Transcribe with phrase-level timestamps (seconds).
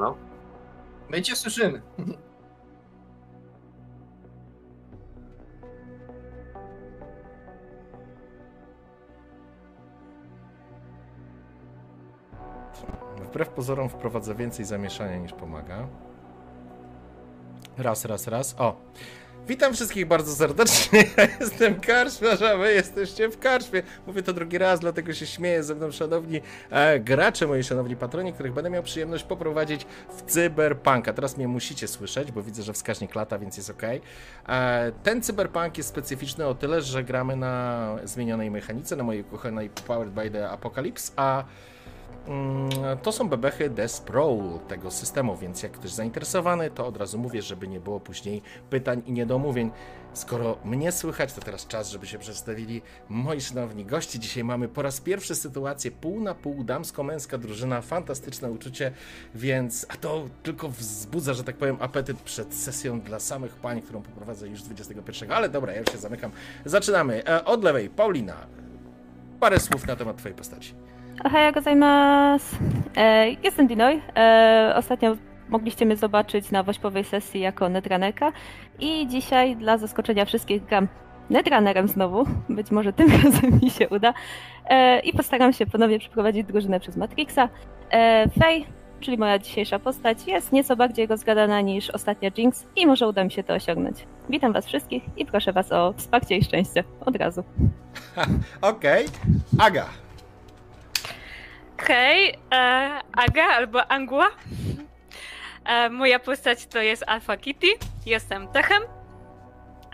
[0.00, 0.16] Halo?
[1.10, 1.82] My cię słyszymy.
[13.22, 15.88] Wbrew pozorom wprowadza więcej zamieszania niż pomaga.
[17.78, 18.54] Raz, raz, raz.
[18.58, 18.76] O!
[19.50, 21.04] Witam wszystkich bardzo serdecznie.
[21.16, 23.82] Ja jestem Karczmarz, a wy jesteście w Karczmie.
[24.06, 28.32] Mówię to drugi raz, dlatego się śmieję ze mną, szanowni e, gracze, moi szanowni patroni,
[28.32, 29.86] których będę miał przyjemność poprowadzić
[30.16, 31.12] w Cyberpunka.
[31.12, 33.82] Teraz mnie musicie słyszeć, bo widzę, że wskaźnik lata, więc jest ok.
[34.48, 39.70] E, ten Cyberpunk jest specyficzny o tyle, że gramy na zmienionej mechanice, na mojej ukochanej
[39.86, 41.44] Powered by the Apocalypse, a
[43.02, 44.38] To są bebechy Desprol
[44.68, 49.02] tego systemu, więc jak ktoś zainteresowany, to od razu mówię, żeby nie było później pytań
[49.06, 49.70] i niedomówień.
[50.12, 54.20] Skoro mnie słychać, to teraz czas, żeby się przedstawili moi szanowni gości.
[54.20, 58.92] Dzisiaj mamy po raz pierwszy sytuację pół na pół damsko-męska drużyna, fantastyczne uczucie,
[59.34, 64.02] więc a to tylko wzbudza, że tak powiem, apetyt przed sesją dla samych pań, którą
[64.02, 65.32] poprowadzę już 21.
[65.32, 66.30] Ale dobra, ja już się zamykam.
[66.64, 67.26] Zaczynamy.
[67.26, 68.36] E, Od lewej, Paulina.
[69.40, 70.74] Parę słów na temat twojej postaci.
[71.24, 72.56] Ohayo gozaimasu.
[72.96, 74.00] E, jestem Dinoy.
[74.16, 75.16] E, ostatnio
[75.48, 78.32] mogliście mnie zobaczyć na wośpowej sesji jako netrunnerka
[78.78, 80.88] i dzisiaj dla zaskoczenia wszystkich gram
[81.30, 82.24] netrunnerem znowu.
[82.48, 84.14] Być może tym razem mi się uda.
[84.68, 87.48] E, I postaram się ponownie przeprowadzić drużynę przez Matrixa.
[87.90, 88.64] E, Faye,
[89.00, 93.30] czyli moja dzisiejsza postać, jest nieco bardziej rozgadana niż ostatnia Jinx i może uda mi
[93.30, 94.06] się to osiągnąć.
[94.28, 96.84] Witam was wszystkich i proszę was o wsparcie i szczęście.
[97.00, 97.44] Od razu.
[98.62, 99.06] Okej.
[99.58, 99.84] Aga.
[101.86, 104.30] Hej, e, Aga albo Angua.
[105.64, 107.66] E, moja postać to jest Alpha Kitty.
[108.06, 108.82] Jestem techem.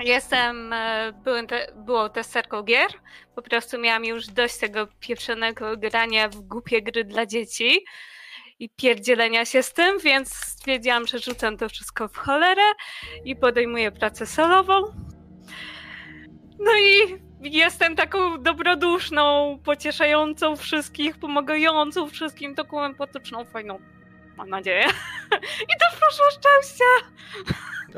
[0.01, 2.91] Jestem e, byłym te, byłą testerką gier.
[3.35, 7.85] Po prostu miałam już dość tego pieprzonego grania w głupie gry dla dzieci
[8.59, 12.73] i pierdzielenia się z tym, więc stwierdziłam, że rzucam to wszystko w cholerę
[13.25, 14.83] i podejmuję pracę solową.
[16.59, 23.79] No i jestem taką dobroduszną, pocieszającą wszystkich, pomagającą wszystkim, taką empatyczną, fajną,
[24.37, 24.85] mam nadzieję.
[25.71, 26.85] I to proszę szczęścia!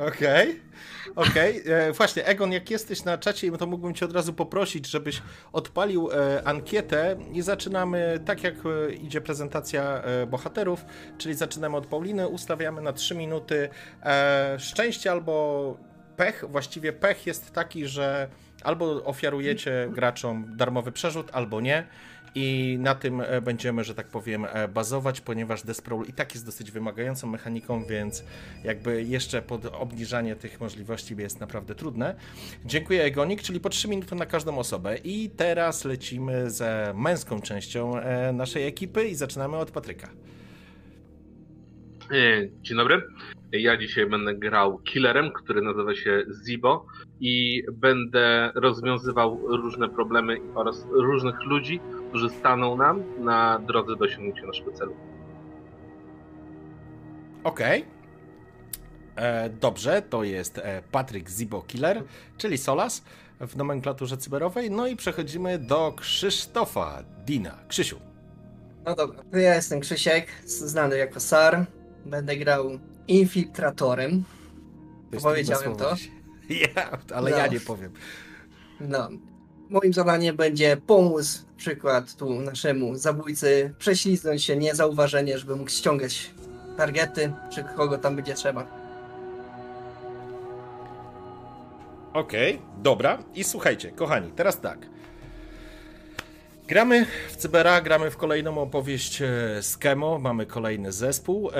[0.07, 0.61] Okej.
[1.17, 1.63] Okej.
[1.67, 5.23] E, Właśnie, Egon, jak jesteś na czacie, to mógłbym cię od razu poprosić, żebyś
[5.53, 10.85] odpalił e, ankietę i zaczynamy tak, jak e, idzie prezentacja e, bohaterów,
[11.19, 13.69] czyli zaczynamy od Pauliny, ustawiamy na 3 minuty
[14.03, 15.77] e, szczęście albo
[16.17, 16.45] pech.
[16.49, 18.29] Właściwie pech jest taki, że
[18.65, 21.87] albo ofiarujecie graczom darmowy przerzut, albo nie.
[22.35, 26.47] I na tym e, będziemy, że tak powiem, e, bazować, ponieważ Desprawl i tak jest
[26.47, 28.25] dosyć wymagającą mechaniką, więc
[28.65, 32.15] jakby jeszcze pod obniżanie tych możliwości jest naprawdę trudne.
[32.65, 34.97] Dziękuję Egonik, czyli po 3 minuty na każdą osobę.
[35.05, 40.11] I teraz lecimy ze męską częścią e, naszej ekipy i zaczynamy od Patryka.
[42.63, 43.03] Dzień dobry.
[43.53, 46.87] Ja dzisiaj będę grał killerem, który nazywa się Zibo
[47.21, 54.47] i będę rozwiązywał różne problemy oraz różnych ludzi, którzy staną nam na drodze do osiągnięcia
[54.47, 54.97] naszego celu.
[57.45, 57.85] Okej.
[59.17, 62.03] E, Dobrze, to jest e, Patryk Zibo Killer,
[62.37, 63.05] czyli Solas
[63.41, 64.71] w nomenklaturze cyberowej.
[64.71, 67.59] No i przechodzimy do Krzysztofa Dina.
[67.69, 67.99] Krzysiu.
[68.87, 71.67] No dobra, to ja jestem Krzysiek, znany jako Sar.
[72.07, 72.79] Będę grał
[73.09, 74.25] infiltratorem.
[75.13, 75.97] To Powiedziałem to.
[75.97, 76.18] słowo.
[76.77, 77.37] Ja, ale No.
[77.37, 77.93] ja nie powiem.
[78.81, 79.09] No.
[79.71, 86.31] Moim zadaniem będzie pomóc przykład tu naszemu zabójcy prześliznąć się niezauważenie, żeby mógł ściągać
[86.77, 88.67] targety, czy kogo tam będzie trzeba.
[92.13, 93.19] Okej, dobra.
[93.35, 94.79] I słuchajcie, kochani, teraz tak.
[96.69, 99.27] Gramy w Cybera, gramy w kolejną opowieść e,
[99.63, 101.51] z Kemo, mamy kolejny zespół.
[101.51, 101.55] E,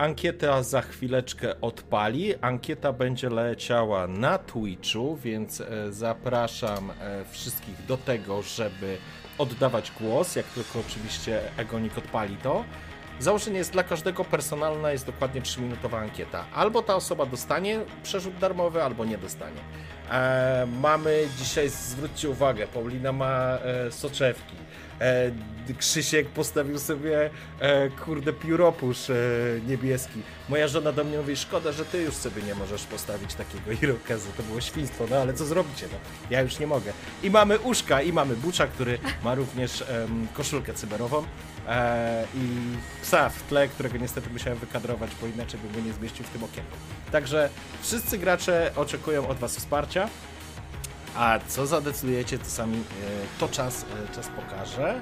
[0.00, 2.34] ankieta za chwileczkę odpali.
[2.40, 6.92] Ankieta będzie leciała na Twitchu, więc e, zapraszam
[7.30, 8.96] wszystkich do tego, żeby
[9.38, 12.64] oddawać głos, jak tylko oczywiście Egonik odpali to.
[13.18, 16.44] Założenie jest dla każdego personalna, jest dokładnie 3-minutowa ankieta.
[16.54, 19.60] Albo ta osoba dostanie przerzut darmowy, albo nie dostanie.
[20.10, 24.56] E, mamy dzisiaj, zwróćcie uwagę, Paulina ma e, soczewki.
[25.00, 25.30] E,
[25.78, 29.14] Krzysiek postawił sobie, e, kurde, pióropusz e,
[29.66, 30.22] niebieski.
[30.48, 34.28] Moja żona do mnie mówi, szkoda, że ty już sobie nie możesz postawić takiego irokezu.
[34.36, 35.98] To było świństwo, no ale co zrobicie, no?
[36.30, 36.92] Ja już nie mogę.
[37.22, 39.84] I mamy uszka, i mamy Bucza, który ma również
[40.34, 41.24] koszulkę cyberową.
[42.34, 42.48] I
[43.02, 46.44] psa w tle, którego niestety musiałem wykadrować, bo inaczej bym go nie zmieścił w tym
[46.44, 46.76] okienku.
[47.12, 47.48] Także
[47.82, 50.08] wszyscy gracze oczekują od Was wsparcia.
[51.18, 52.82] A co zadecydujecie, to sami e,
[53.40, 55.00] to czas, e, czas pokaże.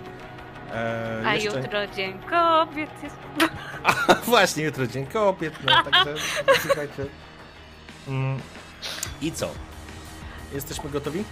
[0.73, 3.17] E, A jeszcze- jutro Dzień Kobiet jest...
[4.09, 6.15] A właśnie, jutro Dzień Kobiet, no także
[6.63, 7.07] słuchajcie.
[8.09, 8.41] Mm,
[9.23, 9.49] I co?
[10.55, 11.25] Jesteśmy gotowi?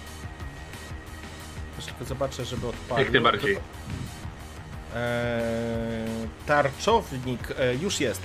[1.77, 3.05] Jeszcze tylko zobaczę, żeby odpalił.
[3.05, 3.57] Jak najbardziej.
[3.57, 3.61] Eee,
[6.47, 8.23] tarczownik e, już jest.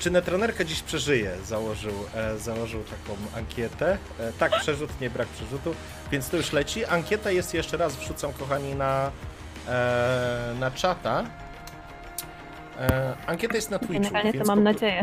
[0.00, 1.30] Czy netranerka dziś przeżyje?
[1.44, 3.98] Założył, e, założył taką ankietę.
[4.20, 5.74] E, tak, przerzut, nie brak przerzutu,
[6.12, 6.84] więc to już leci.
[6.84, 9.10] Ankieta jest jeszcze raz, wrzucam kochani na,
[9.68, 11.24] e, na czata.
[12.80, 14.02] E, ankieta jest na Twitchu.
[14.12, 15.02] Generalnie to mam nadzieję.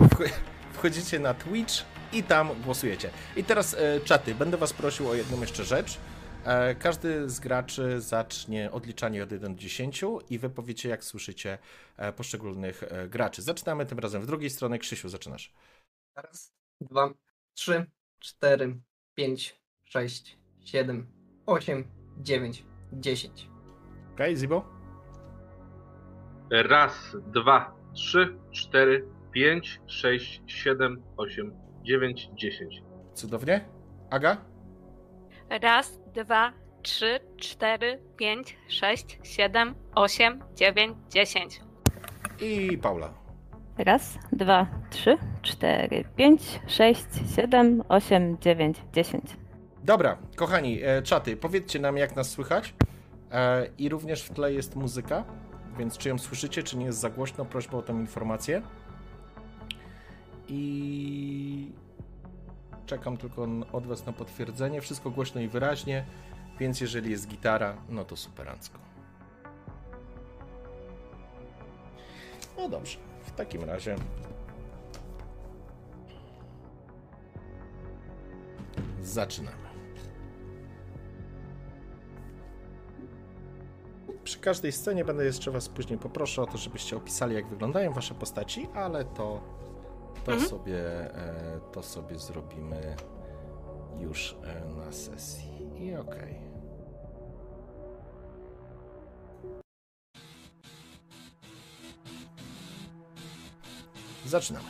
[0.00, 0.30] Wch-
[0.72, 1.74] Wchodzicie na Twitch
[2.12, 3.10] i tam głosujecie.
[3.36, 5.98] I teraz e, czaty, będę was prosił o jedną jeszcze rzecz.
[6.44, 11.58] E, każdy z graczy zacznie odliczanie od 1 do 10 i wy powiecie jak słyszycie
[11.96, 13.42] e, poszczególnych e, graczy.
[13.42, 14.78] Zaczynamy tym razem w drugiej stronie.
[14.78, 15.52] Krzysiu, zaczynasz.
[16.16, 17.10] Raz, dwa,
[17.54, 17.86] trzy,
[18.18, 18.80] cztery,
[19.14, 21.06] pięć, sześć, siedem,
[21.46, 21.84] osiem,
[22.18, 23.48] dziewięć, dziesięć.
[24.14, 24.64] Okej, Zibo?
[26.50, 32.82] Raz, dwa, trzy, cztery, pięć, sześć, siedem, osiem, dziewięć, dziesięć.
[33.14, 33.68] Cudownie.
[34.10, 34.44] Aga?
[35.50, 36.52] Raz, dwa,
[36.82, 41.60] trzy, cztery, pięć, sześć, siedem, osiem, dziewięć, dziesięć.
[42.40, 43.14] I Paula.
[43.78, 49.24] Raz, dwa, trzy, cztery, pięć, sześć, siedem, osiem, dziewięć, dziesięć.
[49.84, 52.74] Dobra, kochani, e, czaty, powiedzcie nam jak nas słychać.
[53.32, 55.24] E, I również w tle jest muzyka,
[55.78, 58.62] więc czy ją słyszycie, czy nie jest za głośno, prośba o tę informację.
[60.48, 61.72] I
[62.90, 64.80] czekam tylko od Was na potwierdzenie.
[64.80, 66.04] Wszystko głośno i wyraźnie,
[66.58, 68.78] więc jeżeli jest gitara, no to superancko.
[72.56, 73.96] No dobrze, w takim razie
[79.02, 79.56] zaczynamy.
[84.24, 88.14] Przy każdej scenie będę jeszcze Was później poproszę o to, żebyście opisali, jak wyglądają Wasze
[88.14, 89.59] postaci, ale to,
[90.24, 90.50] to, Mhm.
[90.50, 90.78] sobie,
[91.14, 92.96] e, to sobie zrobimy
[93.98, 95.50] już e, na sesji.
[95.86, 96.34] I okej.
[104.26, 104.68] Zaczynamy.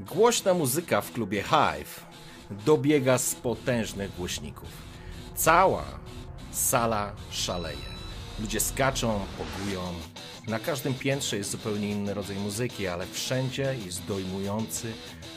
[0.00, 2.04] Głośna muzyka w klubie Hive
[2.50, 4.68] dobiega z potężnych głośników.
[5.34, 5.84] Cała
[6.52, 7.90] sala szaleje.
[8.40, 9.80] Ludzie skaczą, pokują.
[10.50, 14.92] Na każdym piętrze jest zupełnie inny rodzaj muzyki, ale wszędzie jest dojmujący,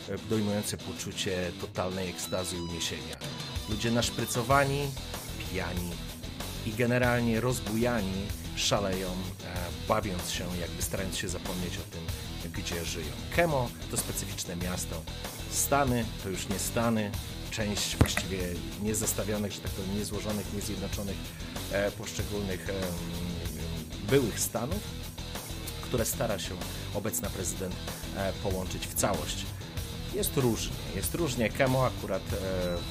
[0.09, 3.15] e, dojmujące poczucie totalnej ekstazy i uniesienia.
[3.69, 4.87] Ludzie naszprycowani,
[5.39, 5.91] pijani
[6.65, 9.15] i generalnie rozbujani szaleją, e,
[9.87, 12.01] bawiąc się, jakby starając się zapomnieć o tym,
[12.51, 13.11] gdzie żyją.
[13.35, 15.01] Kemo to specyficzne miasto.
[15.51, 17.11] Stany to już nie Stany,
[17.51, 18.37] część właściwie
[18.81, 21.17] niezestawionych, że tak powiem, niezłożonych, niezjednoczonych
[21.71, 22.67] e, poszczególnych
[24.09, 24.79] byłych Stanów,
[25.81, 26.55] które stara się
[26.93, 27.75] obecna prezydent
[28.17, 29.45] e, połączyć w całość.
[30.13, 31.49] Jest różnie, jest różnie.
[31.49, 32.35] Kemo akurat e,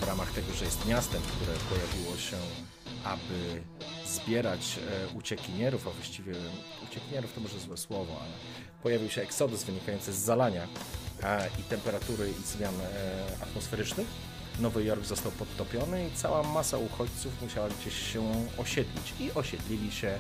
[0.01, 2.37] w ramach tego, że jest miastem, które pojawiło się,
[3.05, 3.63] aby
[4.07, 6.33] zbierać e, uciekinierów, a właściwie
[6.91, 8.33] uciekinierów to może złe słowo, ale
[8.83, 10.67] pojawił się eksodus wynikający z zalania
[11.61, 12.75] i temperatury i zmian
[13.43, 14.07] atmosferycznych.
[14.61, 20.19] Nowy Jork został podtopiony i cała masa uchodźców musiała gdzieś się osiedlić i osiedlili się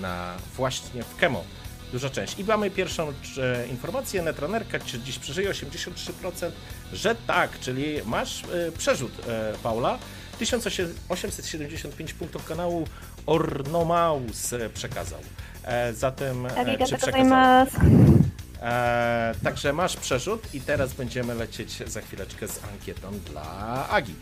[0.00, 1.44] na właśnie w Kemo.
[1.92, 2.38] Duża część.
[2.38, 6.50] I mamy pierwszą e, informację, netranerka, czy dziś przeżyje 83%,
[6.92, 9.98] że tak, czyli masz e, przerzut, e, Paula.
[10.38, 12.86] 1875 punktów kanału
[13.26, 15.20] Ornomaus e, przekazał.
[15.64, 17.10] E, zatem, e, czy Arigato przekazał?
[17.12, 17.76] gozaimasu.
[18.62, 24.14] E, także masz przerzut i teraz będziemy lecieć za chwileczkę z ankietą dla Agi,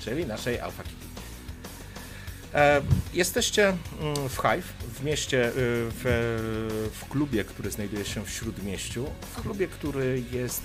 [0.00, 1.06] czyli naszej Alpha Kitty.
[2.54, 2.82] E,
[3.14, 5.52] jesteście mm, w Hive, w mieście, y,
[5.90, 10.62] w, w klubie, który znajduje się w Śródmieściu, w klubie, który jest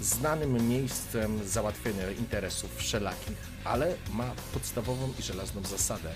[0.00, 6.10] znanym miejscem załatwienia interesów wszelakich, ale ma podstawową i żelazną zasadę.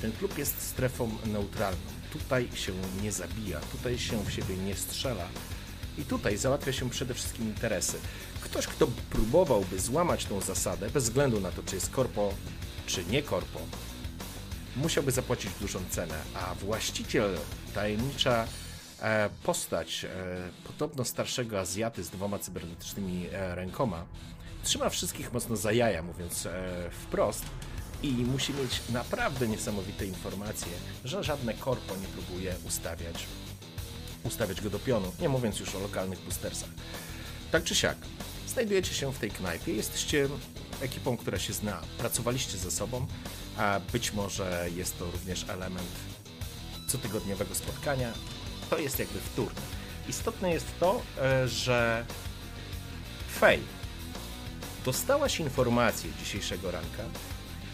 [0.00, 1.80] Ten klub jest strefą neutralną.
[2.12, 5.28] Tutaj się nie zabija, tutaj się w siebie nie strzela,
[5.98, 7.96] i tutaj załatwia się przede wszystkim interesy.
[8.40, 12.34] Ktoś, kto próbowałby złamać tą zasadę, bez względu na to, czy jest korpo,
[12.86, 13.60] czy nie korpo,
[14.82, 17.36] musiałby zapłacić dużą cenę, a właściciel,
[17.74, 18.46] tajemnicza
[19.02, 20.08] e, postać, e,
[20.66, 24.04] podobno starszego Azjaty z dwoma cybernetycznymi e, rękoma,
[24.62, 26.48] trzyma wszystkich mocno za jaja, mówiąc
[26.90, 27.44] wprost,
[28.02, 30.72] i musi mieć naprawdę niesamowite informacje,
[31.04, 33.26] że żadne korpo nie próbuje ustawiać
[34.24, 36.70] ustawiać go do pionu, nie mówiąc już o lokalnych boostersach.
[37.50, 37.96] Tak czy siak,
[38.46, 40.28] znajdujecie się w tej knajpie, jesteście
[40.80, 43.06] ekipą, która się zna, pracowaliście ze sobą,
[43.58, 45.88] a być może jest to również element
[46.86, 48.12] cotygodniowego spotkania.
[48.70, 49.60] To jest jakby wtórne.
[50.08, 52.06] Istotne jest to, e, że
[53.40, 53.62] Fej,
[54.84, 57.02] dostałaś informację dzisiejszego ranka,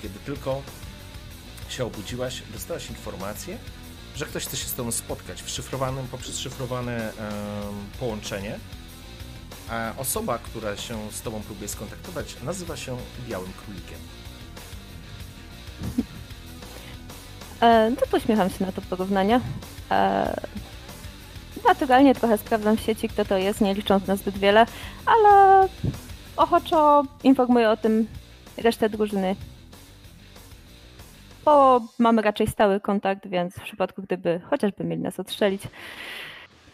[0.02, 0.62] kiedy tylko
[1.68, 3.58] się obudziłaś, dostałaś informację,
[4.16, 7.12] że ktoś chce się z tobą spotkać w szyfrowanym, poprzez szyfrowane
[8.00, 8.58] połączenie.
[9.70, 12.96] A osoba, która się z tobą próbuje skontaktować, nazywa się
[13.28, 13.98] Białym Królikiem.
[17.64, 19.40] E, no to uśmiecham się na to porównanie.
[19.90, 20.40] E,
[21.68, 24.66] naturalnie trochę sprawdzam w sieci, kto to jest, nie licząc na zbyt wiele,
[25.06, 25.68] ale
[26.36, 28.06] ochoczo informuję o tym
[28.56, 29.36] resztę drużyny.
[31.44, 35.62] Bo mamy raczej stały kontakt, więc w przypadku gdyby chociażby mieli nas odstrzelić,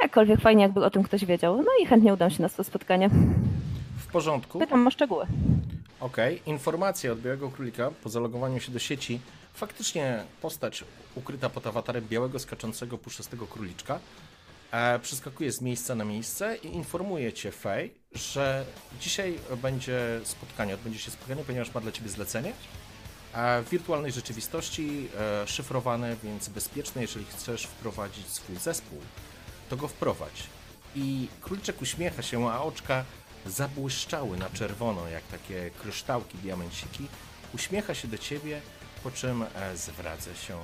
[0.03, 1.57] jakkolwiek fajnie jakby o tym ktoś wiedział.
[1.57, 3.11] No i chętnie udam się na to spotkanie.
[3.99, 4.59] W porządku.
[4.59, 5.27] Pytam o szczegóły.
[6.01, 9.21] Okej, informacja od Białego Królika po zalogowaniu się do sieci.
[9.55, 13.99] Faktycznie postać ukryta pod awatarem białego skaczącego puszczastego króliczka
[14.71, 18.65] e, przeskakuje z miejsca na miejsce i informuje cię, Fej, że
[19.01, 22.53] dzisiaj będzie spotkanie, odbędzie się spotkanie, ponieważ ma dla ciebie zlecenie.
[23.35, 25.09] E, w wirtualnej rzeczywistości,
[25.43, 28.99] e, szyfrowane, więc bezpieczne, jeżeli chcesz wprowadzić swój zespół,
[29.69, 30.43] to go wprowadź.
[30.95, 33.05] I króliczek uśmiecha się, a oczka
[33.47, 37.07] zabłyszczały na czerwono, jak takie kryształki, diamenciki.
[37.55, 38.61] Uśmiecha się do ciebie,
[39.03, 40.59] po czym e, zwraca się.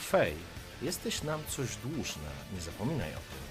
[0.00, 0.34] Fej,
[0.82, 3.44] jesteś nam coś dłużna, nie zapominaj o tym.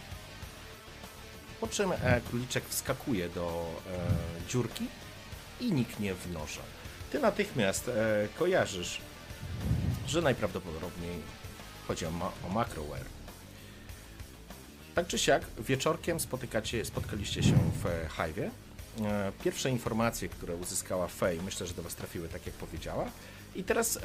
[1.62, 3.66] Po czym e, króliczek wskakuje do
[4.46, 4.88] e, dziurki
[5.60, 6.62] i niknie w noża.
[7.12, 7.94] Ty natychmiast e,
[8.40, 9.02] kojarzysz,
[10.08, 11.20] że najprawdopodobniej
[11.88, 13.06] chodzi o, ma o Macroware.
[14.96, 18.50] Tak czy siak, wieczorkiem spotykacie, spotkaliście się w e, Hive'ie.
[19.06, 23.06] E, Pierwsze informacje, które uzyskała Fej, myślę, że do Was trafiły, tak jak powiedziała.
[23.56, 24.00] I teraz e,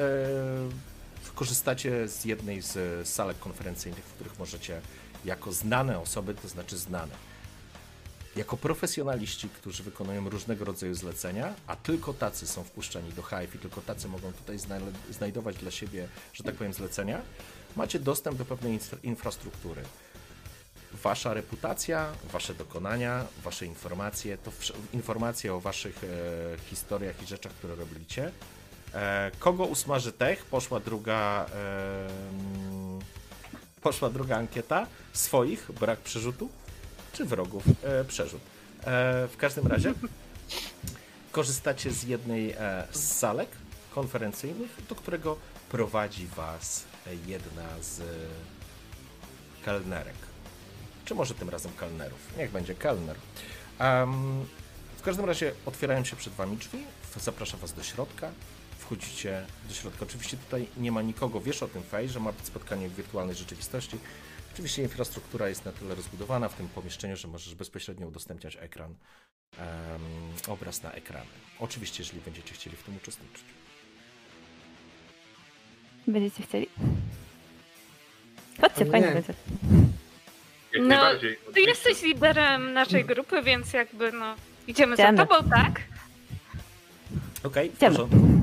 [1.34, 4.80] korzystacie z jednej z e, salek konferencyjnych, w których możecie
[5.24, 7.14] jako znane osoby, to znaczy znane,
[8.36, 13.58] jako profesjonaliści, którzy wykonują różnego rodzaju zlecenia, a tylko tacy są wpuszczani do Hive i
[13.58, 14.76] tylko tacy mogą tutaj zna
[15.10, 17.20] znajdować dla siebie, że tak powiem, zlecenia,
[17.76, 19.82] macie dostęp do pewnej infra- infrastruktury
[20.92, 24.52] wasza reputacja, wasze dokonania, wasze informacje, to
[24.92, 26.08] informacje o waszych e,
[26.70, 28.32] historiach i rzeczach, które robiliście.
[28.94, 30.44] E, kogo usmaży tech?
[30.44, 31.46] Poszła druga
[33.82, 34.86] poszła druga ankieta.
[35.12, 36.48] Swoich, brak przerzutu,
[37.12, 38.40] czy wrogów, e, przerzut.
[38.80, 39.94] E, w każdym razie
[41.32, 42.54] korzystacie z jednej
[42.92, 43.48] z salek
[43.94, 45.36] konferencyjnych, do którego
[45.68, 46.84] prowadzi was
[47.26, 48.00] jedna z
[49.64, 50.28] kelnerek
[51.08, 52.18] czy może tym razem kelnerów.
[52.38, 53.16] Niech będzie kelner.
[53.78, 54.44] Em,
[54.96, 56.78] w każdym razie otwierają się przed wami drzwi,
[57.16, 58.30] zaprasza was do środka,
[58.88, 59.98] wchodzicie do środka.
[60.02, 63.36] Oczywiście tutaj nie ma nikogo, wiesz o tym Fej, że ma być spotkanie w wirtualnej
[63.36, 63.96] rzeczywistości.
[64.54, 68.94] Oczywiście infrastruktura jest na tyle rozbudowana w tym pomieszczeniu, że możesz bezpośrednio udostępniać ekran,
[69.58, 69.66] em,
[70.48, 71.26] obraz na ekrany.
[71.58, 73.44] Oczywiście, jeżeli będziecie chcieli w tym uczestniczyć.
[76.06, 76.68] Będziecie chcieli?
[78.60, 78.90] Chodźcie, Nie.
[78.90, 79.34] fajnie będzie.
[80.72, 81.38] Jak No, najbardziej.
[81.54, 84.34] Ty jesteś liderem naszej grupy, więc jakby no
[84.66, 85.16] idziemy Idziemy.
[85.18, 85.80] za tobą, tak?
[87.44, 87.96] Okej, w Idziemy.
[87.96, 88.37] porządku.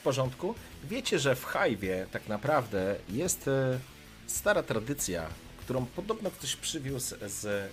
[0.00, 0.54] W porządku.
[0.84, 3.78] Wiecie, że w Hive'ie tak naprawdę jest e,
[4.26, 5.26] stara tradycja,
[5.58, 7.70] którą podobno ktoś przywiózł z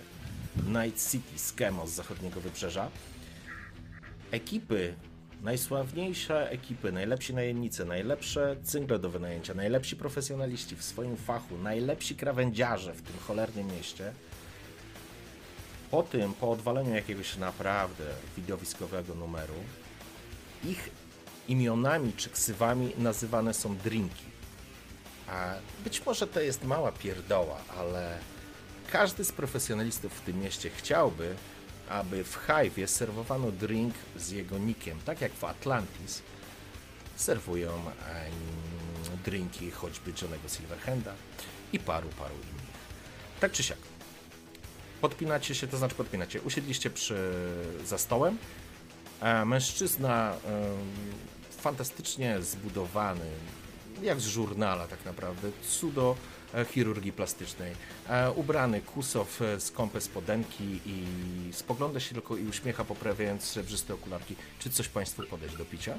[0.66, 2.90] Night City, z Kemo, z zachodniego wybrzeża.
[4.30, 4.94] Ekipy,
[5.42, 12.94] najsławniejsze ekipy, najlepsi najemnicy, najlepsze cyngle do wynajęcia, najlepsi profesjonaliści w swoim fachu, najlepsi krawędziarze
[12.94, 14.12] w tym cholernym mieście,
[15.90, 18.04] po tym, po odwaleniu jakiegoś naprawdę
[18.36, 19.54] widowiskowego numeru,
[20.64, 20.90] ich
[21.48, 24.24] imionami czy ksywami nazywane są drinki.
[25.28, 28.18] A być może to jest mała pierdoła, ale
[28.92, 31.34] każdy z profesjonalistów w tym mieście chciałby,
[31.88, 36.22] aby w Hive'ie serwowano drink z jego nikiem, tak jak w Atlantis
[37.16, 37.70] serwują
[39.24, 41.14] drinki choćby Johnego Silverhanda
[41.72, 42.78] i paru, paru innych.
[43.40, 43.78] Tak czy siak.
[45.00, 47.32] Podpinacie się, to znaczy podpinacie, usiedliście przy,
[47.84, 48.38] za stołem,
[49.20, 50.34] E, Mężczyzna
[51.60, 53.30] fantastycznie zbudowany,
[54.02, 56.16] jak z żurnala tak naprawdę, cudo
[56.54, 57.72] e, chirurgii plastycznej.
[58.08, 61.04] E, Ubrany kusow, e, skąpe spodenki i
[61.52, 64.36] spogląda się tylko i uśmiecha, poprawiając srebrzyste okularki.
[64.58, 65.98] Czy coś Państwu podać do picia?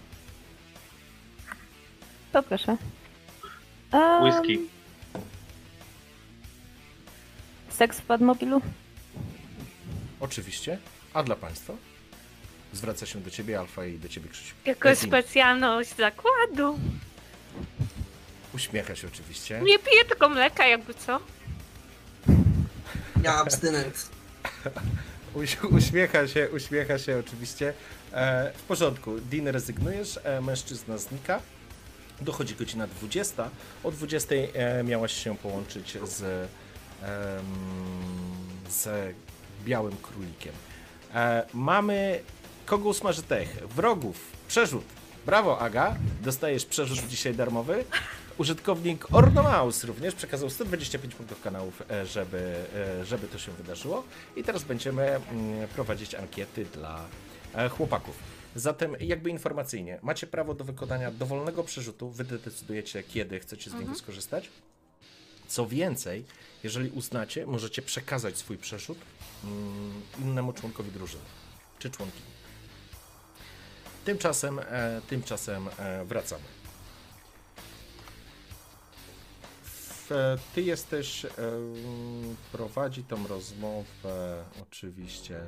[2.32, 2.78] Poproszę.
[3.94, 4.60] Um, Whisky.
[7.70, 8.62] Seks w Padmobilu?
[10.20, 10.78] Oczywiście.
[11.14, 11.74] A dla Państwa?
[12.74, 14.56] Zwraca się do Ciebie Alfa i do Ciebie Krzysiu.
[14.66, 16.80] Jako specjalność zakładu.
[18.54, 19.62] Uśmiecha się oczywiście.
[19.64, 21.20] Nie piję tylko mleka, jakby co.
[23.24, 24.10] Ja abstynent.
[25.34, 27.74] Uś, uśmiecha się, uśmiecha się oczywiście.
[28.14, 31.42] E, w porządku, Dean rezygnujesz, e, mężczyzna znika.
[32.22, 33.50] Dochodzi godzina 20.
[33.84, 37.46] O 20 e, miałaś się połączyć z, em,
[38.70, 39.16] z
[39.66, 40.54] białym królikiem.
[41.14, 42.22] E, mamy
[42.70, 44.86] kogo usmaży tech, wrogów, przerzut.
[45.26, 47.86] Brawo, Aga, dostajesz przerzut dzisiaj darmowy.
[48.38, 54.04] Użytkownik Ornomaus również przekazał 125 punktów kanałów, e, żeby, e, żeby to się wydarzyło.
[54.36, 57.06] I teraz będziemy mm, prowadzić ankiety dla
[57.56, 58.16] e, chłopaków.
[58.56, 63.96] Zatem jakby informacyjnie, macie prawo do wykonania dowolnego przerzutu, wy decydujecie kiedy chcecie z niego
[63.96, 64.50] skorzystać.
[65.48, 66.26] Co więcej,
[66.64, 68.98] jeżeli uznacie, możecie przekazać swój przerzut
[69.44, 71.24] mm, innemu członkowi drużyny,
[71.80, 72.39] czy członkini.
[74.10, 76.44] Tymczasem, e, tymczasem e, wracamy.
[80.12, 81.26] E, ty jesteś,
[82.52, 85.42] prowadzi tą rozmowę oczywiście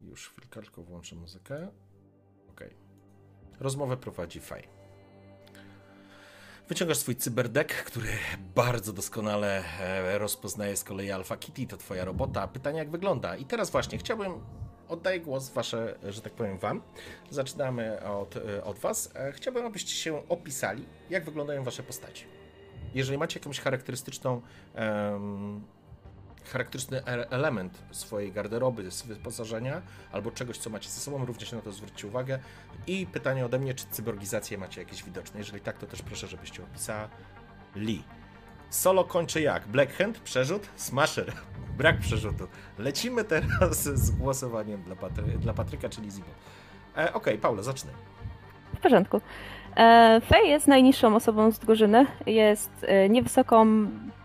[0.00, 1.68] już chwilkę, tylko włączę muzykę.
[2.50, 2.60] Ok.
[3.60, 4.68] Rozmowę prowadzi Faj.
[6.68, 8.08] Wyciągasz swój cyberdeck, który
[8.54, 9.64] bardzo doskonale
[10.18, 12.48] rozpoznaje z kolei Alpha Kitty, to twoja robota.
[12.48, 13.36] Pytanie jak wygląda.
[13.36, 14.32] I teraz właśnie chciałbym,
[14.90, 16.82] oddaję głos wasze, że tak powiem wam.
[17.30, 19.10] Zaczynamy od, od was.
[19.14, 22.24] E, Chciałbym, abyście się opisali, jak wyglądają wasze postaci.
[22.94, 24.42] Jeżeli macie jakąś charakterystyczną
[24.74, 25.64] em,
[26.52, 31.72] charakterystyczny element swojej garderoby, z wyposażenia albo czegoś, co macie ze sobą, również na to
[31.72, 32.38] zwróćcie uwagę.
[32.86, 35.38] I pytanie ode mnie, czy cyborgizacje macie jakieś widoczne?
[35.38, 38.02] Jeżeli tak, to też proszę, żebyście opisali.
[38.70, 39.68] Solo kończy jak?
[39.68, 41.32] Blackhand, przerzut, smasher,
[41.78, 42.46] brak przerzutu.
[42.78, 46.26] Lecimy teraz z głosowaniem dla, Patry, dla Patryka, czyli Zibo.
[46.96, 47.90] E, Okej, Paula, zacznę.
[48.76, 49.20] W porządku.
[49.76, 52.06] E, Fej jest najniższą osobą z drużyny.
[52.26, 53.66] Jest e, niewysoką,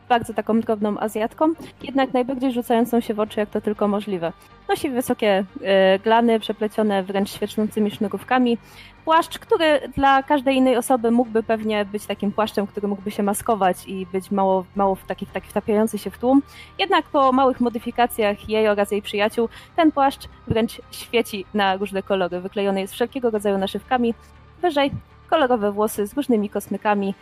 [0.09, 4.33] bardzo taką drobną Azjatką, jednak najbardziej rzucającą się w oczy, jak to tylko możliwe.
[4.69, 8.57] Nosi wysokie e, glany, przeplecione wręcz świecącymi sznurówkami.
[9.05, 13.87] Płaszcz, który dla każdej innej osoby mógłby pewnie być takim płaszczem, który mógłby się maskować
[13.87, 16.41] i być mało, mało w taki, taki wtapiający się w tłum.
[16.79, 22.41] Jednak po małych modyfikacjach jej oraz jej przyjaciół, ten płaszcz wręcz świeci na różne kolory.
[22.41, 24.13] Wyklejony jest wszelkiego rodzaju naszywkami.
[24.61, 24.91] Wyżej
[25.29, 27.13] kolorowe włosy z różnymi kosmykami,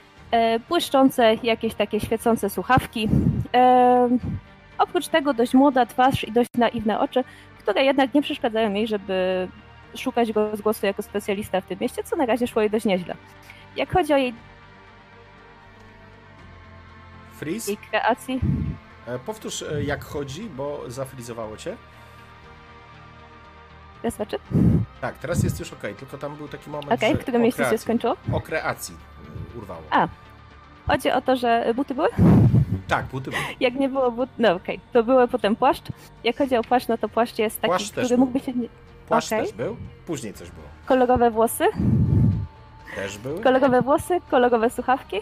[0.69, 3.09] błyszczące jakieś takie świecące słuchawki.
[3.53, 4.09] E,
[4.77, 7.23] oprócz tego dość młoda twarz i dość naiwne oczy,
[7.59, 9.47] które jednak nie przeszkadzają jej, żeby
[9.95, 12.85] szukać go z głosu jako specjalista w tym mieście, co na razie szło jej dość
[12.85, 13.15] nieźle.
[13.75, 14.33] Jak chodzi o jej,
[17.39, 18.39] Freeze, jej kreacji,
[19.07, 21.75] e, powtórz e, jak chodzi, bo zafrizowało cię.
[24.11, 24.37] Znaczy,
[25.01, 27.61] Tak, teraz jest już ok, tylko tam był taki moment, okej, że w którym miejscu
[27.63, 28.15] się kreacji- skończyło?
[28.33, 28.95] O kreacji
[29.55, 29.81] y, urwało.
[29.91, 30.07] A.
[30.87, 32.07] Chodzi o to, że buty były?
[32.87, 33.43] Tak, buty były.
[33.59, 35.83] Jak nie było but, no okej, to były potem płaszcz.
[36.23, 38.17] Jak chodzi o płaszcz, no to płaszcz jest taki, Płaszcz który był.
[38.17, 38.53] mógłby się...
[38.53, 38.67] nie-
[39.07, 39.45] Płaszcz Okej.
[39.45, 39.77] też był.
[40.05, 40.65] Później coś było.
[40.85, 41.63] Kolorowe włosy,
[42.95, 43.41] Też były.
[43.41, 45.17] kolorowe włosy, kolorowe słuchawki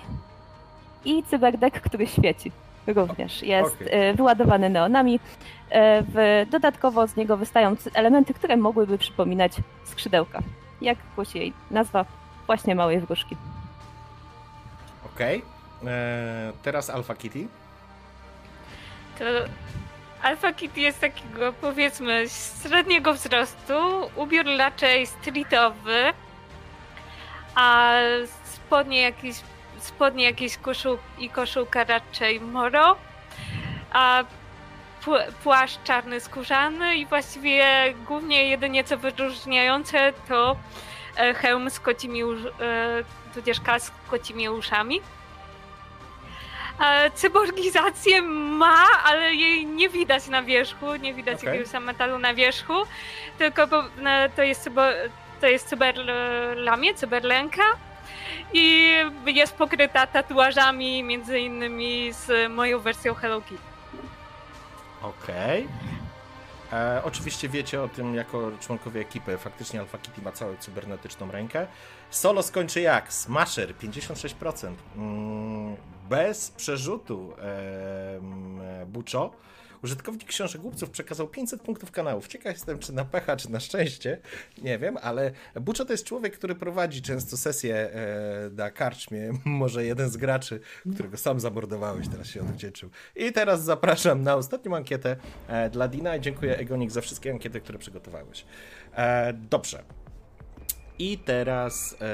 [1.05, 2.51] i cyberdeck, który świeci.
[2.87, 5.19] Również jest e, wyładowany neonami.
[5.69, 10.39] E, W, dodatkowo z niego wystają elementy, które mogłyby przypominać skrzydełka.
[10.81, 12.05] Jak głosi jej nazwa,
[12.47, 13.37] właśnie małej wróżki.
[15.15, 15.41] Okej.
[15.87, 17.47] Eee, Teraz Alpha Kitty.
[19.19, 19.25] To
[20.23, 22.25] Alpha Kitty jest takiego powiedzmy
[22.63, 23.73] średniego wzrostu,
[24.15, 26.03] ubiór raczej streetowy,
[27.55, 27.93] a
[28.43, 29.35] spodnie jakieś,
[29.85, 32.95] spodnie jakieś koszul i koszulka raczej moro,
[33.91, 34.23] a
[35.05, 37.65] pł- płaszcz czarny skórzany i właściwie
[38.07, 40.55] głównie jedynie co wyróżniające to
[41.17, 42.25] e, hełm z kocimi, e,
[43.33, 45.01] tudzież kask z kocimi uszami.
[46.79, 51.59] E, Cyborgizację ma, ale jej nie widać na wierzchu, nie widać Okej.
[51.59, 52.73] jakiegoś metalu na wierzchu,
[53.37, 53.67] tylko
[54.35, 55.09] to jest cyber,
[55.41, 57.63] to jest cyberlamie, cyberlęka
[58.53, 58.93] i
[59.25, 63.63] jest pokryta tatuażami, między innymi z moją wersją Hello Kitty.
[65.01, 65.67] Okej.
[66.73, 69.37] E, Oczywiście wiecie o tym jako członkowie ekipy.
[69.37, 71.67] Faktycznie Alpha Kitty ma całą cybernetyczną rękę.
[72.09, 73.13] Solo skończy jak?
[73.13, 74.73] Smasher 56%.
[74.97, 75.75] Mm,
[76.09, 77.33] Bez przerzutu
[78.17, 79.31] em, Buczo.
[79.83, 82.27] Użytkownik książek głupców przekazał 500 punktów kanałów.
[82.27, 84.17] Ciekaw jestem, czy na pecha, czy na szczęście.
[84.57, 89.31] Nie wiem, ale Buczo to jest człowiek, który prowadzi często sesje e, na karczmie.
[89.45, 90.59] Może jeden z graczy,
[90.93, 92.89] którego sam zamordowałeś, teraz się odwdzięczył.
[93.15, 95.15] I teraz zapraszam na ostatnią ankietę
[95.47, 98.45] e, dla Dina i dziękuję Egonik za wszystkie ankiety, które przygotowałeś.
[98.95, 99.83] E, dobrze.
[100.99, 102.05] I teraz e,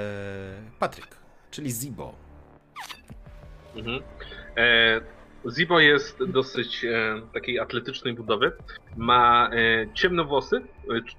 [0.80, 1.08] Patryk,
[1.52, 2.16] czyli Zibo.
[3.76, 4.04] Mhm.
[5.48, 8.52] Zibo jest dosyć e, takiej atletycznej budowy.
[8.98, 10.62] Ma e, ciemne włosy, e,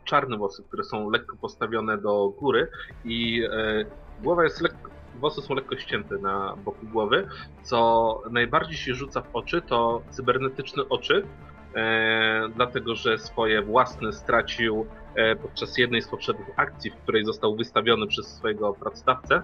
[0.04, 2.68] czarne włosy, które są lekko postawione do góry
[3.04, 3.84] i e,
[4.22, 7.28] głowa jest lekko, włosy są lekko ścięte na boku głowy.
[7.62, 11.26] Co najbardziej się rzuca w oczy, to cybernetyczne oczy,
[11.74, 17.56] e, dlatego że swoje własne stracił e, podczas jednej z poprzednich akcji, w której został
[17.56, 19.42] wystawiony przez swojego pracodawcę.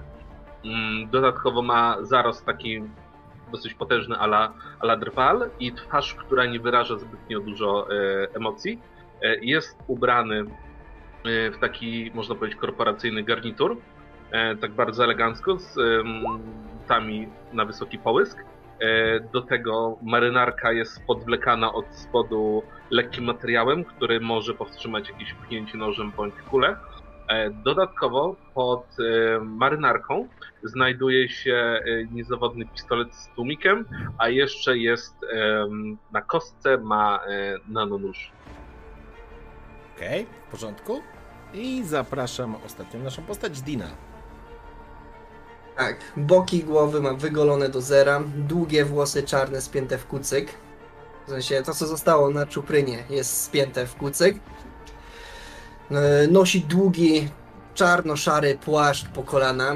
[0.64, 2.82] Mm, dodatkowo ma zarost taki
[3.54, 7.94] dosyć potężny ala, ala drwal i twarz, która nie wyraża zbytnio dużo e,
[8.34, 8.80] emocji.
[9.22, 13.76] E, jest ubrany e, w taki, można powiedzieć, korporacyjny garnitur,
[14.60, 15.76] tak bardzo elegancko, z
[16.80, 18.38] butami na wysoki połysk.
[19.32, 26.12] Do tego marynarka jest podwlekana od spodu lekkim materiałem, który może powstrzymać jakieś pchnięcie nożem
[26.16, 26.76] bądź kulę.
[27.64, 28.86] Dodatkowo pod
[29.40, 30.28] marynarką
[30.64, 33.84] znajduje się e, niezawodny pistolet z tłumikiem,
[34.18, 35.14] a jeszcze jest
[36.12, 38.32] na kostce ma e, nanonóż.
[39.96, 41.02] Okej, w porządku.
[41.54, 43.86] I zapraszam ostatnią naszą postać, Dina.
[45.76, 50.48] Tak, boki głowy ma wygolone do zera, długie włosy czarne spięte w kucyk.
[51.26, 54.38] W sensie to, co zostało na czuprynie, jest spięte w kucyk.
[55.90, 57.28] E, Nosi długi,
[57.74, 59.74] czarno-szary płaszcz po kolana.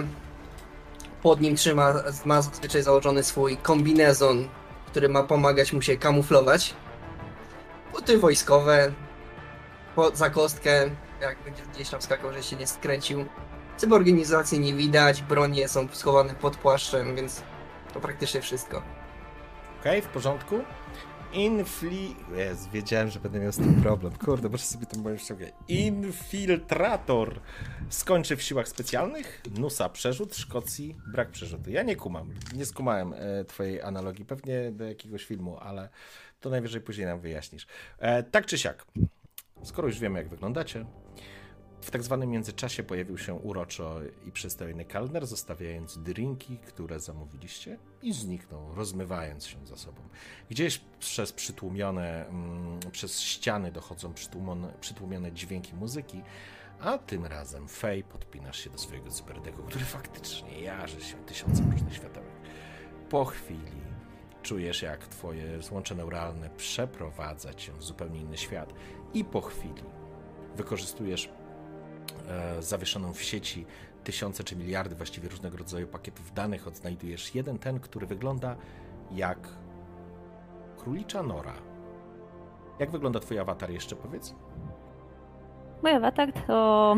[1.23, 4.49] Pod nim trzyma, ma zazwyczaj założony swój kombinezon,
[4.87, 6.75] który ma pomagać mu się kamuflować.
[7.93, 8.93] Buty wojskowe,
[9.95, 13.27] po, za kostkę, jak będzie gdzieś tam skakał, że się nie skręcił.
[13.77, 17.43] Cyborganizacji nie widać, bronie są schowane pod płaszczem, więc
[17.95, 18.83] to praktycznie wszystko.
[19.81, 20.61] Okej, w porządku.
[21.33, 22.17] Infli...
[22.37, 24.12] Jest, wiedziałem, że będę miał z tym problem.
[24.12, 25.51] Kurde, muszę sobie to moją ściągę.
[25.69, 27.41] Infiltrator.
[27.88, 29.43] Skończy w siłach specjalnych.
[29.59, 31.71] Nusa przerzut, Szkocji brak przerzutu.
[31.71, 32.31] Ja nie kumam.
[32.55, 34.25] Nie skumałem e, twojej analogii.
[34.25, 35.88] Pewnie do jakiegoś filmu, ale
[36.41, 37.67] to najwyżej później nam wyjaśnisz.
[37.99, 38.87] E, tak czy siak.
[39.62, 40.85] Skoro już wiemy, jak wyglądacie,
[41.81, 48.12] w tak zwanym międzyczasie pojawił się uroczo i przystojny kalner, zostawiając drinki, które zamówiliście i
[48.12, 50.01] zniknął, rozmywając się za sobą.
[50.51, 56.23] Gdzieś przez przytłumione, mm, przez ściany dochodzą przytłumione, przytłumione dźwięki muzyki,
[56.81, 61.95] a tym razem Fej podpinasz się do swojego cyberdego, który faktycznie jarzy się tysiącem różnych
[61.95, 62.33] światełek.
[63.11, 63.88] Po chwili
[64.43, 68.75] czujesz, jak twoje złącze neuralne przeprowadza cię w zupełnie inny świat
[69.14, 69.83] i po chwili
[70.57, 71.31] wykorzystujesz
[72.61, 73.67] zawieszoną w sieci
[74.05, 78.57] tysiące czy miliardy właściwie różnego rodzaju pakietów danych, odnajdujesz jeden ten, który wygląda
[79.12, 79.38] jak
[80.77, 81.53] królicza nora.
[82.79, 84.35] Jak wygląda twój awatar jeszcze powiedz?
[85.83, 86.97] Mój awatar to,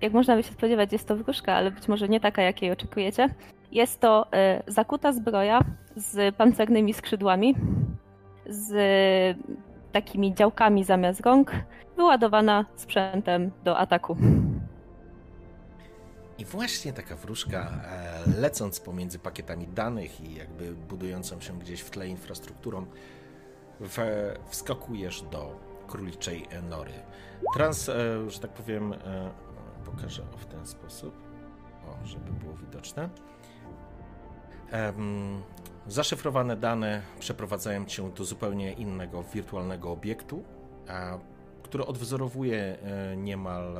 [0.00, 3.28] jak można by się spodziewać, jest to wróżka, ale być może nie taka, jakiej oczekujecie.
[3.72, 5.60] Jest to e, zakuta zbroja
[5.96, 7.54] z pancernymi skrzydłami,
[8.46, 8.74] z
[9.92, 11.52] takimi działkami zamiast rąk,
[11.96, 14.16] wyładowana sprzętem do ataku.
[16.38, 21.90] I właśnie taka wróżka, e, lecąc pomiędzy pakietami danych i jakby budującą się gdzieś w
[21.90, 22.86] tle infrastrukturą,
[24.48, 26.92] wskakujesz do króliczej nory.
[27.54, 29.30] Trans, e, że tak powiem, e,
[29.84, 31.14] pokażę w ten sposób,
[31.86, 33.08] o, żeby było widoczne.
[35.86, 40.44] Zaszyfrowane dane przeprowadzają cię do zupełnie innego wirtualnego obiektu,
[41.62, 42.78] który odwzorowuje
[43.16, 43.76] niemal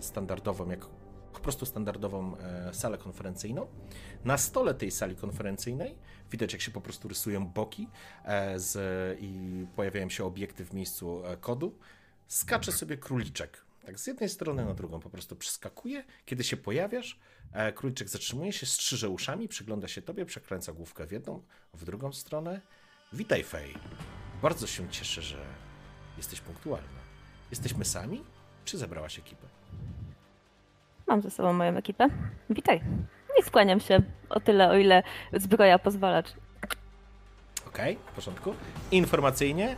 [0.00, 0.86] standardową, jak
[1.34, 3.66] po prostu standardową e, salę konferencyjną.
[4.24, 5.94] Na stole tej sali konferencyjnej
[6.30, 7.88] widać, jak się po prostu rysują boki
[8.24, 8.76] e, z,
[9.20, 11.78] i pojawiają się obiekty w miejscu e, kodu.
[12.28, 13.64] Skacze sobie króliczek.
[13.86, 16.04] Tak z jednej strony na drugą po prostu przeskakuje.
[16.24, 17.20] Kiedy się pojawiasz,
[17.74, 21.42] króliczek zatrzymuje się, strzyże uszami, przygląda się tobie, przekręca główkę w jedną,
[21.74, 22.60] w drugą stronę.
[23.12, 23.74] Witaj, Fej.
[24.42, 25.46] Bardzo się cieszę, że
[26.16, 27.00] jesteś punktualna.
[27.50, 28.24] Jesteśmy sami,
[28.64, 29.63] czy zebrałaś ekipę?
[31.06, 32.08] Mam ze sobą moją ekipę.
[32.50, 32.80] Witaj.
[33.40, 36.22] I skłaniam się o tyle, o ile zbroja pozwala.
[37.66, 38.54] Okej, w porządku.
[38.90, 39.76] Informacyjnie,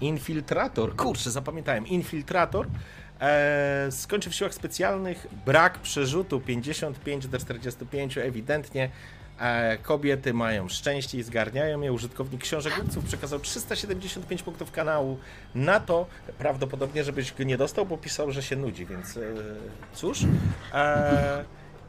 [0.00, 2.66] infiltrator, kurczę, zapamiętałem, infiltrator
[3.20, 8.90] e, skończy w siłach specjalnych, brak przerzutu 55 do 45, ewidentnie
[9.82, 11.92] kobiety mają szczęście i zgarniają je.
[11.92, 15.18] Użytkownik książek głupców przekazał 375 punktów kanału
[15.54, 16.06] na to,
[16.38, 19.20] prawdopodobnie, żebyś go nie dostał, bo pisał, że się nudzi, więc e,
[19.94, 20.20] cóż.
[20.72, 21.44] E,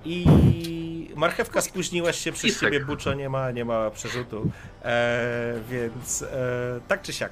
[0.05, 0.25] i
[1.15, 2.61] marchewka spóźniłaś się przez Pisek.
[2.61, 4.51] ciebie, Buczo, nie ma, nie ma przerzutu.
[4.83, 7.31] E, więc e, tak czy siak,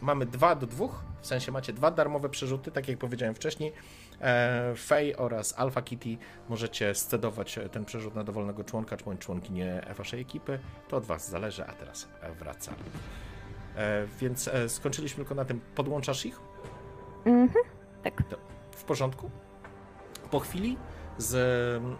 [0.00, 3.72] mamy dwa do dwóch, w sensie macie dwa darmowe przerzuty, tak jak powiedziałem wcześniej.
[4.22, 6.16] E, Fej oraz Alpha Kitty
[6.48, 10.58] możecie scedować ten przerzut na dowolnego członka bądź członkinię waszej ekipy.
[10.88, 12.76] To od was zależy, a teraz e, wracamy.
[13.76, 15.60] E, więc e, skończyliśmy tylko na tym.
[15.74, 16.40] Podłączasz ich?
[17.24, 17.64] Mhm.
[18.02, 18.22] Tak.
[18.70, 19.30] W porządku.
[20.30, 20.76] Po chwili
[21.22, 21.34] z,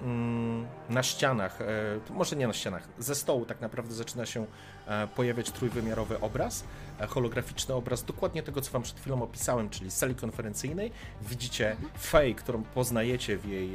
[0.02, 1.64] mm, na ścianach, e,
[2.10, 4.46] może nie na ścianach, ze stołu tak naprawdę zaczyna się
[4.86, 6.64] e, pojawiać trójwymiarowy obraz,
[7.00, 10.92] e, holograficzny obraz dokładnie tego, co wam przed chwilą opisałem, czyli sali konferencyjnej.
[11.22, 13.70] Widzicie Fej, którą poznajecie w jej,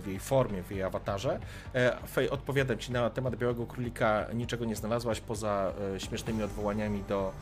[0.00, 1.40] w jej formie, w jej awatarze.
[2.08, 7.32] Fej, odpowiadam ci na temat Białego Królika, niczego nie znalazłaś poza śmiesznymi odwołaniami do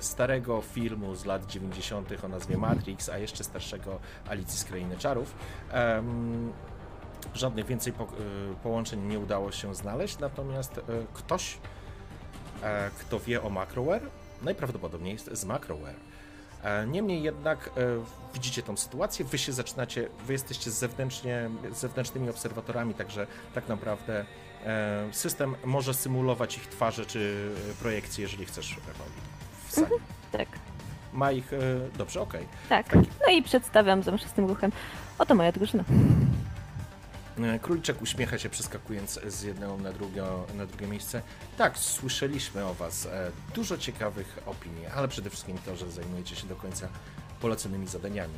[0.00, 2.24] starego filmu z lat 90.
[2.24, 5.34] o nazwie Matrix, a jeszcze starszego Alicji z Krainy Czarów.
[7.34, 8.04] Żadnych więcej e,
[8.62, 10.82] połączeń nie udało się znaleźć, natomiast e,
[11.14, 11.58] ktoś,
[12.62, 14.02] e, kto wie o Macroware,
[14.42, 15.96] najprawdopodobniej jest z Macroware.
[16.62, 17.70] E, Niemniej jednak e,
[18.34, 24.24] widzicie tą sytuację, wy się zaczynacie, wy jesteście zewnętrznie, zewnętrznymi obserwatorami, także tak naprawdę
[24.64, 28.76] e, system może symulować ich twarze czy e, projekcje, jeżeli chcesz,
[29.80, 30.00] sali.
[30.32, 30.48] Tak,
[31.12, 31.58] Ma ich, e,
[31.98, 32.46] dobrze, okej.
[32.68, 32.94] tak.
[32.94, 34.72] No i przedstawiam zamaszystym ruchem.
[35.18, 35.84] Oto moja drużyna.
[37.38, 39.90] E, Króliczek uśmiecha się, przeskakując z jednego na,
[40.54, 41.22] na drugie miejsce.
[41.58, 46.46] Tak, słyszeliśmy o Was e, dużo ciekawych opinii, ale przede wszystkim to, że zajmujecie się
[46.46, 46.88] do końca
[47.40, 48.34] poleconymi zadaniami.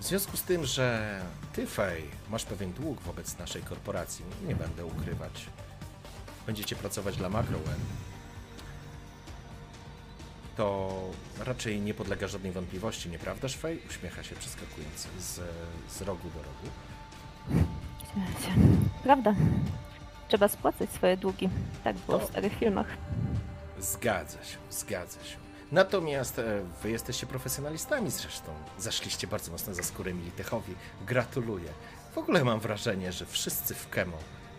[0.00, 1.20] W związku z tym, że
[1.52, 5.46] Ty, Fej, masz pewien dług wobec naszej korporacji, nie będę ukrywać.
[6.46, 7.76] Będziecie pracować dla Macroware.
[10.62, 10.90] To
[11.44, 13.80] raczej nie podlega żadnej wątpliwości, nieprawdaż, Fej?
[13.90, 15.40] Uśmiecha się, przeskakując z,
[15.88, 16.68] z rogu do rogu.
[19.02, 19.34] Prawda.
[20.28, 21.48] Trzeba spłacać swoje długi.
[21.84, 22.86] Tak było w To- starych filmach.
[23.80, 25.36] Zgadza się, zgadza się.
[25.72, 26.44] Natomiast e,
[26.82, 28.52] wy jesteście profesjonalistami zresztą.
[28.78, 30.74] Zaszliście bardzo mocno za skórę Militechowi.
[31.06, 31.68] Gratuluję.
[32.14, 34.16] W ogóle mam wrażenie, że wszyscy w Kemo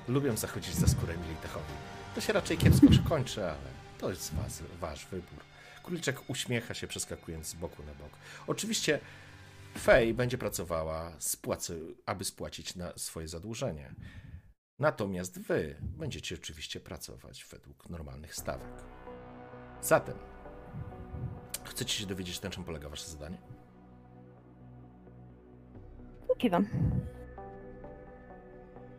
[0.08, 1.74] lubią zachodzić za skórę Militechowi.
[2.16, 3.56] To się raczej kiepsko kończy, ale
[4.00, 5.40] to jest was, wasz wybór.
[5.84, 8.12] Króliczek uśmiecha się, przeskakując z boku na bok.
[8.48, 9.00] Oczywiście
[9.78, 13.94] Fej będzie pracowała, spłacy, aby spłacić na swoje zadłużenie.
[14.80, 18.72] Natomiast wy będziecie oczywiście pracować według normalnych stawek.
[19.82, 20.16] Zatem,
[21.64, 23.38] chcecie się dowiedzieć, na czym polega wasze zadanie?
[26.38, 26.68] Kiwam.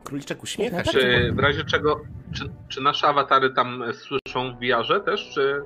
[0.04, 0.90] Króliczek uśmiecha się.
[0.90, 2.00] Czy w razie czego,
[2.32, 5.62] czy, czy nasze awatary tam słyszą w VR-ze też, czy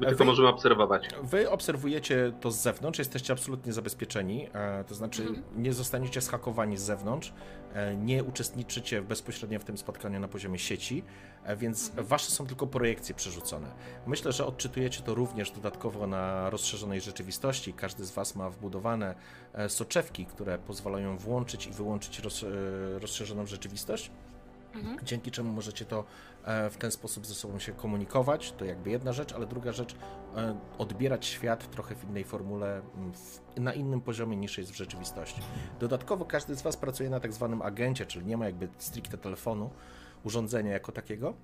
[0.00, 1.08] my tylko Wy- możemy obserwować?
[1.22, 5.42] Wy obserwujecie to z zewnątrz, jesteście absolutnie zabezpieczeni, e, to znaczy Mhm.
[5.62, 7.32] nie zostaniecie zhakowani z zewnątrz,
[7.74, 11.02] e, nie uczestniczycie bezpośrednio w tym spotkaniu na poziomie sieci,
[11.44, 13.68] e, więc wasze są tylko projekcje przerzucone.
[14.06, 17.72] Myślę, że odczytujecie to również dodatkowo na rozszerzonej rzeczywistości.
[17.72, 19.14] Każdy z was ma wbudowane
[19.54, 22.46] e, soczewki, które pozwalają włączyć i wyłączyć roz, e,
[22.98, 24.10] rozszerzoną rzeczywistość.
[24.74, 24.98] Mhm.
[25.02, 26.04] dzięki czemu możecie to
[26.46, 28.52] w ten sposób ze sobą się komunikować.
[28.52, 29.96] To jakby jedna rzecz, ale druga rzecz,
[30.36, 34.76] e, odbierać świat trochę w innej formule, m, w, na innym poziomie niż jest w
[34.76, 35.40] rzeczywistości.
[35.80, 39.70] Dodatkowo każdy z Was pracuje na tak zwanym agencie, czyli nie ma jakby stricte telefonu,
[40.24, 41.34] urządzenia jako takiego.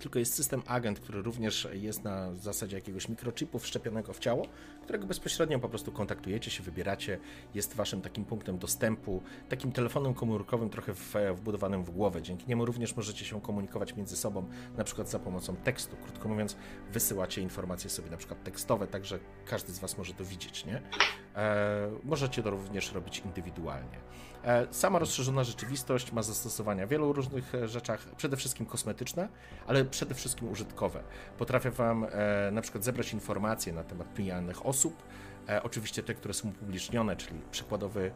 [0.00, 4.46] Tylko jest system agent, który również jest na zasadzie jakiegoś mikrochipu wszczepionego w ciało,
[4.82, 7.18] którego bezpośrednio po prostu kontaktujecie się, wybieracie,
[7.54, 10.92] jest waszym takim punktem dostępu, takim telefonem komórkowym trochę
[11.34, 12.22] wbudowanym w głowę.
[12.22, 15.96] Dzięki niemu również możecie się komunikować między sobą, na przykład za pomocą tekstu.
[15.96, 16.56] Krótko mówiąc,
[16.92, 20.82] wysyłacie informacje sobie na przykład tekstowe, także każdy z was może to widzieć, nie?
[21.36, 23.98] E, możecie to również robić indywidualnie.
[24.44, 29.28] E, Sama rozszerzona rzeczywistość ma zastosowania w wielu różnych e, rzeczach, przede wszystkim kosmetyczne,
[29.66, 31.02] ale przede wszystkim użytkowe.
[31.38, 35.02] Potrafię Wam e, na przykład zebrać informacje na temat pijanych osób,
[35.62, 38.10] oczywiście te, które są upublicznione, czyli przykładowy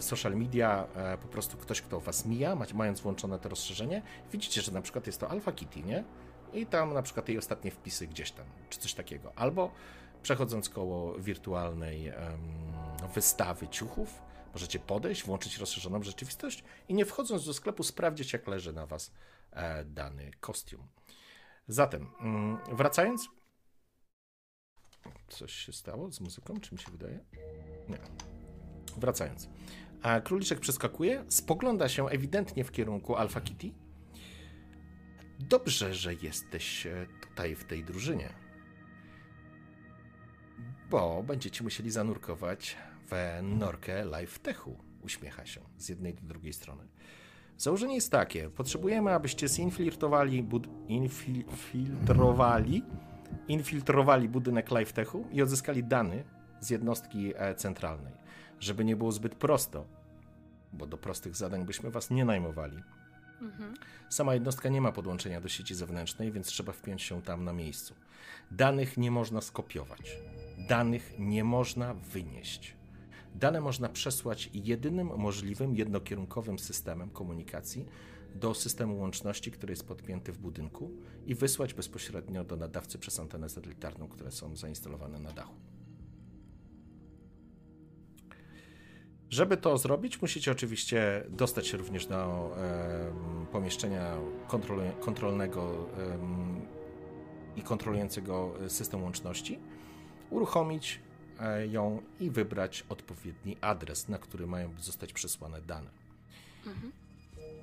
[0.00, 0.86] social media,
[1.22, 5.20] po prostu ktoś, kto Was mija, mając włączone to rozszerzenie, widzicie, że na przykład jest
[5.20, 6.04] to Alpha Kitty, nie?
[6.52, 9.32] I tam na przykład jej ostatnie wpisy gdzieś tam, czy coś takiego.
[9.36, 9.70] Albo
[10.22, 12.16] przechodząc koło wirtualnej em,
[13.14, 14.22] wystawy ciuchów,
[14.52, 19.12] możecie podejść, włączyć rozszerzoną rzeczywistość i nie wchodząc do sklepu sprawdzić, jak leży na Was
[19.50, 20.88] e, dany kostium.
[21.68, 23.28] Zatem, mm, wracając.
[25.28, 27.24] Coś się stało z muzyką, czy mi się wydaje?
[27.88, 27.98] Nie.
[28.96, 29.48] Wracając.
[30.02, 33.72] A króliczek przeskakuje, spogląda się ewidentnie w kierunku Alpha Kitty.
[35.38, 38.34] Dobrze, że jesteś e, tutaj w tej drużynie.
[40.90, 42.76] Bo będziecie musieli zanurkować
[43.10, 44.76] w norkę Live Techu.
[45.02, 46.84] Uśmiecha się z jednej do drugiej strony.
[47.56, 52.82] Założenie jest takie: potrzebujemy, abyście zinfiltrowali, bud- infiltrowali,
[53.48, 56.24] infiltrowali budynek Live Techu i odzyskali dane
[56.60, 58.12] z jednostki e, centralnej.
[58.60, 59.86] Żeby nie było zbyt prosto,
[60.72, 62.82] bo do prostych zadań byśmy was nie najmowali.
[63.40, 63.74] Mhm.
[64.08, 67.94] Sama jednostka nie ma podłączenia do sieci zewnętrznej, więc trzeba wpiąć się tam na miejscu.
[68.50, 70.16] Danych nie można skopiować.
[70.68, 72.79] Danych nie można wynieść.
[73.34, 77.86] Dane można przesłać jedynym możliwym jednokierunkowym systemem komunikacji
[78.34, 80.90] do systemu łączności, który jest podpięty w budynku
[81.26, 85.54] i wysłać bezpośrednio do nadawcy przez antenę satelitarną, które są zainstalowane na dachu.
[89.30, 94.16] Żeby to zrobić, musicie oczywiście dostać się również do em, pomieszczenia
[94.48, 96.60] kontrolu- kontrolnego em,
[97.56, 99.58] i kontrolującego system łączności,
[100.30, 101.09] uruchomić e,
[101.70, 105.90] ją i wybrać odpowiedni adres, na który mają zostać przesłane dane.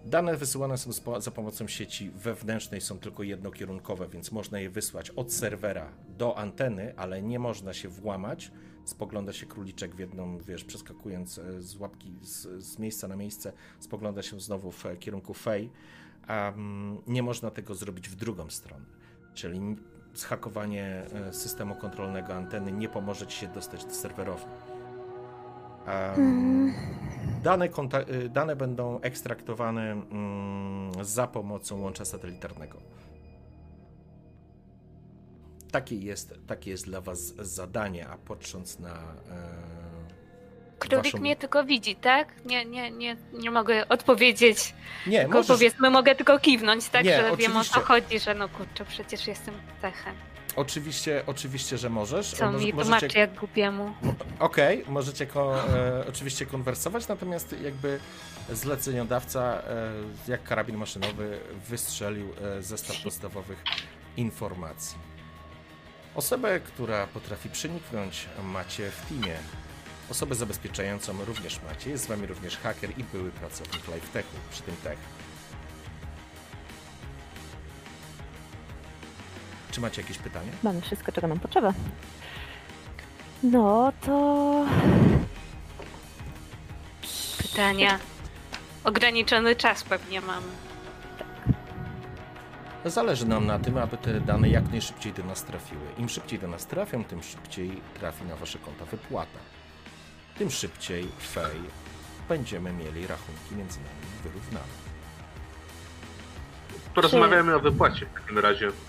[0.06, 5.34] Dane wysyłane są za pomocą sieci wewnętrznej, są tylko jednokierunkowe, więc można je wysłać od
[5.34, 8.52] serwera do anteny, ale nie można się włamać.
[8.86, 13.54] Spogląda się króliczek w jedną, wiesz, przeskakując e, z łapki z, z miejsca na miejsce,
[13.80, 15.70] spogląda się znowu w e, kierunku Fej.
[16.28, 18.86] A mm, nie można tego zrobić w drugą stronę.
[19.34, 19.60] Czyli
[20.20, 24.52] zhakowanie e, systemu kontrolnego anteny nie pomoże ci się dostać do serwerowni.
[25.86, 26.74] Em,
[27.44, 27.70] Dane,
[28.10, 32.78] y, dane będą ekstraktowane mm, za pomocą łącza satelitarnego.
[35.72, 38.94] Takie jest, takie jest dla Was zadanie, a patrząc na.
[38.94, 39.87] E,
[40.80, 42.28] Królik waszą- mnie tylko widzi, tak?
[42.46, 44.74] Nie, nie, nie, nie mogę odpowiedzieć.
[45.08, 47.06] Nie, Tylko możesz, powiedzmy, mogę tylko kiwnąć, tak?
[47.06, 47.74] Nie, że wiem o oczywiście.
[47.74, 50.16] co chodzi, że no kurczę, przecież jestem techem.
[50.56, 52.32] oczywiście, oczywiście, że możesz.
[52.32, 53.94] Co mi możecie- tłumaczy jak głupiemu.
[54.40, 58.00] Okej, możecie ko- e, oczywiście konwersować, natomiast jakby
[58.50, 59.42] zleceniodawca,
[60.28, 63.64] e, jak karabin maszynowy, wystrzelił e, zestaw podstawowych
[64.18, 64.98] informacji.
[66.16, 69.38] Osobę, która potrafi przeniknąć, macie w teamie.
[70.10, 71.90] Osobę zabezpieczającą również macie.
[71.90, 74.98] Jest z wami również haker i były pracownik LifeTechu, przy tym tech.
[79.72, 80.52] Czy macie jakieś pytania?
[80.64, 81.74] Mamy wszystko, czego nam potrzeba.
[83.44, 84.66] No to.
[87.38, 88.00] Pytania.
[88.84, 90.48] Ograniczony czas pewnie mamy.
[92.86, 95.82] Zależy nam na tym, aby te dane jak najszybciej do nas trafiły.
[95.98, 99.40] Im szybciej do nas trafią, tym szybciej trafi na wasze konta wypłata.
[100.38, 101.60] Tym szybciej, fej,
[102.30, 104.66] będziemy mieli rachunki między nami wyrównane.
[106.96, 108.66] Porozmawiamy o wypłacie w takim razie.
[108.66, 108.82] Jeszcze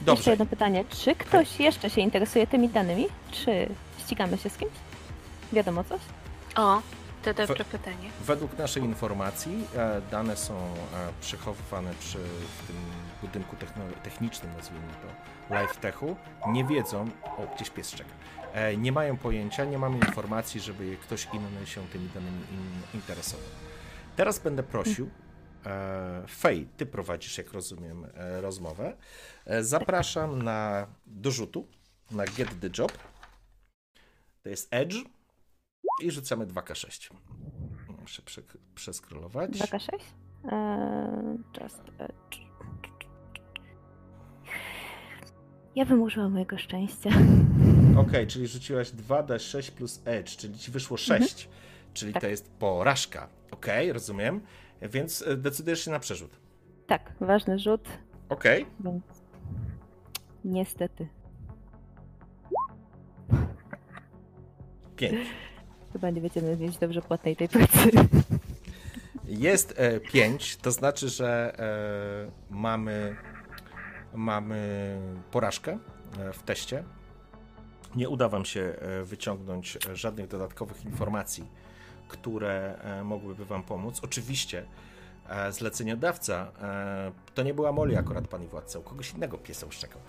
[0.00, 0.84] Dobrze, jedno pytanie.
[0.90, 3.06] Czy ktoś jeszcze się interesuje tymi danymi?
[3.30, 4.72] Czy ścigamy się z kimś?
[5.52, 6.00] Wiadomo coś?
[6.56, 6.82] O,
[7.22, 8.10] to dobre pytanie.
[8.20, 10.68] według naszej informacji e, dane są e,
[11.20, 12.18] przechowywane przy
[12.62, 12.76] w tym
[13.22, 13.56] budynku
[14.02, 16.16] technicznym, nazwijmy to, LifeTechu.
[16.48, 18.10] Nie wiedzą, o, gdzieś pies czeka.
[18.52, 23.46] E, Nie mają pojęcia, nie mamy informacji, żeby ktoś inny się tymi danymi in, interesował.
[24.16, 25.10] Teraz będę prosił,
[25.66, 28.96] e, Fej, ty prowadzisz, jak rozumiem, e, rozmowę.
[29.60, 31.66] Zapraszam na do rzutu,
[32.10, 32.92] na Get the Job.
[34.42, 34.94] To jest Edge
[36.02, 37.10] i rzucamy 2K6.
[38.00, 38.42] Muszę prze,
[38.74, 39.50] przeskrolować.
[39.50, 39.88] 2K6?
[40.52, 42.38] Eee, just edge.
[45.76, 47.10] Ja bym użyła mojego szczęścia.
[47.98, 51.48] Okej, czyli rzuciłaś 2D6 plus Edge, czyli ci wyszło 6.
[51.94, 52.22] Czyli Tak.
[52.22, 53.28] to jest porażka.
[53.50, 54.40] Okej, rozumiem.
[54.82, 56.40] Więc e, decydujesz się na przerzut.
[56.86, 57.88] Tak, ważny rzut,
[58.28, 58.66] Okej.
[58.80, 59.02] więc
[60.44, 61.08] niestety.
[64.96, 65.26] 5.
[65.92, 67.90] Chyba nie będziemy mieć dobrze płatnej tej pracy.
[69.24, 69.74] Jest
[70.12, 73.16] 5, to znaczy, że e, mamy,
[74.14, 74.96] mamy
[75.30, 75.78] porażkę
[76.18, 76.84] e, w teście.
[77.96, 81.50] Nie uda Wam się e, wyciągnąć e, żadnych dodatkowych informacji,
[82.08, 84.00] które e, mogłyby Wam pomóc.
[84.04, 84.64] Oczywiście
[85.50, 86.52] zleceniodawca
[87.34, 90.00] to nie była Molly akurat, Pani Władca, u kogoś innego piesa uszczekał.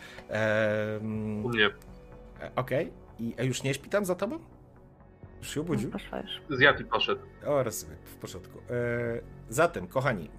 [1.44, 1.70] U mnie
[2.56, 4.40] Okej, i a już nie śpi tam za Tobą?
[5.40, 5.92] Już się obudził?
[5.92, 6.58] Poszła już.
[6.58, 7.22] zjadł i poszedł.
[7.46, 8.60] O, rozumiem, w porządku.
[9.50, 10.30] Zatem, kochani,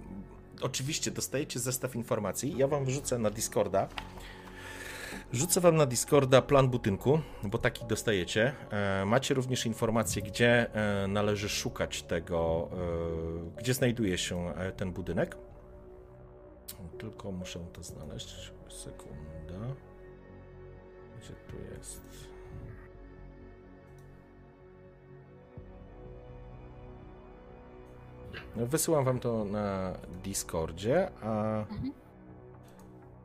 [0.61, 2.57] oczywiście dostajecie zestaw informacji.
[2.57, 3.87] Ja wam wrzucę na Discorda.
[5.33, 8.53] Rzucę wam na Discorda plan budynku, bo taki dostajecie.
[8.71, 15.37] E, macie również informacje, gdzie e, należy szukać tego, e, gdzie znajduje się ten budynek.
[16.99, 18.51] Tylko muszę to znaleźć.
[18.69, 19.75] Sekunda.
[21.19, 22.01] Gdzie tu jest?
[28.55, 31.65] No, Wysyłam wam to na Discordzie, a,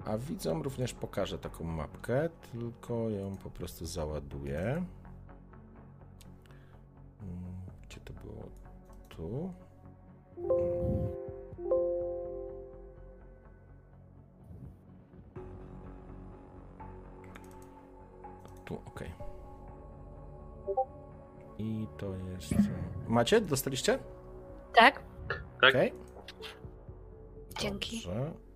[0.09, 4.61] a widzom również pokażę taką mapkę, tylko ją po prostu załaduję.
[7.23, 8.43] Mm, Gdzie to było?
[9.09, 9.53] Tu.
[10.39, 11.09] Mm.
[18.65, 19.01] Tu, ok.
[21.59, 22.55] I to jest...
[23.09, 23.41] Macie?
[23.41, 23.99] Dostaliście?
[24.75, 25.03] Tak?
[25.61, 25.71] Tak.
[25.71, 25.93] Okej.
[27.61, 28.03] Dzięki.
[28.07, 28.48] Dobrze.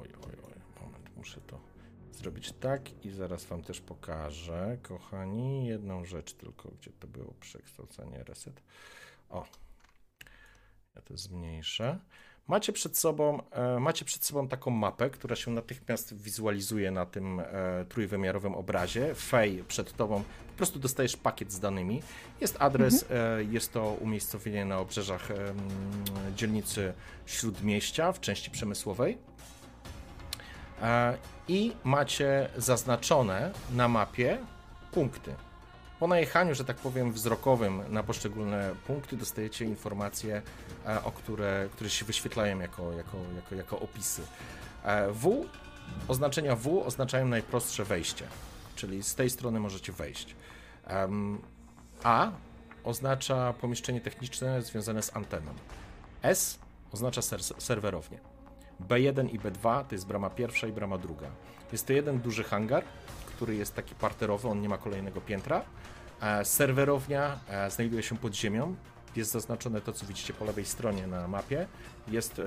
[0.00, 1.60] Oj, oj, oj, moment, muszę to
[2.12, 8.24] zrobić tak i zaraz wam też pokażę, kochani, jedną rzecz tylko, gdzie to było przekształcenie,
[8.24, 8.62] reset.
[9.30, 9.46] O,
[10.96, 11.98] ja to zmniejszę.
[12.48, 17.40] Macie przed sobą, e, macie przed sobą taką mapę, która się natychmiast wizualizuje na tym
[17.40, 17.44] e,
[17.88, 19.14] trójwymiarowym obrazie.
[19.14, 22.02] Fej przed tobą, po prostu dostajesz pakiet z danymi.
[22.40, 25.28] Jest adres, e, jest to umiejscowienie na obrzeżach
[26.36, 26.92] dzielnicy
[27.26, 29.18] Śródmieścia w części przemysłowej.
[30.82, 31.16] E,
[31.48, 34.38] I macie zaznaczone na mapie
[34.92, 35.34] punkty.
[36.00, 40.42] Po najechaniu, że tak powiem, wzrokowym na poszczególne punkty dostajecie informacje,
[40.86, 44.22] e, o które, które się wyświetlają jako, jako, jako, jako opisy.
[44.84, 45.44] E, W,
[46.08, 48.26] oznaczenia W oznaczają najprostsze wejście,
[48.76, 50.36] czyli z tej strony możecie wejść.
[52.02, 52.30] A
[52.84, 55.54] oznacza pomieszczenie techniczne związane z anteną.
[56.22, 56.58] S
[56.92, 58.18] oznacza ser- serwerownię.
[58.88, 61.26] B1 i B2 to jest brama pierwsza i brama druga.
[61.72, 62.84] Jest to jeden duży hangar,
[63.26, 65.62] który jest taki parterowy, on nie ma kolejnego piętra.
[66.22, 68.74] E, Serwerownia e, znajduje się pod ziemią.
[69.16, 71.66] Jest zaznaczone to, co widzicie po lewej stronie na mapie.
[72.08, 72.42] Jest, e,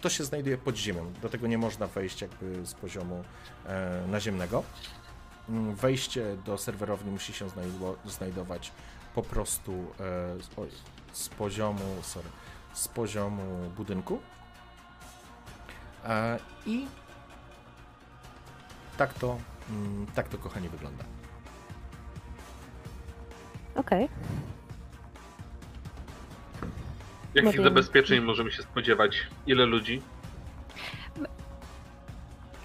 [0.00, 1.12] to się znajduje pod ziemią.
[1.22, 3.24] Do tego nie można wejść jakby z poziomu
[4.08, 4.62] naziemnego.
[5.48, 8.72] Mm, Wejście do serwerowni musi się znajdo- znajdować
[9.14, 9.86] po prostu
[11.12, 12.28] z poziomu, sorry,
[12.74, 14.18] z poziomu budynku.
[16.04, 16.86] E, I
[18.96, 19.38] tak to,
[19.70, 21.04] mm, tak to kochanie wygląda.
[23.74, 24.08] Okej.
[27.34, 27.64] Jakich Mówię.
[27.64, 29.26] zabezpieczeń możemy się spodziewać?
[29.46, 30.02] Ile ludzi?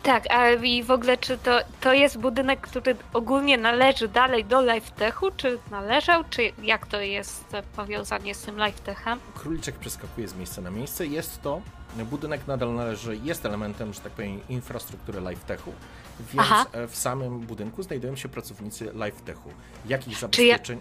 [0.03, 4.61] Tak, a i w ogóle czy to, to jest budynek, który ogólnie należy dalej do
[4.61, 9.19] LifeTechu, czy należał, czy jak to jest powiązanie z tym LifeTechem?
[9.35, 11.07] Króliczek przeskakuje z miejsca na miejsce.
[11.07, 11.61] Jest to,
[12.05, 15.73] budynek nadal należy, jest elementem, że tak powiem, infrastruktury LifeTechu,
[16.19, 16.65] więc Aha.
[16.71, 19.49] e, w samym budynku znajdują się pracownicy LifeTechu.
[19.85, 20.79] Jakich ja- zabezpieczeń...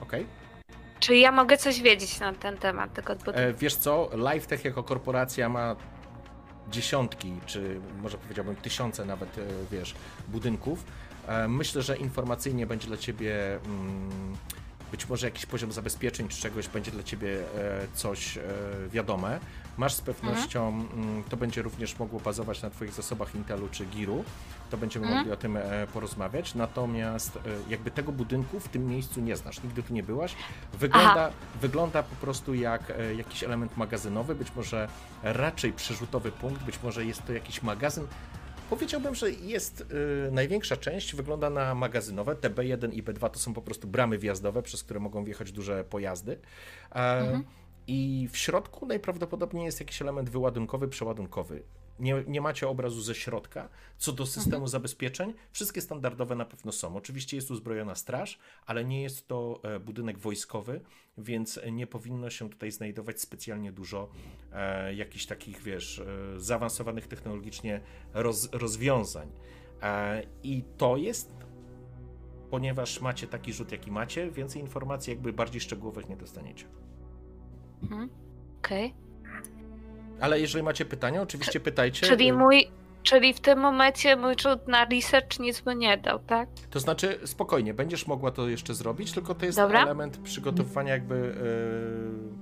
[0.00, 0.26] Okej.
[1.00, 3.40] Czy ja mogę coś wiedzieć na ten temat tego budynku?
[3.40, 5.76] E, Wiesz co, LifeTech jako korporacja ma
[6.70, 9.42] dziesiątki, czy może powiedziałbym tysiące nawet, e,
[9.72, 9.94] wiesz,
[10.28, 10.84] budynków.
[11.48, 14.36] Myślę, że informacyjnie będzie dla Ciebie mm,
[14.90, 17.38] być może jakiś poziom zabezpieczeń czy czegoś będzie dla Ciebie
[17.94, 18.38] coś
[18.90, 19.40] wiadome.
[19.80, 24.24] Masz z pewnością, mm, to będzie również mogło bazować na Twoich zasobach Intelu czy Giru.
[24.70, 25.18] To będziemy Mhm.
[25.18, 26.54] mogli o tym e, porozmawiać.
[26.54, 30.34] Natomiast e, jakby tego budynku w tym miejscu nie znasz, nigdy tu nie byłaś.
[30.72, 34.88] Wygląda, wygląda po prostu jak e, jakiś element magazynowy, być może
[35.22, 38.06] raczej przerzutowy punkt, być może jest to jakiś magazyn.
[38.70, 42.36] Powiedziałbym, że jest y, największa część wygląda na magazynowe.
[42.36, 45.84] Te B1 i B2 to są po prostu bramy wjazdowe, przez które mogą wjechać duże
[45.84, 46.38] pojazdy.
[46.94, 47.42] E,
[47.92, 51.62] I w środku najprawdopodobniej jest jakiś element wyładunkowy, przeładunkowy.
[51.98, 53.68] Nie, nie macie obrazu ze środka.
[53.98, 56.96] Co do systemu zabezpieczeń, wszystkie standardowe na pewno są.
[56.96, 60.80] Oczywiście jest uzbrojona straż, ale nie jest to e, budynek wojskowy,
[61.18, 64.08] więc nie powinno się tutaj znajdować specjalnie dużo
[64.52, 67.80] e, jakichś takich, wiesz, e, zaawansowanych technologicznie
[68.14, 69.32] roz, rozwiązań.
[69.82, 71.32] E, I to jest,
[72.50, 76.79] ponieważ macie taki rzut, jaki macie, więcej informacji jakby bardziej szczegółowych nie dostaniecie.
[77.82, 78.08] Mhm.
[78.58, 78.94] Okej.
[80.20, 82.06] Ale jeżeli macie pytania, oczywiście pytajcie.
[82.06, 82.68] Czyli E, mój,
[83.02, 86.48] czyli w tym momencie mój rzut na research nic by nie dał, tak?
[86.70, 89.82] To znaczy, spokojnie, będziesz mogła to jeszcze zrobić, tylko to jest Dobra.
[89.82, 91.34] element przygotowywania, jakby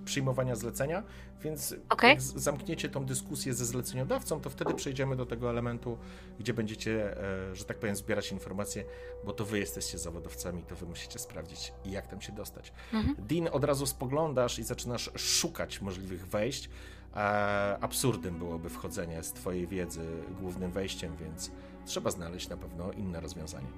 [0.02, 1.02] e, przyjmowania zlecenia,
[1.42, 2.10] więc Okej.
[2.10, 5.98] jak zamkniecie tą dyskusję ze zleceniodawcą, to wtedy przejdziemy do tego elementu,
[6.38, 7.16] gdzie będziecie,
[7.50, 8.84] e, że tak powiem, zbierać informacje,
[9.24, 12.72] bo to wy jesteście zawodowcami, to wy musicie sprawdzić, jak tam się dostać.
[12.92, 13.16] Mhm.
[13.18, 16.70] Dean, od razu spoglądasz i zaczynasz szukać możliwych wejść.
[17.16, 21.50] E, absurdem byłoby wchodzenie z twojej wiedzy głównym wejściem, więc
[21.86, 23.68] trzeba znaleźć na pewno inne rozwiązanie.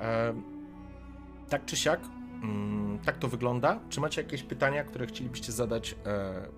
[0.00, 0.34] E,
[1.48, 2.00] tak czy siak,
[2.42, 3.80] mm, tak to wygląda.
[3.88, 6.48] Czy macie jakieś pytania, które chcielibyście zadać e,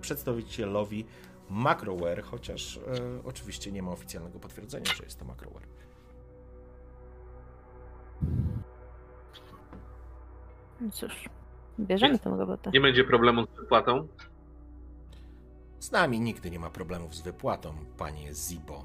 [0.00, 1.06] przedstawicielowi
[1.50, 2.80] Macroware, chociaż e,
[3.24, 5.66] oczywiście nie ma oficjalnego potwierdzenia, że jest to Macroware.
[10.80, 11.28] No Cóż,
[11.80, 12.70] bierzemy tę robotę.
[12.70, 14.08] Nie będzie problemu z wypłatą?
[15.82, 18.84] Z nami nigdy nie ma problemów z wypłatą, panie Zibo.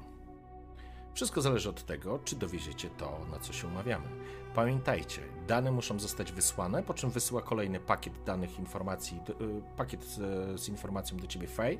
[1.14, 4.06] Wszystko zależy od tego, czy dowieziecie to, na co się umawiamy.
[4.54, 10.16] Pamiętajcie, dane muszą zostać wysłane, po czym wysyła kolejny pakiet danych informacji, y, pakiet z,
[10.60, 11.78] z informacją do ciebie Fej,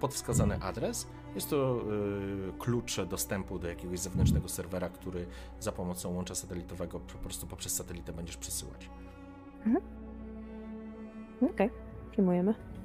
[0.00, 1.80] pod wskazany adres jest to
[2.48, 5.26] y, klucz dostępu do jakiegoś zewnętrznego serwera, który
[5.60, 8.90] za pomocą łącza satelitowego po prostu poprzez satelitę będziesz przesyłać.
[11.50, 11.70] Okej,
[12.12, 12.75] przyjmujemy.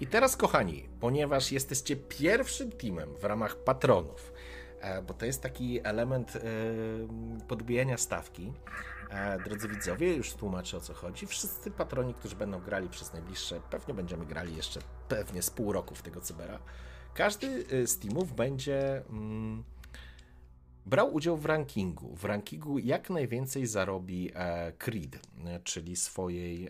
[0.00, 4.32] I teraz, kochani, ponieważ jesteście pierwszym teamem w ramach patronów,
[4.80, 6.40] e, bo to jest taki element e,
[7.48, 8.52] podbijania stawki.
[9.10, 11.26] E, Drodzy widzowie, już tłumaczę o co chodzi.
[11.26, 15.94] Wszyscy patroni, którzy będą grali przez najbliższe, pewnie będziemy grali jeszcze pewnie z pół roku
[15.94, 16.58] w tego cybera.
[17.14, 19.64] Każdy z teamów będzie mm,
[20.86, 22.16] brał udział w rankingu.
[22.16, 24.30] W rankingu jak najwięcej zarobi
[24.78, 25.18] Creed,
[25.64, 26.68] czyli swojej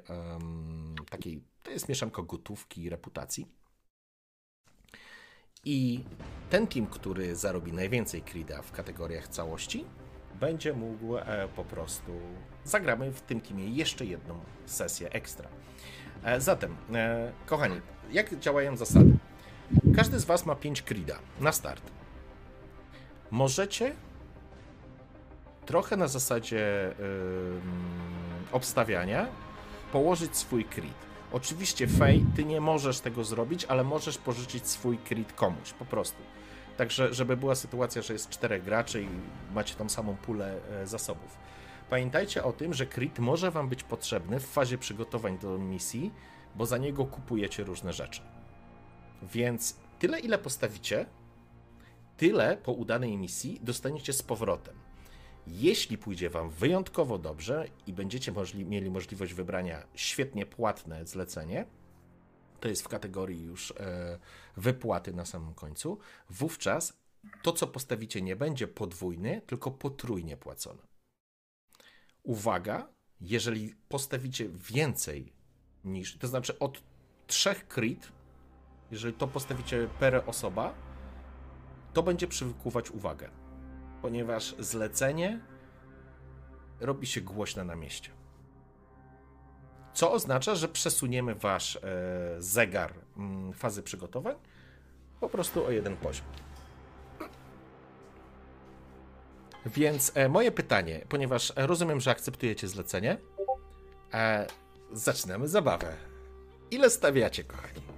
[1.11, 3.47] takiej, to jest mieszanka gotówki i reputacji.
[5.65, 6.05] I
[6.51, 9.85] ten team, który zarobi najwięcej Creeda w kategoriach całości,
[10.41, 12.13] będzie mógł e, po prostu.
[12.65, 15.49] Zagramy w tym teamie jeszcze jedną sesję ekstra.
[16.25, 17.81] E, zatem, e, kochani,
[18.13, 19.17] jak działają zasady?
[19.97, 21.83] Każdy z Was ma 5 Creeda na start.
[23.31, 23.95] Możecie
[25.67, 26.95] trochę na zasadzie
[28.53, 29.27] obstawiania
[29.93, 31.10] położyć swój crit.
[31.33, 36.23] Oczywiście Fej, ty nie możesz tego zrobić, ale możesz pożyczyć swój crit komuś, po prostu.
[36.77, 39.09] Także, żeby była sytuacja, że jest czterech graczy i
[39.55, 41.39] macie tą samą pulę e, zasobów.
[41.91, 46.13] Pamiętajcie o tym, że crit może wam być potrzebny w fazie przygotowań do misji,
[46.55, 48.23] bo za niego kupujecie różne rzeczy.
[49.23, 51.07] Więc tyle, ile postawicie,
[52.17, 54.80] tyle po udanej misji dostaniecie z powrotem.
[55.47, 61.67] Jeśli pójdzie Wam wyjątkowo dobrze i będziecie możli- mieli możliwość wybrania świetnie płatne zlecenie,
[62.61, 64.19] to jest w kategorii już e,
[64.57, 65.99] wypłaty na samym końcu,
[66.31, 67.01] wówczas
[67.43, 70.83] to, co postawicie, nie będzie podwójnie, tylko potrójnie płacone.
[72.23, 72.89] Uwaga,
[73.21, 75.33] jeżeli postawicie więcej
[75.85, 76.83] niż, to znaczy od
[77.27, 78.13] trzech crit,
[78.91, 80.75] jeżeli to postawicie per osoba,
[81.93, 83.40] to będzie przykuwać uwagę
[84.03, 85.41] ponieważ zlecenie
[86.81, 88.11] robi się głośne na mieście.
[89.95, 91.81] Co oznacza, że przesuniemy wasz e,
[92.39, 94.37] zegar mm, fazy przygotowań
[95.21, 96.27] po prostu o jeden poziom.
[99.67, 103.19] Więc e, moje pytanie, ponieważ rozumiem, że akceptujecie zlecenie,
[104.13, 104.47] e,
[104.93, 105.97] zaczynamy zabawę.
[106.71, 107.90] Ile stawiacie, kochani?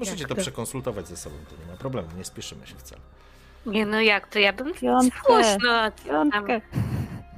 [0.00, 0.40] Możecie to to?
[0.40, 3.00] przekonsultować ze sobą, to nie ma problemu, nie spieszymy się wcale.
[3.66, 4.72] Nie no jak to, ja bym.
[5.26, 6.60] Słuszno, Piątkę.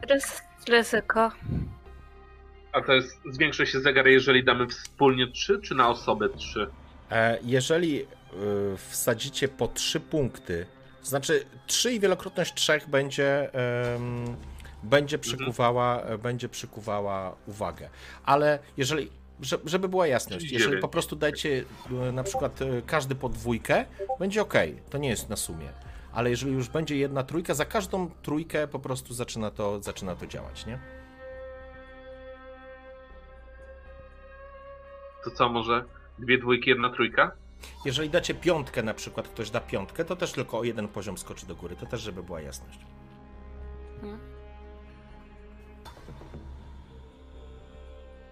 [0.09, 1.31] rys- ryzyko.
[2.73, 6.67] A to jest, zwiększy się zegar, jeżeli damy wspólnie 3, czy na osobę 3?
[7.11, 8.07] E, Jeżeli y,
[8.89, 10.67] wsadzicie po trzy punkty,
[11.01, 13.51] to znaczy 3 i wielokrotność 3 będzie,
[14.83, 17.89] będzie, przykuwała, e, będzie przykuwała uwagę.
[18.25, 19.13] Ale jeżeli, że-
[19.65, 21.65] żeby była jasność, jeżeli po prostu dajcie
[22.09, 23.85] e, na przykład e, każdy po dwójkę,
[24.19, 24.55] będzie ok,
[24.91, 25.69] to nie jest na sumie.
[26.13, 30.27] Ale jeżeli już będzie jedna trójka, za każdą trójkę po prostu zaczyna to, zaczyna to
[30.27, 30.79] działać, nie?
[35.25, 35.85] To co, może
[36.19, 37.33] dwie dwójki, jedna trójka?
[37.85, 41.47] Jeżeli dacie piątkę, na przykład ktoś da piątkę, to też tylko o jeden poziom skoczy
[41.47, 41.77] do góry.
[41.77, 42.79] To też, żeby była jasność.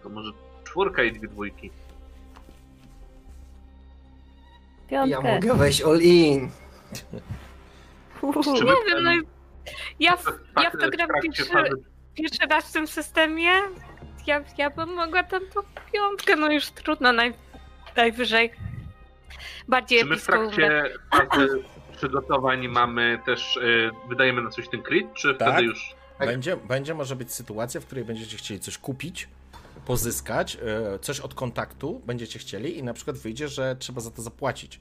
[0.03, 0.33] To może
[0.71, 1.71] czwórka i dwie dwójki.
[4.91, 5.35] Ja Piątkę.
[5.35, 6.51] mogę wejść all in.
[8.45, 9.21] Czy Nie wiem, no i
[10.01, 10.25] ja w,
[10.63, 11.71] ja w to gram trakcie pierwszy, fazy
[12.15, 13.51] pierwszy raz w tym systemie.
[14.27, 15.61] Ja, ja bym mogła tam tą
[15.93, 17.35] piątkę, no już trudno, naj,
[17.97, 18.51] najwyżej.
[19.69, 20.51] Bardziej Czy my w umrę.
[20.51, 20.99] trakcie
[21.31, 21.63] fazy
[21.97, 25.49] przygotowań mamy też, y, wydajemy na coś ten crit, czy Tak.
[25.49, 25.95] wtedy już...
[26.19, 26.29] Tak.
[26.29, 29.29] Będzie, będzie może być sytuacja, w której będziecie chcieli coś kupić,
[29.91, 34.23] pozyskać, e, coś od kontaktu będziecie chcieli i na przykład wyjdzie, że trzeba za to
[34.23, 34.81] zapłacić.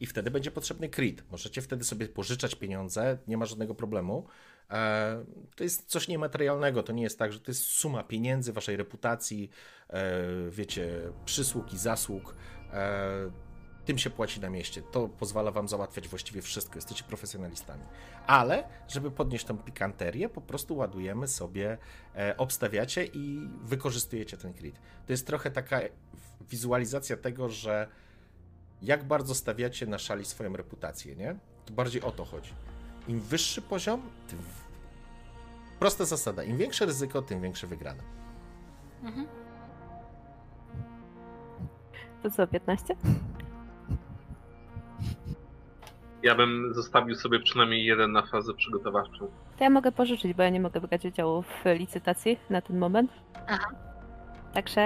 [0.00, 1.24] I wtedy będzie potrzebny crit.
[1.30, 4.26] Możecie wtedy sobie pożyczać pieniądze, nie ma żadnego problemu.
[4.70, 5.24] E,
[5.56, 9.50] To jest coś niematerialnego, to nie jest tak, że to jest suma pieniędzy, waszej reputacji,
[9.88, 12.34] e, wiecie, przysług i zasług.
[13.84, 14.82] Tym się płaci na mieście.
[14.82, 16.74] To pozwala wam załatwiać właściwie wszystko.
[16.74, 17.82] Jesteście profesjonalistami.
[18.26, 21.78] Ale, żeby podnieść tą pikanterię, po prostu ładujemy sobie,
[22.16, 24.78] e, obstawiacie i wykorzystujecie ten crit.
[25.06, 25.80] To jest trochę taka
[26.50, 27.88] wizualizacja tego, że
[28.82, 31.36] jak bardzo stawiacie na szali swoją reputację, nie?
[31.66, 32.52] To bardziej o to chodzi.
[33.08, 34.38] Im wyższy poziom, tym...
[35.78, 36.42] Prosta zasada.
[36.42, 38.02] Im większe ryzyko, tym większe wygrane.
[39.02, 39.26] Mhm.
[42.22, 42.96] To co, 15?
[46.22, 49.18] Ja bym zostawił sobie przynajmniej jeden na fazę przygotowawczą.
[49.58, 53.12] To ja mogę pożyczyć, bo ja nie mogę brać udziału w licytacji na ten moment.
[53.48, 53.68] Aha.
[54.54, 54.82] Także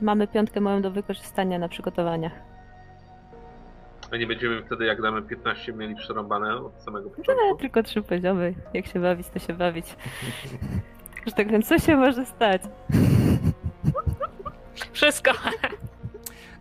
[0.00, 2.32] mamy piątkę moją do wykorzystania na przygotowaniach.
[4.12, 7.56] A nie będziemy wtedy, jak damy 15, mieli przerąbane od samego Nie, początku.
[7.56, 8.54] tylko trzy poziomy.
[8.74, 9.86] Jak się bawić, to się bawić.
[11.26, 12.62] Że tak wiem, co się może stać?
[14.92, 15.30] Wszystko.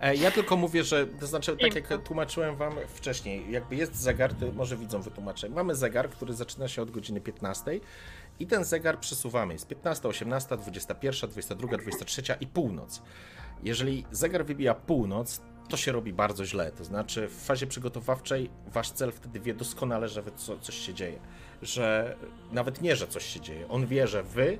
[0.02, 4.34] E, Ja tylko mówię, że to znaczy, tak jak tłumaczyłem wam wcześniej, jakby jest zegar,
[4.34, 5.50] to może widzą wytłumaczę.
[5.50, 7.80] Mamy zegar, który zaczyna się od godziny 15
[8.40, 9.54] i ten zegar przesuwamy.
[9.54, 13.02] Jest 15, 18, 21, 22, 23 i północ.
[13.64, 16.72] Jeżeli zegar wybija północ, to się robi bardzo źle.
[16.72, 20.94] To znaczy, w fazie przygotowawczej wasz cel wtedy wie doskonale, że wy co, coś się
[20.94, 21.20] dzieje.
[21.62, 22.16] Że
[22.52, 23.68] nawet nie, że coś się dzieje.
[23.70, 24.60] On wie, że wy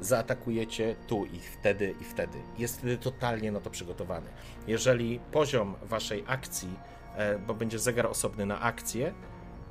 [0.00, 2.38] zaatakujecie tu i wtedy i wtedy.
[2.58, 4.26] Jest wtedy totalnie na to przygotowany.
[4.66, 6.68] Jeżeli poziom waszej akcji,
[7.16, 9.14] e, bo będzie zegar osobny na akcję,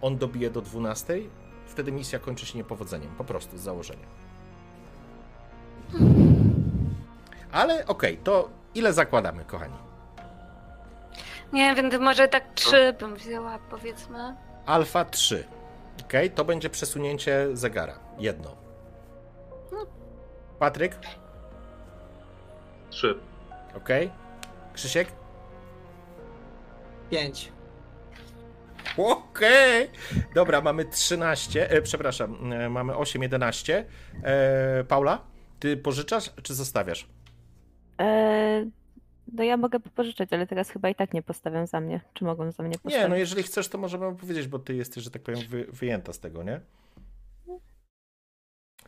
[0.02, 1.20] on dobije do 12,
[1.68, 4.08] wtedy misja kończy się niepowodzeniem, po prostu z założenia.
[7.52, 9.78] Ale okej, to ile zakładamy, kochani?
[11.54, 14.36] Nie wiem, może tak trzy bym wzięła, powiedzmy.
[14.66, 15.44] Alfa 3.
[16.06, 18.00] Ok, to będzie przesunięcie zegara.
[18.20, 18.65] Jedno.
[20.60, 20.98] Patryk,
[22.90, 23.16] 3.
[23.78, 23.90] ok.
[24.74, 25.08] Krzysiek?
[27.12, 27.52] 5.
[28.98, 29.90] Okej.
[30.36, 33.86] Dobra, mamy 13, e, przepraszam, e, mamy 8, 11.
[34.24, 35.22] E, Paula,
[35.60, 37.08] ty pożyczasz czy zostawiasz?
[37.98, 38.72] Eee,
[39.34, 42.02] no ja mogę pożyczyć, ale teraz chyba i tak nie postawią za mnie.
[42.14, 42.98] Czy mogą za mnie postawić?
[42.98, 46.14] Nie, no jeżeli chcesz, to możemy powiedzieć, bo ty jesteś, że tak powiem, wy, wyjęta
[46.14, 46.62] z tego, nie?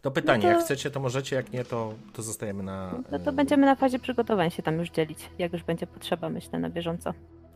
[0.01, 3.03] To pytanie, No to- jak chcecie, to możecie, jak nie, to, to zostajemy na...
[3.11, 6.29] No to e, będziemy na fazie przygotowań się tam już dzielić, jak już będzie potrzeba,
[6.29, 7.13] myślę, na bieżąco.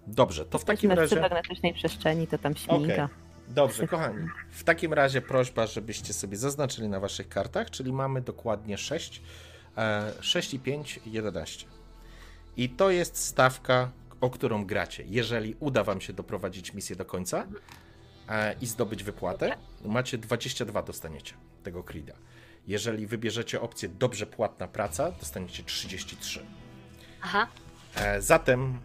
[0.08, 1.30] Dobrze, to w takim Jesteśmy w razie...
[1.30, 3.10] cybernetycznej przeszczeni, to tam śmiga.
[3.48, 4.28] Dobrze, kochani.
[4.50, 9.22] W takim razie prośba, żebyście sobie zaznaczyli na waszych kartach, czyli mamy dokładnie 6,
[9.78, 11.66] e, 6 i 5, 11.
[12.58, 15.04] I to jest stawka, o którą gracie.
[15.08, 17.48] Jeżeli uda wam się doprowadzić misję do końca
[18.30, 21.34] e, i zdobyć wypłatę, macie 22 dostaniecie
[21.64, 22.14] tego Krida.
[22.68, 26.46] Jeżeli wybierzecie opcję dobrze płatna praca, dostaniecie 33.
[27.22, 27.48] Aha.
[27.96, 28.80] E, zatem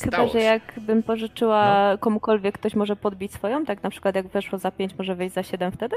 [0.00, 0.38] Chyba, stało że się.
[0.38, 0.44] No.
[0.44, 5.14] jakbym pożyczyła komukolwiek, ktoś może podbić swoją, tak na przykład jak weszło za 5, może
[5.14, 5.96] wyjść za 7 wtedy?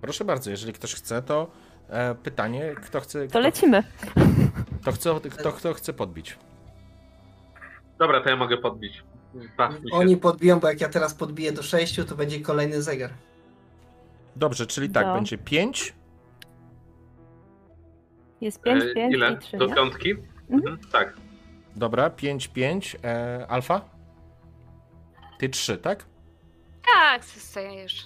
[0.00, 1.50] Proszę bardzo, jeżeli ktoś chce, to
[1.88, 3.22] e, pytanie, kto chce.
[3.22, 3.82] To Kto, lecimy.
[4.82, 6.36] kto, chce, kto, kto chce podbić?
[7.98, 9.02] Dobra, to ja mogę podbić.
[9.92, 13.10] Oni podbiją, bo jak ja teraz podbiję do 6, to będzie kolejny zegar.
[14.36, 15.14] Dobrze, czyli tak, No.
[15.14, 15.94] będzie 5.
[18.42, 19.32] E, Jest 5, 5 Ile?
[19.32, 20.14] i 3, Do piątki?
[20.50, 20.78] Mhm.
[20.92, 21.14] Tak.
[21.76, 22.96] Dobra, 5, 5.
[23.04, 23.80] E, alfa?
[25.38, 26.04] Ty 3, tak?
[26.94, 28.04] Tak, zostajesz.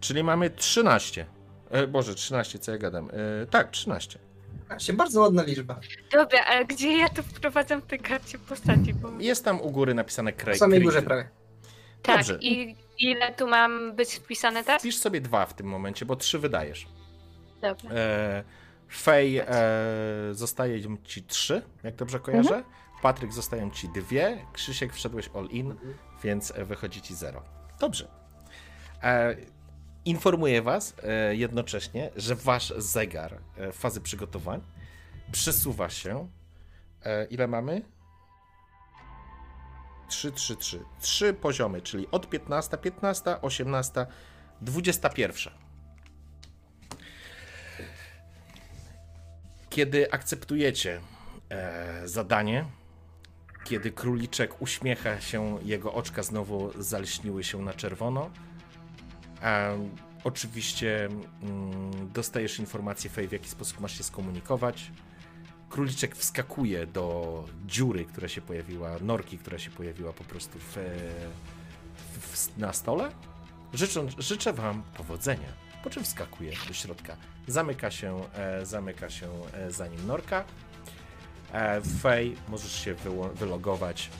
[0.00, 1.26] Czyli mamy 13.
[1.70, 3.08] E, Boże, 13, co ja gadam?
[3.42, 4.18] E, tak, 13.
[4.68, 5.80] Właśnie, bardzo ładna liczba.
[6.12, 8.94] Dobra, ale gdzie ja tu wprowadzam w tej karcie postaci?
[8.94, 9.08] Bo...
[9.18, 10.58] Jest tam u góry napisane W Craig.
[10.58, 10.84] samej Creed.
[10.94, 11.28] górze prawie.
[12.02, 12.38] Tak, Dobrze.
[12.40, 14.82] i ile tu mam być wpisane teraz?
[14.82, 16.86] Wpisz sobie dwa w tym momencie, bo trzy wydajesz.
[17.60, 17.90] Dobra.
[17.90, 18.44] E,
[18.92, 19.46] Fej e,
[20.32, 22.64] zostaje ci 3, jak dobrze kojarzę.
[23.02, 24.46] Patryk zostają ci dwie.
[24.52, 25.74] Krzysiek wszedłeś all in,
[26.24, 27.42] więc e, wychodzi ci 0.
[27.80, 28.08] Dobrze.
[29.02, 29.36] E,
[30.04, 34.60] informuję Was e, jednocześnie, że Wasz zegar e, fazy przygotowań
[35.32, 36.28] przesuwa się.
[37.04, 37.82] E, ile mamy?
[40.08, 40.84] 3, 3, 3.
[41.00, 44.06] Trzy poziomy, czyli od 15, 15, 18,
[44.60, 45.52] 21.
[49.70, 51.00] Kiedy akceptujecie
[51.50, 52.64] e, zadanie,
[53.64, 58.30] kiedy króliczek uśmiecha się, jego oczka znowu zalśniły się na czerwono.
[59.42, 59.78] E,
[60.24, 61.08] oczywiście
[61.42, 64.90] mm, dostajesz informację, Fej, w jaki sposób masz się skomunikować.
[65.70, 70.76] Króliczek wskakuje do dziury, która się pojawiła, norki, która się pojawiła po prostu w,
[72.20, 73.10] w, na stole.
[73.74, 75.48] Życzę, życzę Wam powodzenia.
[75.84, 77.16] Po czym wskakuje do środka.
[77.46, 80.44] Zamyka się, e, zamyka się e, za nim norka.
[81.52, 82.94] E, Fej, możesz się
[83.34, 84.10] wylogować.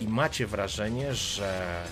[0.00, 1.84] I macie wrażenie, że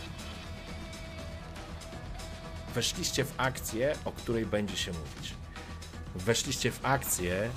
[2.74, 5.34] weszliście w akcję, o której będzie się mówić.
[6.14, 7.50] Weszliście w akcję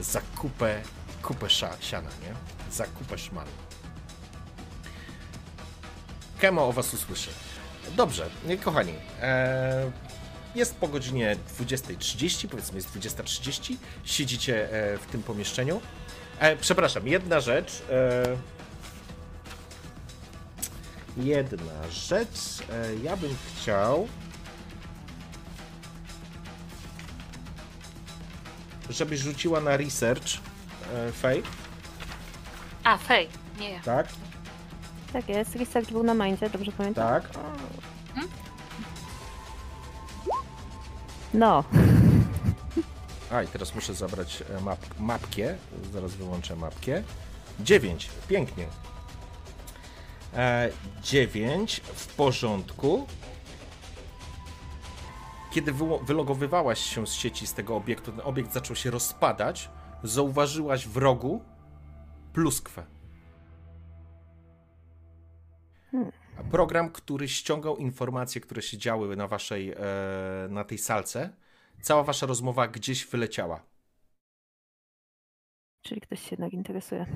[0.00, 0.82] za kupę,
[1.22, 2.34] kupę sza- siana, nie?
[2.72, 3.50] Za kupę szmalu.
[6.40, 7.30] Kemo o was usłyszy.
[7.96, 8.30] Dobrze,
[8.64, 8.94] kochani.
[9.22, 9.90] E,
[10.54, 13.76] jest po godzinie 20.30, powiedzmy jest 20.30.
[14.04, 15.80] Siedzicie e, w tym pomieszczeniu.
[16.38, 17.82] E, przepraszam, jedna rzecz.
[17.90, 18.22] E,
[21.16, 22.28] jedna rzecz.
[22.72, 24.08] E, ja bym chciał.
[28.90, 30.26] Żebyś rzuciła na research.
[30.94, 31.42] E, Fej,
[32.84, 33.28] A, Fej,
[33.60, 33.80] nie ja.
[33.80, 34.08] tak?
[35.12, 37.08] Tak jest, research był na mindzie, dobrze pamiętam?
[37.08, 37.30] Tak.
[41.34, 41.64] No,
[43.32, 45.54] A i teraz muszę zabrać e, map, mapkę.
[45.92, 47.02] Zaraz wyłączę mapkę.
[47.60, 48.08] 9.
[48.28, 48.66] Pięknie.
[50.34, 50.70] E,
[51.02, 53.06] 9 w porządku.
[55.50, 55.72] Kiedy
[56.02, 59.70] wylogowywałaś się z sieci z tego obiektu, ten obiekt zaczął się rozpadać.
[60.02, 61.44] Zauważyłaś w rogu
[62.32, 62.86] pluskwę.
[65.90, 66.12] Hmm.
[66.50, 69.76] Program, który ściągał informacje, które się działy na waszej, e,
[70.50, 71.30] na tej salce,
[71.80, 73.60] cała wasza rozmowa gdzieś wyleciała.
[75.82, 77.06] czyli ktoś się jednak interesuje.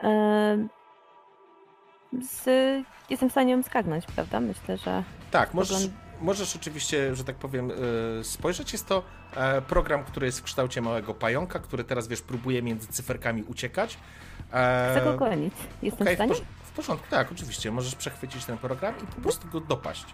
[0.00, 0.68] Em,
[2.22, 2.44] Z,
[3.10, 4.40] jestem w stanie ją zgarnąć, prawda?
[4.40, 5.88] Myślę, że Tak, możesz,
[6.20, 7.70] możesz oczywiście, że tak powiem,
[8.20, 8.72] e, spojrzeć.
[8.72, 9.02] Jest to
[9.36, 13.98] e, program, który jest w kształcie małego pająka, który teraz, wiesz, próbuje między cyferkami uciekać.
[14.48, 15.54] Chcę go gonić.
[15.82, 16.34] Jestem okej, w stanie?
[16.34, 17.70] w, w porządku, tak, oczywiście.
[17.70, 20.04] Możesz przechwycić ten program i po prostu go dopaść.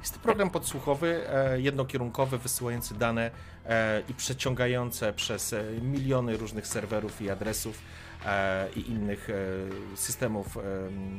[0.00, 3.30] Jest to program podsłuchowy, e, jednokierunkowy, wysyłający dane
[3.66, 7.78] e, i przeciągające przez miliony różnych serwerów i adresów
[8.76, 9.28] i innych
[9.94, 10.58] systemów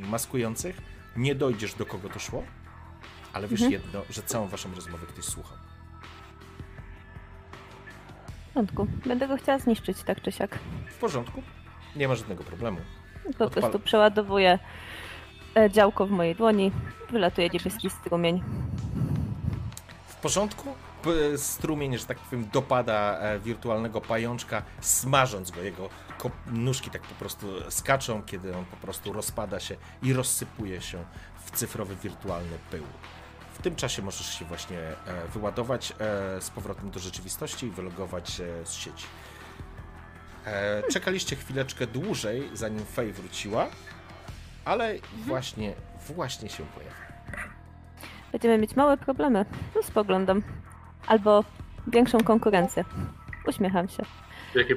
[0.00, 0.80] maskujących.
[1.16, 2.42] Nie dojdziesz do kogo to szło,
[3.36, 3.72] ale wiesz Mhm.
[3.82, 5.56] jedno, że całą waszą rozmowę ktoś słuchał.
[8.50, 8.86] W porządku.
[9.06, 10.58] Będę go chciała zniszczyć, tak czy siak.
[10.90, 11.42] W porządku,
[11.96, 12.78] nie ma żadnego problemu.
[13.38, 14.58] Po Odpal- prostu przeładowuję
[15.56, 16.72] e, działko w mojej dłoni,
[17.10, 18.42] wylatuje niebieski strumień.
[20.08, 20.74] W porządku?
[21.36, 25.62] Strumień, że tak powiem, dopada e, wirtualnego pajączka, smażąc go.
[25.62, 25.88] Jego
[26.46, 31.04] nóżki tak po prostu skaczą, kiedy on po prostu rozpada się i rozsypuje się
[31.44, 32.84] w cyfrowy, wirtualny pył.
[33.58, 35.94] W tym czasie możesz się właśnie e, wyładować e,
[36.40, 39.06] z powrotem do rzeczywistości i wylogować się z sieci.
[40.46, 43.66] E, Czekaliście chwileczkę dłużej, zanim Fej wróciła,
[44.64, 44.94] ale
[45.26, 45.74] właśnie,
[46.06, 46.96] właśnie się pojawiła.
[48.32, 49.44] Będziemy mieć małe problemy.
[49.76, 50.42] No spoglądam.
[51.06, 51.44] Albo
[51.86, 52.84] większą konkurencję.
[53.46, 54.02] Uśmiecham się.
[54.54, 54.74] Jakie,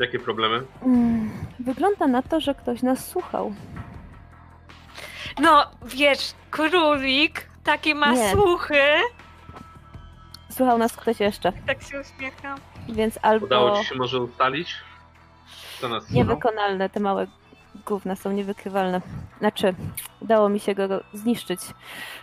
[0.00, 0.62] jakie problemy?
[0.82, 3.54] Mm, Wygląda na to, że ktoś nas słuchał.
[5.40, 8.30] No, wiesz, królik, takie ma Nie.
[8.32, 8.80] słuchy.
[10.50, 12.58] Słuchał nas ktoś jeszcze, Tak się uśmiecham.
[12.88, 14.74] więc albo Udało ci się może ustalić?
[15.78, 16.16] Kto nas słuchał?
[16.16, 17.26] niewykonalne, te małe
[17.86, 19.00] gówna są niewykrywalne.
[19.38, 19.74] Znaczy,
[20.20, 21.60] udało mi się go zniszczyć,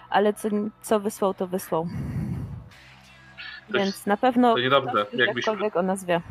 [0.10, 0.50] ale co,
[0.82, 1.88] co wysłał, to wysłał.
[3.70, 6.22] Więc na pewno to niedobrze, ktoś jakbyśmy- jakkolwiek o nas wie.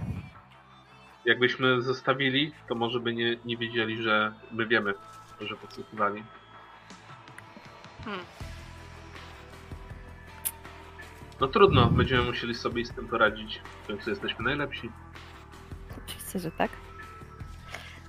[1.24, 4.94] Jakbyśmy zostawili, to może by nie, nie wiedzieli, że my wiemy,
[5.40, 6.24] że podsłuchiwali.
[8.04, 8.24] Hmm.
[11.40, 13.60] No trudno, będziemy musieli sobie z tym poradzić.
[13.84, 14.90] W końcu jesteśmy najlepsi.
[16.06, 16.70] Oczywiście, że tak.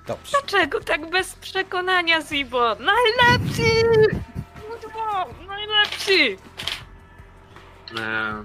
[0.07, 0.31] Dobrze.
[0.31, 2.75] Dlaczego tak bez przekonania, Zibo?
[2.75, 3.85] Najlepszy!
[4.81, 6.37] Kurwa, najlepszy!
[7.99, 8.43] Eee,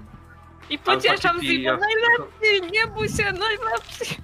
[0.69, 2.71] I pocieszam Zibo, ja, najlepszy!
[2.71, 4.15] Nie bój się, najlepszy!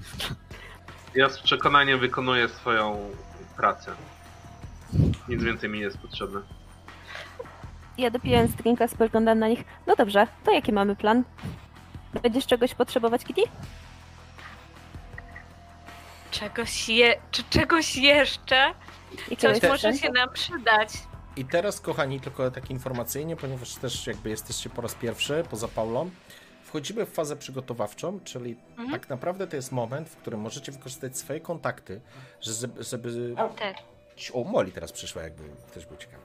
[1.15, 3.09] ja z przekonaniem wykonuję swoją
[3.57, 3.95] pracę.
[5.27, 6.41] Nic więcej mi nie jest potrzebne.
[8.01, 9.63] Ja dopijając drinka, spoglądam na nich.
[9.87, 11.23] No dobrze, to jaki mamy plan?
[12.23, 13.41] Będziesz czegoś potrzebować, Kitty?
[16.31, 17.15] Czegoś je...
[17.31, 18.73] czy czegoś jeszcze?
[19.31, 20.89] I Coś może się nam przydać.
[21.35, 26.09] I teraz, kochani, tylko tak informacyjnie, ponieważ też jakby jesteście po raz pierwszy, poza Paulą,
[26.63, 28.91] wchodzimy w fazę przygotowawczą, czyli Mhm.
[28.91, 32.01] tak naprawdę to jest moment, w którym możecie wykorzystać swoje kontakty,
[32.41, 32.83] żeby...
[32.83, 33.35] żeby...
[33.35, 33.73] Tak.
[34.33, 36.23] O, Moli teraz przyszła, jakby ktoś był ciekawy.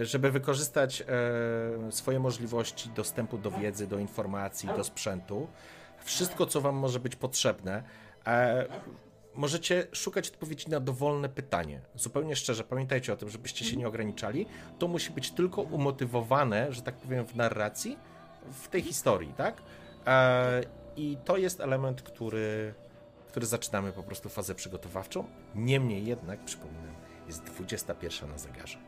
[0.00, 5.48] E, Żeby wykorzystać e, swoje możliwości dostępu do wiedzy, do informacji, do sprzętu.
[6.04, 7.82] Wszystko, co Wam może być potrzebne.
[8.26, 8.66] E,
[9.34, 11.80] możecie szukać odpowiedzi na dowolne pytanie.
[11.94, 14.46] Zupełnie szczerze, pamiętajcie o tym, żebyście się nie ograniczali.
[14.78, 17.98] To musi być tylko umotywowane, że tak powiem, w narracji,
[18.52, 19.62] w tej historii, tak?
[20.06, 20.62] E,
[20.96, 22.74] I to jest element, który,
[23.28, 25.24] który zaczynamy po prostu fazę przygotowawczą.
[25.54, 26.94] Niemniej jednak, przypominam,
[27.28, 28.78] jest 21 na zegarze.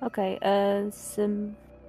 [0.00, 1.20] Okej, e, z-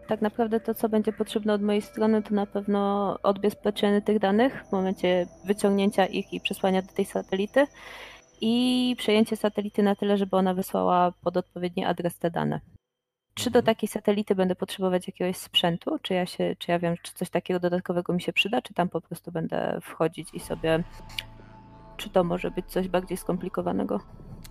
[0.08, 4.66] tak naprawdę to, co będzie potrzebne od mojej strony, to na pewno odbezpieczenie tych danych
[4.70, 7.68] w momencie wyciągnięcia ich i przesłania do tej satelity
[8.42, 12.62] i przejęcie satelity na tyle, żeby ona wysłała pod odpowiedni adres te dane.
[13.34, 13.66] Czy do Mhm.
[13.76, 16.00] takiej satelity będę potrzebować jakiegoś sprzętu?
[16.02, 18.90] Czy ja, się, czy ja wiem, czy coś takiego dodatkowego mi się przyda, czy tam
[18.90, 20.84] po prostu będę wchodzić i sobie.
[21.98, 24.00] Czy to może być coś bardziej skomplikowanego?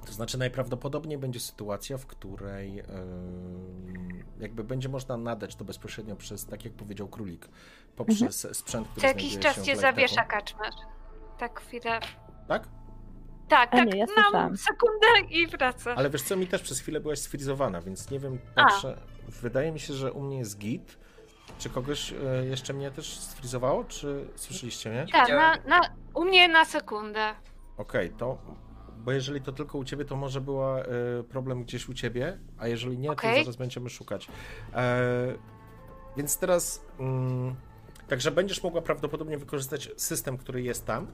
[0.06, 2.82] To znaczy najprawdopodobniej będzie sytuacja, w której
[4.40, 7.48] jakby będzie można nadać to bezpośrednio przez, tak jak powiedział Królik,
[7.96, 10.74] poprzez sprzęt, który Co jakiś znajduje czas cię zawiesza, kaczmarz.
[11.38, 12.00] Tak chwilę.
[12.48, 12.68] Tak?
[13.48, 15.94] Tak, A tak, nie, ja mam sekundę i wraca.
[15.94, 19.80] Ale wiesz co, mi też przez chwilę byłaś sfrizowana, więc nie wiem, patrzę, wydaje mi
[19.80, 20.98] się, że u mnie jest git.
[21.58, 25.06] Czy kogoś e, jeszcze mnie też sfrizowało, czy słyszeliście mnie?
[25.12, 25.80] Tak, na, na,
[26.14, 27.34] u mnie na sekundę.
[27.76, 28.38] Okej, to.
[28.98, 30.58] Bo jeżeli to tylko u ciebie, to może był
[31.28, 33.44] problem gdzieś u ciebie, a jeżeli nie, to Okej.
[33.44, 34.28] zaraz będziemy szukać.
[34.74, 35.02] E,
[36.16, 36.82] więc teraz.
[37.00, 37.54] Mm,
[38.08, 41.06] także będziesz mogła prawdopodobnie wykorzystać system, który jest tam.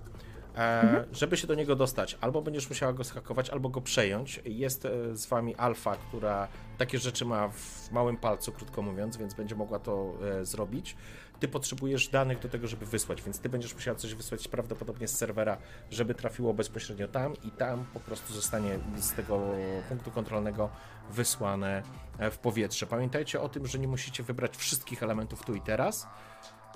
[0.57, 4.41] E, żeby się do niego dostać, albo będziesz musiała go schakować, albo go przejąć.
[4.45, 6.49] Jest e, z wami Alfa, która
[6.83, 10.97] takie rzeczy ma w małym palcu, krótko mówiąc, więc będzie mogła to e, zrobić.
[11.41, 15.17] Ty potrzebujesz danych do tego, żeby wysłać, więc ty będziesz musiała coś wysłać prawdopodobnie z
[15.17, 15.57] serwera,
[15.91, 19.41] żeby trafiło bezpośrednio tam i tam po prostu zostanie z tego
[19.89, 20.71] punktu kontrolnego
[21.11, 21.83] wysłane
[22.19, 22.87] e, w powietrze.
[22.87, 26.07] Pamiętajcie o tym, że nie musicie wybrać wszystkich elementów tu i teraz.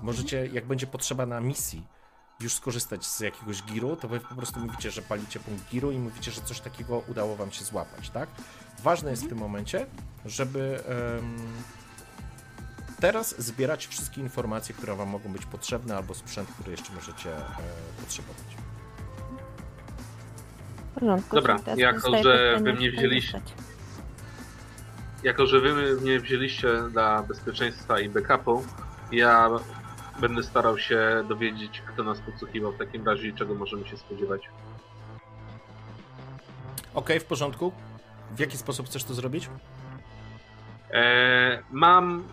[0.03, 1.87] Możecie, jak będzie potrzeba na misji,
[2.41, 5.99] już skorzystać z jakiegoś giru, to wy po prostu mówicie, że palicie punkt giru i
[5.99, 8.29] mówicie, że coś takiego udało wam się złapać, tak?
[8.83, 9.87] Ważne jest w tym momencie,
[10.25, 10.81] żeby
[11.19, 11.37] em,
[13.01, 17.43] teraz zbierać wszystkie informacje, które wam mogą być potrzebne, albo sprzęt, który jeszcze możecie e,
[18.01, 18.57] potrzebować.
[20.95, 21.37] Porządku.
[21.37, 23.41] Dobra, czyli teraz jako, że pytanie, wy mnie czy wzięliście-.
[25.23, 28.65] Jako, że wy mnie wzięliście dla bezpieczeństwa i backupu,
[29.13, 29.51] ja
[30.21, 34.49] będę starał się dowiedzieć, kto nas podsłuchiwał w takim razie i czego możemy się spodziewać.
[36.95, 37.73] Okej, w porządku.
[38.37, 39.49] W jaki sposób chcesz to zrobić?
[40.91, 42.25] E, mam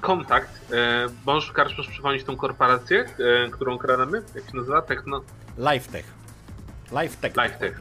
[0.00, 0.72] kontakt.
[0.72, 3.04] E, możesz, Karsz, przypomnieć tą korporację,
[3.46, 4.22] e, którą kradamy?
[4.34, 4.82] Jak się nazywa?
[4.82, 5.20] Techno...
[5.58, 6.14] LiveTech.
[6.92, 7.36] LiveTech.
[7.36, 7.80] LiveTech.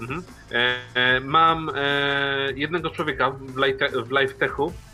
[0.00, 0.22] Mhm.
[0.52, 4.85] E, e, mam e, jednego człowieka w, Live- w LiveTechu, e,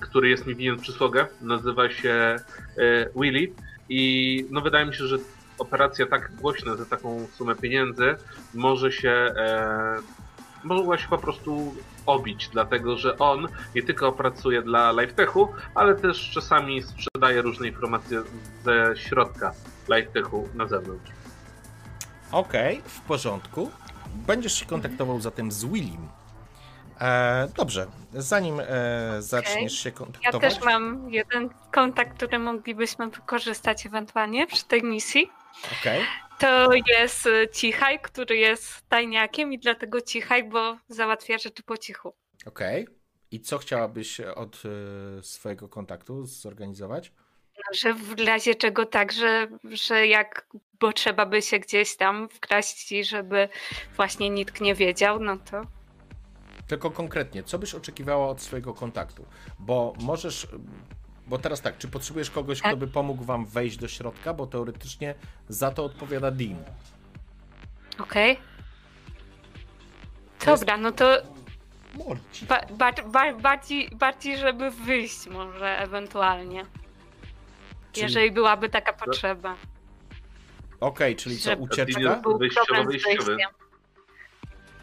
[0.00, 1.26] który jest mi winien przysługę.
[1.42, 2.36] Nazywa się
[2.78, 3.52] e, Willy.
[3.88, 5.18] I no wydaje mi się, że
[5.58, 8.14] operacja tak głośna za taką sumę pieniędzy
[8.54, 9.96] może się e,
[10.64, 11.74] mogła się po prostu
[12.06, 18.22] obić, dlatego że on nie tylko pracuje dla LiveTechu, ale też czasami sprzedaje różne informacje
[18.64, 19.52] ze środka
[19.88, 21.10] LiveTechu na zewnątrz.
[22.32, 23.70] Okej, w porządku.
[24.14, 26.08] Będziesz się kontaktował zatem z Willim.
[27.00, 28.66] E, dobrze, zanim e,
[29.22, 30.54] zaczniesz się Ja kontaktować.
[30.54, 35.30] też mam jeden kontakt, który moglibyśmy wykorzystać ewentualnie przy tej misji.
[35.80, 36.02] Okej.
[36.38, 36.68] To
[36.98, 42.14] jest y, Cichaj, który jest tajniakiem i dlatego Cichaj, bo załatwia rzeczy po cichu.
[42.46, 42.86] Okej.
[43.30, 44.62] I co chciałabyś od
[45.18, 47.12] e, swojego kontaktu zorganizować?
[47.72, 50.46] Że w razie czego tak, że, że jak
[50.80, 53.48] bo trzeba by się gdzieś tam wkraść i żeby
[53.96, 55.62] właśnie nikt nie wiedział, no to
[56.66, 59.24] Tylko konkretnie, co byś oczekiwała od swojego kontaktu?
[59.58, 60.48] Bo możesz.
[61.26, 62.70] Bo teraz tak, czy potrzebujesz kogoś, Tak.
[62.70, 64.34] kto by pomógł wam wejść do środka?
[64.34, 65.14] Bo teoretycznie
[65.48, 66.56] za to odpowiada Dean.
[67.98, 68.36] okej.
[70.46, 71.16] Dobra, no to
[71.94, 72.46] Morci.
[72.46, 76.66] ba, ba, ba, bardziej, bardziej, żeby wyjść może ewentualnie,
[77.92, 79.54] Czyli, jeżeli byłaby taka potrzeba.
[80.80, 82.00] Okej, czyli co, żeby- ucieczka?
[82.02, 83.24] żeby był Wyjściowy, problem z wyjściowy.
[83.36, 83.50] wyjściem.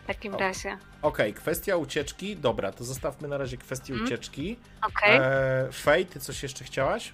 [0.03, 0.37] W takim O.
[0.37, 0.77] razie.
[1.01, 2.35] Okej, kwestia ucieczki.
[2.37, 4.05] Dobra, to zostawmy na razie kwestię Mhm.
[4.07, 4.57] ucieczki.
[4.87, 5.17] Okej.
[5.21, 7.13] E, Fej, ty coś jeszcze chciałaś?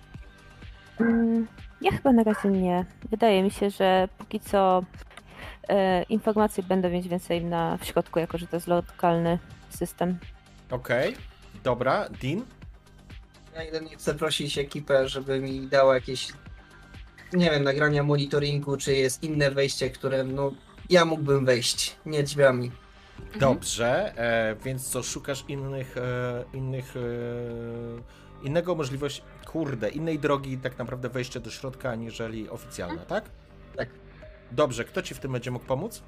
[0.99, 1.47] Mm,
[1.81, 2.85] Ja chyba na razie nie.
[3.09, 4.83] Wydaje mi się, że póki co
[5.69, 10.19] e, informacji będę mieć więcej na, w środku, jako że to jest lokalny system.
[10.71, 11.15] Okej,
[11.63, 12.09] dobra.
[12.21, 12.45] Dean?
[13.55, 16.27] Ja jedynie chcę prosić ekipę, żeby mi dała jakieś,
[17.33, 20.51] nie wiem, nagrania monitoringu, czy jest inne wejście, które no,
[20.89, 22.71] ja mógłbym wejść, nie drzwiami.
[23.19, 23.39] Mhm.
[23.39, 26.99] Dobrze, e, więc co, szukasz innych, e, innych, e,
[28.43, 33.29] innego możliwości, kurde, innej drogi tak naprawdę wejścia do środka, aniżeli oficjalna, tak?
[33.75, 33.89] Tak.
[34.51, 36.03] Dobrze, kto ci w tym będzie mógł pomóc?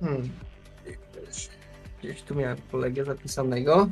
[0.00, 0.28] Hmm.
[2.00, 3.88] Gdzieś tu miałem kolegę zapisanego.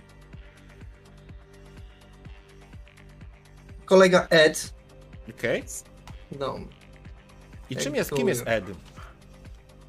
[3.85, 4.75] Kolega Ed,
[5.31, 5.65] Okej.
[6.39, 6.59] no,
[7.71, 8.65] I czym jest, kim jest Ed?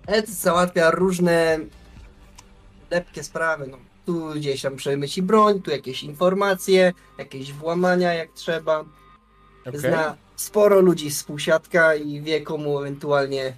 [0.08, 1.60] Ed załatwia różne
[2.92, 3.68] lepkie sprawy.
[3.68, 8.86] No, tu gdzieś tam przemyci broń, tu jakieś informacje, jakieś włamania jak trzeba.
[9.66, 9.80] Okej.
[9.80, 13.58] Zna sporo ludzi z półsiatka i wie komu ewentualnie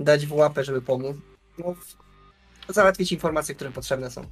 [0.00, 1.16] dać w łapę, żeby pomóc.
[1.58, 1.74] No,
[2.68, 4.26] załatwić informacje, które potrzebne są.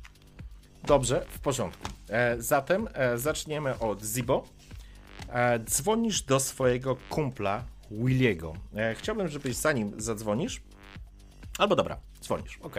[0.84, 1.88] Dobrze, w porządku.
[2.08, 4.44] E, zatem e, zaczniemy od Zibo.
[5.28, 8.52] E, dzwonisz do swojego kumpla Williego.
[8.76, 10.62] E, chciałbym, żebyś zanim zadzwonisz.
[11.58, 12.74] Albo dobra, dzwonisz, ok.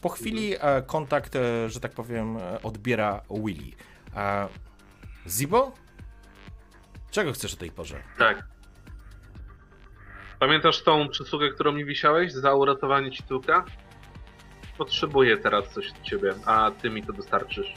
[0.00, 3.72] Po chwili e, kontakt, e, że tak powiem, odbiera Willy.
[5.28, 5.72] Zibo?
[7.10, 8.02] Czego chcesz o tej porze?
[8.18, 8.48] Tak.
[10.38, 13.64] Pamiętasz tą przysługę, którą mi wisiałeś za uratowanie ci tyłka?
[14.78, 17.74] Potrzebuję teraz coś od ciebie, a ty mi to dostarczysz.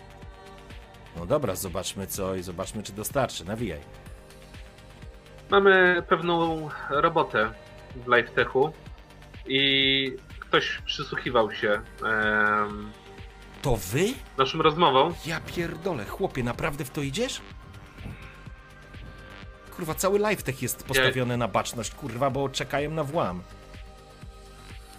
[1.16, 3.46] No dobra, zobaczmy co i zobaczmy, czy dostarczy.
[3.46, 3.80] Nawijaj.
[5.54, 7.54] Mamy pewną robotę
[7.96, 8.74] w LiveTechu
[9.48, 12.92] i ktoś przysłuchiwał się em,
[13.62, 14.06] To wy?
[14.38, 15.14] naszym rozmowom.
[15.26, 17.42] Ja pierdolę, chłopie, naprawdę w to idziesz?
[19.76, 23.42] Kurwa, cały live tech jest postawiony na baczność, kurwa, bo czekają na włam.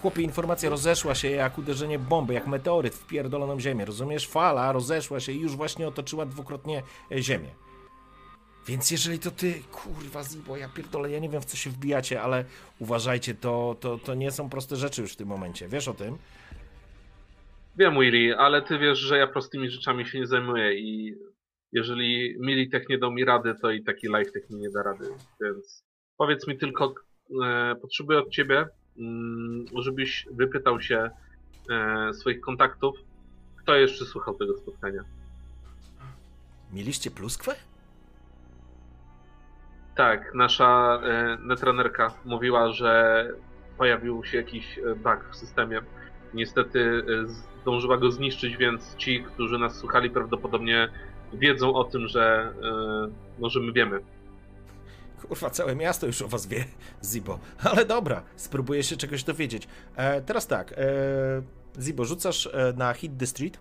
[0.02, 4.28] Chłopie, informacja rozeszła się jak uderzenie bomby, jak meteoryt w pierdoloną ziemię, rozumiesz?
[4.28, 6.82] Fala rozeszła się i już właśnie otoczyła dwukrotnie
[7.12, 7.63] e, ziemię.
[8.66, 12.22] Więc jeżeli to ty, kurwa Zibo, ja pierdolę, ja nie wiem w co się wbijacie,
[12.22, 12.44] ale
[12.78, 16.18] uważajcie, to, to, to nie są proste rzeczy już w tym momencie, wiesz o tym?
[17.76, 21.14] Wiem, Willy, ale ty wiesz, że ja prostymi rzeczami się nie zajmuję i
[21.72, 25.04] jeżeli Militech nie dał mi rady, to i taki LiveTech mi nie da rady.
[25.40, 25.84] Więc
[26.16, 26.94] powiedz mi tylko,
[27.44, 28.66] e, potrzebuję od ciebie,
[28.98, 31.10] mm, żebyś wypytał się
[31.70, 32.96] e, swoich kontaktów,
[33.56, 35.04] kto jeszcze słuchał tego spotkania.
[36.72, 37.54] Mieliście pluskwę?
[39.94, 43.28] Tak, nasza e, netranerka mówiła, że
[43.78, 45.80] pojawił się jakiś e, bug w systemie.
[46.34, 47.26] Niestety e,
[47.62, 50.88] zdążyła go zniszczyć, więc ci, którzy nas słuchali, prawdopodobnie
[51.32, 54.00] wiedzą o tym, że, e, no, że my wiemy.
[55.28, 56.64] Kurwa, całe miasto już o was wie,
[57.04, 57.38] Zibo.
[57.70, 59.68] Ale dobra, spróbuję się czegoś dowiedzieć.
[59.96, 60.76] E, teraz tak, e,
[61.80, 63.58] Zibo, rzucasz e, na Hit the Street.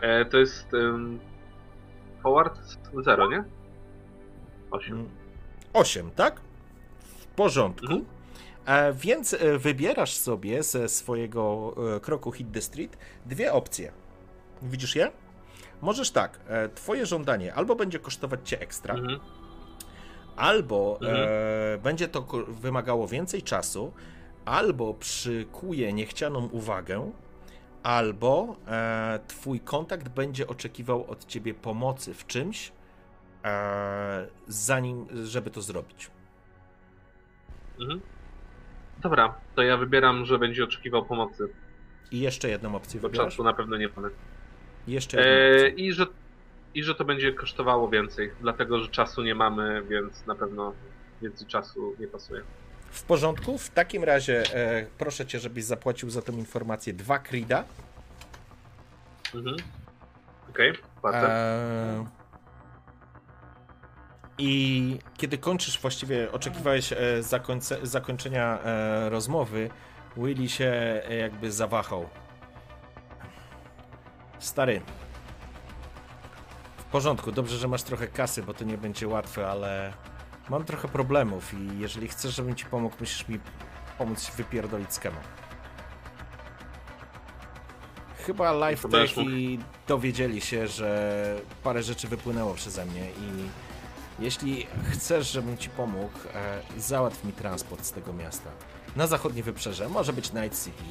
[0.00, 1.20] E, to jest em,
[2.24, 2.58] forward
[3.04, 3.44] 0, nie?
[4.70, 4.92] 8.
[4.94, 5.08] Mm,
[5.72, 6.40] 8, tak?
[6.98, 7.86] W porządku.
[7.86, 8.04] Mhm.
[8.66, 12.96] E, więc e, wybierasz sobie ze swojego e, kroku Hit the Street
[13.26, 13.92] dwie opcje.
[14.62, 15.10] Widzisz je?
[15.82, 19.20] Możesz tak, e, twoje żądanie albo będzie kosztować cię ekstra, Mhm.
[20.36, 21.28] albo Mhm.
[21.28, 23.92] e, będzie to wymagało więcej czasu,
[24.44, 27.12] albo przykuje niechcianą uwagę,
[27.84, 32.72] albo e, twój kontakt będzie oczekiwał od ciebie pomocy w czymś,
[33.44, 36.10] e, zanim, żeby to zrobić.
[37.80, 38.00] Mhm.
[39.02, 41.48] Dobra, to ja wybieram, że będzie oczekiwał pomocy.
[42.10, 43.32] I jeszcze jedną opcję Bo wybierasz?
[43.32, 44.10] czasu na pewno nie mamy.
[44.86, 46.06] Jeszcze jedną E, i, że,
[46.74, 50.72] I że to będzie kosztowało więcej, dlatego że czasu nie mamy, więc na pewno
[51.22, 52.42] więcej czasu nie pasuje.
[52.94, 53.58] W porządku?
[53.58, 57.64] W takim razie e, proszę cię, żebyś zapłacił za tą informację dwa krida.
[59.34, 59.56] Mhm.
[60.50, 61.30] Okej, płacę.
[61.30, 62.04] Eee,
[64.38, 69.70] I kiedy kończysz, właściwie oczekiwałeś e, zakońce, zakończenia e, rozmowy,
[70.16, 70.64] Willy się
[71.08, 72.08] e, jakby zawahał.
[74.38, 74.80] Stary.
[76.76, 79.92] W porządku, dobrze, że masz trochę kasy, bo to nie będzie łatwe, ale
[80.50, 83.40] mam trochę problemów i jeżeli chcesz, żebym ci pomógł, musisz mi
[83.98, 85.16] pomóc wypierdolić schemę.
[88.26, 89.30] Chyba To LiveTech będziesz mógł.
[89.30, 93.48] i dowiedzieli się, że parę rzeczy wypłynęło przeze mnie i
[94.18, 98.50] jeśli chcesz, żebym ci pomógł, e, załatw mi transport z tego miasta.
[98.96, 100.82] Na zachodnie wybrzeże, może być Night City.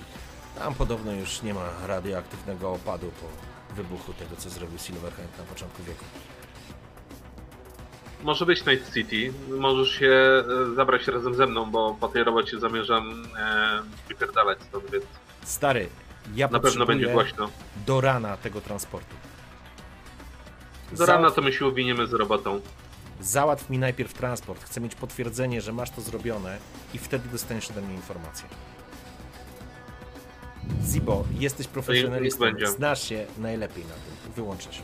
[0.60, 3.28] Tam podobno już nie ma radioaktywnego opadu po
[3.76, 6.06] wybuchu tego, co zrobił Silverhand na początku wieku.
[8.24, 10.12] Może być Night City, możesz się
[10.72, 15.06] e, zabrać razem ze mną, bo po tej robocie zamierzam e, wypierdalać stąd, więc
[15.44, 15.90] Stary,
[16.36, 17.50] ja na pewno będzie głośno.
[17.88, 19.16] do rana tego transportu.
[20.92, 22.62] Do rana to my się uwiniemy z robotą.
[23.22, 24.64] Załatw mi najpierw transport.
[24.64, 26.58] Chcę mieć potwierdzenie, że masz to zrobione
[26.94, 28.50] i wtedy dostaniesz ode mnie informację.
[30.84, 32.46] Zibo, jesteś profesjonalistą,
[32.76, 34.34] znasz się najlepiej na tym.
[34.36, 34.82] Wyłączę się.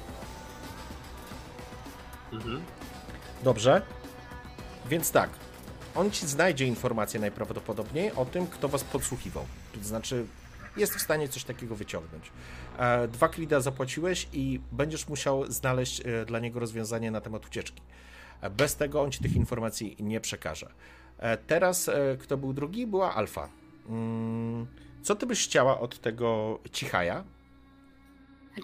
[2.34, 2.61] Mhm.
[3.44, 3.82] Dobrze?
[4.90, 5.30] Więc tak,
[5.95, 9.45] on ci znajdzie informację najprawdopodobniej o tym, kto was podsłuchiwał.
[9.74, 10.26] To znaczy,
[10.78, 12.32] jest w stanie coś takiego wyciągnąć.
[12.78, 17.82] E, Dwa klida zapłaciłeś i będziesz musiał znaleźć e, dla niego rozwiązanie na temat ucieczki.
[18.41, 20.70] E, Bez tego on ci tych informacji nie przekaże.
[21.48, 21.90] Teraz,
[22.20, 23.49] kto był drugi, była Alfa.
[23.90, 24.68] Mm,
[25.03, 27.24] Co ty byś chciała od tego cichaja?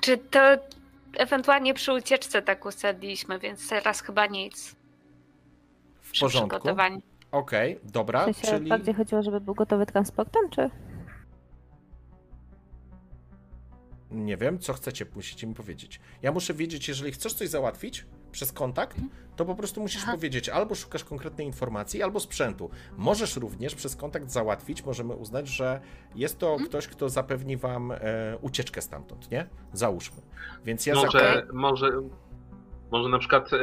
[0.02, 0.40] Czy to
[1.20, 4.76] ewentualnie przy ucieczce tak ustaliliśmy, więc teraz chyba nic
[6.02, 6.68] W przy porządku.
[7.32, 8.70] Okej, dobra, W sensie czyli...
[8.70, 10.70] bardziej chodziło, żeby był gotowy transportem, czy?
[14.12, 16.00] Nie wiem, co chcecie, musicie mi powiedzieć.
[16.22, 18.06] Ja muszę wiedzieć, jeżeli chcesz coś załatwić
[18.36, 18.98] przez kontakt,
[19.36, 20.12] to po prostu musisz Aha.
[20.12, 22.70] powiedzieć albo szukasz konkretnej informacji, albo sprzętu.
[22.98, 25.82] Możesz również przez kontakt załatwić, możemy uznać, że
[26.16, 27.98] jest to ktoś, kto zapewni wam e,
[28.42, 29.48] ucieczkę stamtąd, nie?
[29.74, 30.22] Załóżmy.
[30.66, 31.92] Więc ja może, może,
[32.92, 33.60] może na przykład e,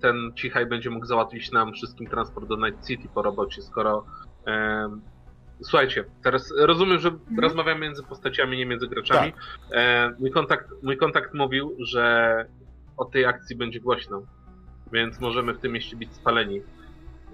[0.00, 4.04] ten cichaj będzie mógł załatwić nam wszystkim transport do Night City po robocie, skoro.
[4.46, 4.88] E,
[5.62, 7.10] słuchajcie, teraz rozumiem, że
[7.42, 9.32] rozmawiamy między postaciami, nie między graczami.
[9.72, 12.46] E, mój, kontakt, mój kontakt mówił, że
[12.98, 14.22] o tej akcji będzie głośno,
[14.92, 16.60] więc możemy w tym mieście być spaleni.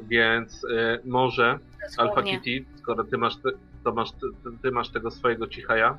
[0.02, 1.58] Więc e, może
[1.98, 2.22] Alpha.
[2.22, 3.50] Kitty, skoro ty masz, te,
[3.84, 4.26] to masz ty,
[4.62, 5.98] ty masz tego swojego cichaja,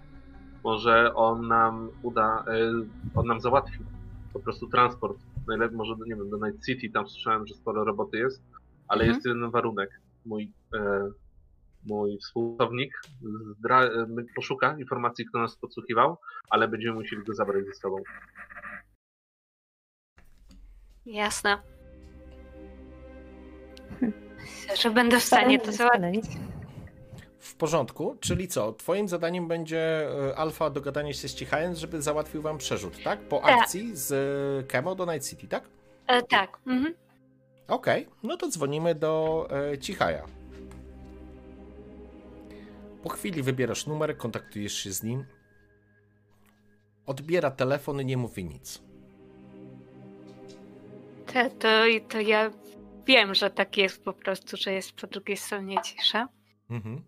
[0.63, 2.71] może on nam uda, e,
[3.15, 3.77] on nam załatwi
[4.33, 5.17] po prostu transport.
[5.47, 8.41] Najlepiej może, nie wiem, do Night City, tam słyszałem, że sporo roboty jest,
[8.87, 9.15] ale Mhm.
[9.15, 9.89] jest jeden warunek.
[10.25, 11.09] Mój, e,
[11.85, 13.01] mój współpracownik
[13.69, 13.97] e,
[14.35, 16.17] poszuka informacji, kto nas podsłuchiwał,
[16.49, 17.97] ale będziemy musieli go zabrać ze sobą.
[21.05, 21.57] Jasne.
[24.01, 26.25] Myślę, że będę w stanie to załatwić.
[27.39, 28.73] W porządku, czyli co?
[28.73, 33.19] Twoim zadaniem będzie e, Alfa dogadanie się z Cichajem, żeby załatwił wam przerzut, tak?
[33.19, 33.59] Po Tak.
[33.61, 35.63] akcji z e, Kemo do Night City, tak?
[36.07, 36.57] E, tak.
[36.67, 36.93] Mhm.
[37.67, 40.25] Okej, no to dzwonimy do e, Cichaja.
[43.03, 45.25] Po chwili wybierasz numer, kontaktujesz się z nim.
[47.05, 48.81] Odbiera telefon i nie mówi nic.
[51.25, 51.69] To, to,
[52.09, 52.51] to ja
[53.05, 56.27] wiem, że tak jest po prostu, że jest po drugiej stronie cisza.
[56.69, 57.01] Mhm.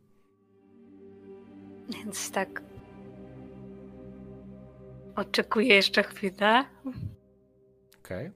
[1.90, 2.62] Więc tak.
[5.16, 6.66] Oczekuję jeszcze chwilę.
[8.00, 8.32] Okej.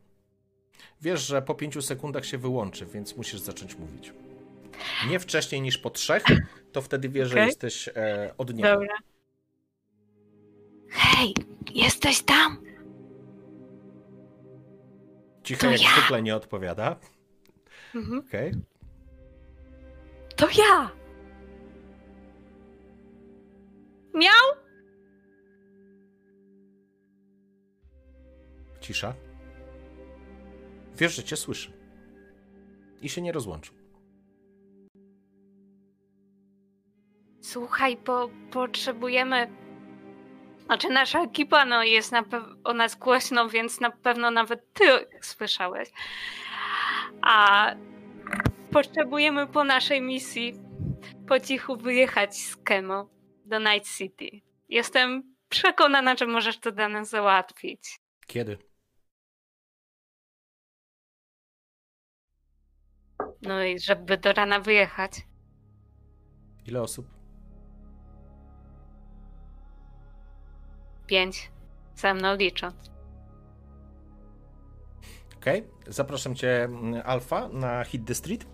[1.01, 4.13] Wiesz, że po pięciu sekundach się wyłączy, więc musisz zacząć mówić.
[5.09, 6.23] Nie wcześniej niż po trzech,
[6.71, 7.45] to wtedy wiesz, że Okej.
[7.45, 8.69] jesteś e, od niego.
[8.69, 8.95] Dobra.
[10.89, 11.33] Hej,
[11.73, 12.57] jesteś tam?
[15.43, 15.89] To jak ja.
[15.97, 16.99] zwykle nie odpowiada.
[17.95, 18.19] Mhm.
[18.19, 18.51] Okej.
[20.35, 20.91] To ja!
[24.13, 24.61] Miał?
[28.79, 29.13] Cisza.
[30.95, 31.71] Wiesz, że cię słyszy.
[33.01, 33.75] I się nie rozłączył.
[37.41, 39.60] Słuchaj, bo potrzebujemy.
[40.71, 44.83] Znaczy, nasza ekipa no, jest na pew- o nas głośno, więc na pewno nawet ty
[45.21, 45.89] słyszałeś.
[47.21, 47.67] A
[48.71, 50.53] potrzebujemy po naszej misji
[51.27, 53.09] po cichu wyjechać z Kemo
[53.45, 54.29] do Night City.
[54.69, 57.99] Jestem przekonana, że możesz to dla nas załatwić.
[58.27, 58.57] Kiedy?
[63.41, 65.11] No i żeby do rana wyjechać.
[66.65, 67.20] Ile osób?
[71.11, 71.51] Pięć.
[71.95, 72.75] Ze mną licząc.
[75.37, 75.63] Okej.
[75.87, 78.45] Zapraszam cię, mm, Alfa, na Hit the Street.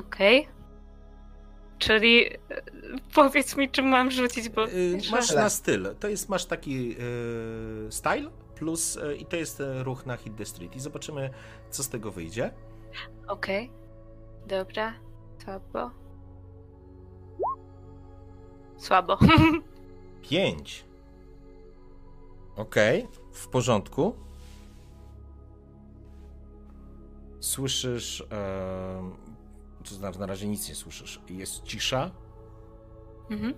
[0.00, 0.48] Okej.
[1.78, 2.38] Czyli e,
[3.14, 4.68] powiedz mi, czy mam rzucić, bo.
[4.68, 5.94] Y, Masz na styl.
[6.00, 6.96] To jest, masz taki
[7.88, 10.76] y, style, plus y, i to jest y, ruch na Hit the Street.
[10.76, 11.30] I zobaczymy,
[11.70, 12.50] co z tego wyjdzie.
[13.28, 13.70] Okej.
[14.46, 14.94] Dobra.
[15.44, 15.90] Słabo.
[18.76, 19.18] Słabo.
[20.30, 20.84] Pięć.
[22.56, 24.16] Okej, w porządku.
[27.40, 28.26] Słyszysz.
[29.84, 31.22] to znaczy, na razie nic nie słyszysz.
[31.28, 32.10] Jest cisza.
[33.30, 33.54] mhm.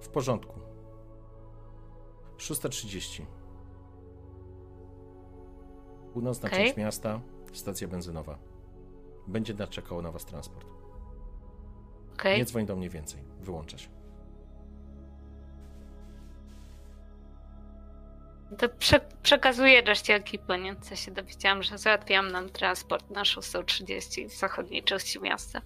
[0.00, 0.60] W porządku.
[2.36, 3.26] 6.30.
[6.12, 6.64] Północna Okej.
[6.64, 7.20] część miasta,
[7.52, 8.38] stacja benzynowa.
[9.26, 10.66] Będzie czekał na was transport.
[12.14, 12.38] Okej.
[12.38, 13.22] Nie dzwoń do mnie więcej.
[13.40, 13.88] Wyłącza się.
[18.58, 20.76] To prze- przekazuję reszcie ekipy, nie?
[20.76, 25.62] Co się dowiedziałam, że załatwiłam nam transport na 6.30 w zachodniej części miasta.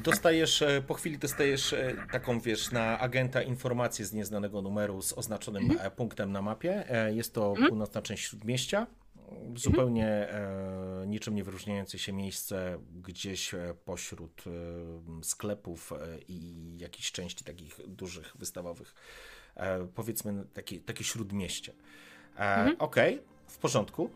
[0.00, 5.12] Dostajesz, e, po chwili dostajesz e, taką, wiesz, na agenta informację z nieznanego numeru z
[5.12, 6.84] oznaczonym e, punktem na mapie.
[7.10, 7.68] Jest to Mhm.
[7.68, 8.86] północna część śródmieścia.
[9.56, 13.54] Zupełnie e, niczym nie wyróżniające się miejsce gdzieś
[13.84, 14.50] pośród e,
[15.24, 15.92] sklepów
[16.28, 18.94] i jakichś części takich dużych, wystawowych.
[19.58, 21.72] E, powiedzmy takie, takie śródmieście.
[22.36, 22.76] E, Mhm.
[22.78, 24.10] Okej, w porządku.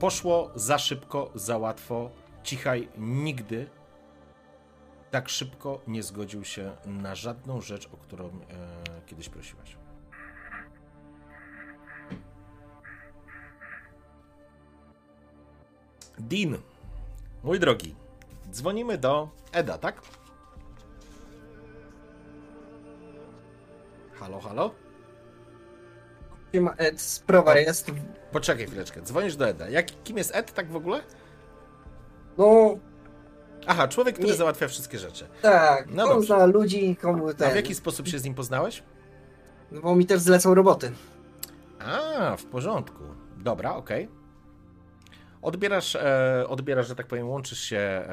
[0.00, 2.10] Poszło za szybko, za łatwo.
[2.42, 3.66] Cichaj nigdy
[5.10, 8.30] tak szybko nie zgodził się na żadną rzecz, o którą e,
[9.06, 9.76] kiedyś prosiłaś.
[16.18, 16.58] Dean,
[17.44, 17.94] mój drogi,
[18.50, 20.02] dzwonimy do Eda, tak?
[24.20, 24.70] Halo, halo?
[26.52, 27.90] Siema, Ed, sprawa jest.
[28.32, 29.68] Poczekaj chwileczkę, dzwonisz do Eda.
[29.68, 31.00] Jak, kim jest Ed tak w ogóle?
[32.38, 32.76] No,
[33.66, 34.34] Aha, człowiek, który Nie.
[34.34, 35.26] załatwia wszystkie rzeczy.
[35.42, 36.26] tak, No on dobrze.
[36.26, 37.52] zna ludzi, komu A ten.
[37.52, 38.82] w jaki sposób się z nim poznałeś?
[39.72, 40.92] No Bo mi też zlecą roboty.
[41.80, 43.02] A, w porządku.
[43.36, 44.08] Dobra, okej.
[45.46, 48.08] Odbierasz, e, odbierasz, że tak powiem, łączysz się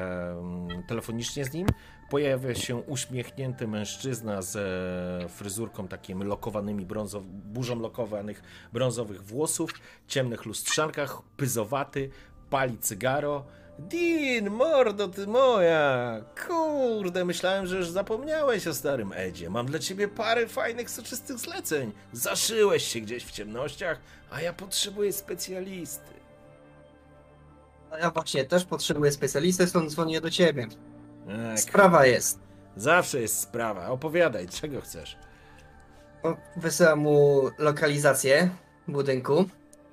[0.88, 1.66] telefonicznie z nim.
[2.10, 8.42] Pojawia się uśmiechnięty mężczyzna z e, fryzurką takimi lokowanymi, brązow, burzą lokowanych
[8.72, 9.70] brązowych włosów,
[10.08, 12.10] ciemnych lustrzankach, pyzowaty,
[12.50, 13.44] pali cygaro.
[13.78, 16.20] Dean, mordo ty moja!
[16.46, 19.50] Kurde, myślałem, że już zapomniałeś o starym Edzie.
[19.50, 21.92] Mam dla ciebie parę fajnych, soczystych zleceń.
[22.12, 24.00] Zaszyłeś się gdzieś w ciemnościach,
[24.30, 26.23] a ja potrzebuję specjalisty.
[28.00, 30.66] Ja właśnie też potrzebuję specjalisty, stąd dzwonię do ciebie.
[31.28, 32.38] Ech, Sprawa jest.
[32.76, 33.88] zawsze jest sprawa.
[33.88, 35.16] Opowiadaj, czego chcesz.
[36.22, 38.50] O, Wysyłam mu lokalizację
[38.88, 39.44] budynku.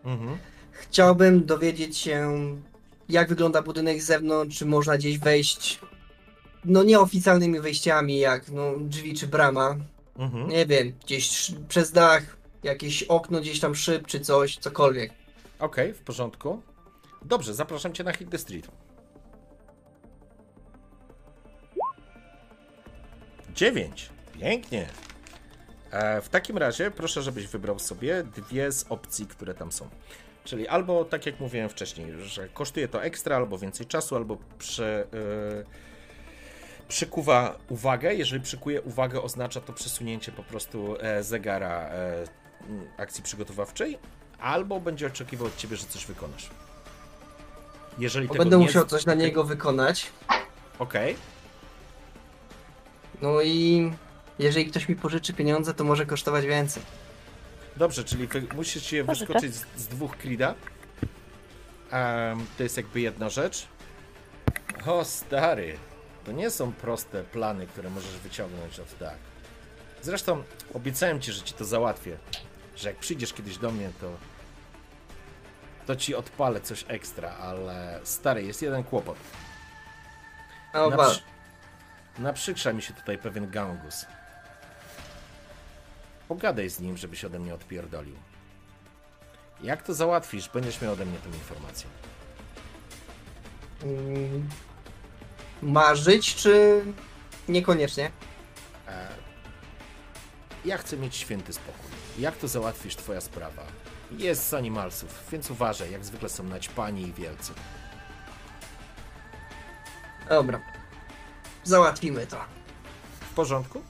[0.03, 0.37] Mhm.
[0.71, 2.37] Chciałbym dowiedzieć się,
[3.09, 5.79] jak wygląda budynek z zewnątrz, czy można gdzieś wejść,
[6.65, 9.75] no nieoficjalnymi wejściami, jak no, drzwi czy brama.
[10.17, 10.47] Mhm.
[10.49, 12.23] Nie wiem, gdzieś przez dach,
[12.63, 15.11] jakieś okno, gdzieś tam szyb czy coś, cokolwiek.
[15.59, 16.61] Okej, w porządku.
[17.25, 18.67] Dobrze, zapraszam cię na Hit the Street.
[23.55, 24.09] Dziewięć.
[24.39, 24.87] Pięknie.
[25.91, 29.89] E, w takim razie proszę, żebyś wybrał sobie dwie z opcji, które tam są.
[30.43, 35.07] Czyli albo, tak jak mówiłem wcześniej, że kosztuje to ekstra, albo więcej czasu, albo prze,
[35.13, 38.15] e, przykuwa uwagę.
[38.15, 42.25] Jeżeli przykuje uwagę, oznacza to przesunięcie po prostu e, zegara e,
[42.97, 43.99] akcji przygotowawczej,
[44.39, 46.49] albo będzie oczekiwał od ciebie, że coś wykonasz.
[48.01, 48.63] Jeżeli Bo tego będę nie...
[48.65, 50.11] musiał coś na niego wykonać.
[50.79, 51.15] Okej,
[53.21, 53.91] No i
[54.39, 56.83] jeżeli ktoś mi pożyczy pieniądze, to może kosztować więcej.
[57.77, 59.25] dobrze, czyli wy, musisz je Pożyczę.
[59.25, 60.55] wyskoczyć z, z dwóch krida.
[61.91, 63.67] Em, to jest jakby jedna rzecz.
[64.85, 65.77] O stary,
[66.25, 69.17] to nie są proste plany, które możesz wyciągnąć od tak.
[70.01, 72.17] Zresztą obiecałem ci, że ci to załatwię.
[72.75, 74.11] Że jak przyjdziesz kiedyś do mnie, to
[75.91, 79.17] to ci odpalę coś ekstra, ale stary, jest jeden kłopot.
[80.73, 81.21] No, Na, wa- przy...
[82.19, 84.05] Naprzykrza mi się tutaj pewien gangus.
[86.27, 88.15] Pogadaj z nim, żeby się ode mnie odpierdolił.
[89.63, 91.89] Jak to załatwisz, będziesz miał ode mnie tę informację.
[93.83, 94.49] mm,
[95.61, 96.83] marzyć, czy
[97.47, 98.11] niekoniecznie?
[98.87, 99.07] E...
[100.65, 101.91] Ja chcę mieć święty spokój.
[102.19, 103.63] Jak to załatwisz, twoja sprawa.
[104.17, 107.53] Jest z animalsów, więc uważaj, jak zwykle są naćpani i wielcy.
[110.29, 110.59] Dobra.
[111.63, 112.37] Załatwimy to.
[113.19, 113.81] W porządku?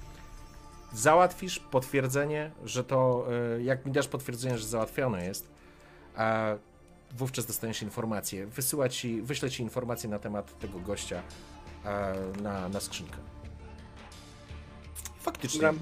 [0.94, 3.28] Załatwisz potwierdzenie, że to.
[3.58, 5.50] e, Jak mi dasz potwierdzenie, że załatwione jest,
[6.16, 6.46] a
[7.12, 8.48] wówczas dostaniesz informację.
[8.48, 11.22] Wysyła ci, wyślę ci informację na temat tego gościa
[11.86, 13.18] e, na, na skrzynkę.
[15.20, 15.62] Faktycznie.
[15.62, 15.74] Dobra.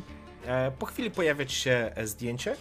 [0.45, 2.56] E, Po chwili pojawia ci się zdjęcie.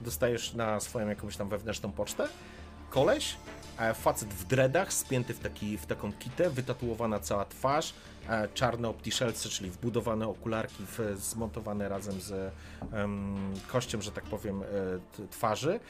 [0.00, 2.28] Dostajesz na swoją jakąś tam wewnętrzną pocztę.
[2.90, 3.36] Koleś,
[3.78, 7.94] e, facet w dreadach, spięty w, taki, w taką kitę, wytatuowana cała twarz,
[8.28, 12.52] e, czarne optiszelce, czyli wbudowane okularki w, zmontowane razem z
[12.92, 13.36] em,
[13.68, 14.66] kością, że tak powiem, e,
[15.30, 15.80] twarzy.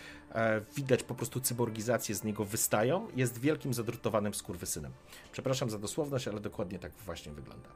[0.76, 3.08] Widać po prostu cyborgizację z niego wystają.
[3.16, 4.92] Jest wielkim, zadrutowanym skurwysynem.
[5.32, 7.68] Przepraszam za dosłowność, ale dokładnie tak właśnie wygląda.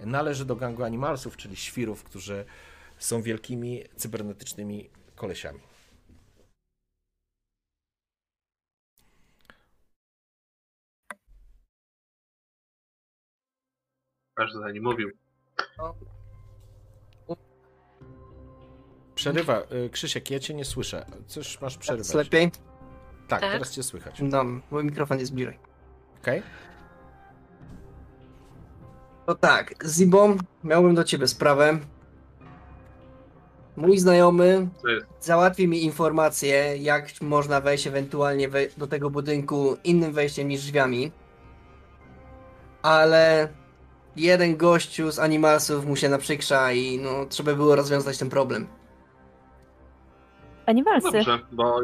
[0.00, 2.44] Należy do gangu animalsów, czyli świrów, którzy
[2.98, 5.60] są wielkimi cybernetycznymi kolesiami.
[14.36, 15.10] Aż za nim mówił.
[19.14, 19.62] Przerywa.
[19.86, 21.06] y, Krzysiek, ja cię nie słyszę.
[21.26, 22.14] Coś masz Jest przerywać.
[22.14, 22.50] lepiej?
[23.28, 23.52] Tak, Tak.
[23.52, 24.20] teraz cię słychać.
[24.22, 25.58] No, mój mikrofon jest bliżej.
[26.22, 26.42] Okej?
[29.26, 30.28] To tak, Zibo,
[30.64, 31.78] miałbym do ciebie sprawę.
[33.78, 34.68] Mój znajomy
[35.20, 41.12] załatwi mi informację, jak można wejść ewentualnie we, do tego budynku innym wejściem niż drzwiami.
[42.82, 43.48] Ale
[44.16, 48.66] jeden gościu z animalsów mu się naprzykrza i no, trzeba było rozwiązać ten problem.
[50.66, 51.80] Animalsy, Dobrze, bo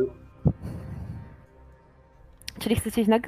[2.58, 3.18] czyli chcecie iść na.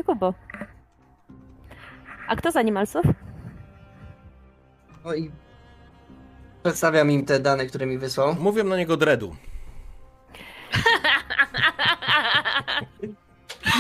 [2.29, 3.05] A kto z animalsów?
[5.05, 5.31] No i
[6.67, 8.35] przedstawiam im te dane, które mi wysłał.
[8.35, 9.37] Mówią na niego dreadu.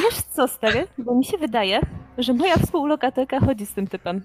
[0.02, 0.86] Wiesz co, stary?
[0.98, 1.80] Bo mi się wydaje,
[2.18, 4.24] że moja współlokatorka chodzi z tym typem.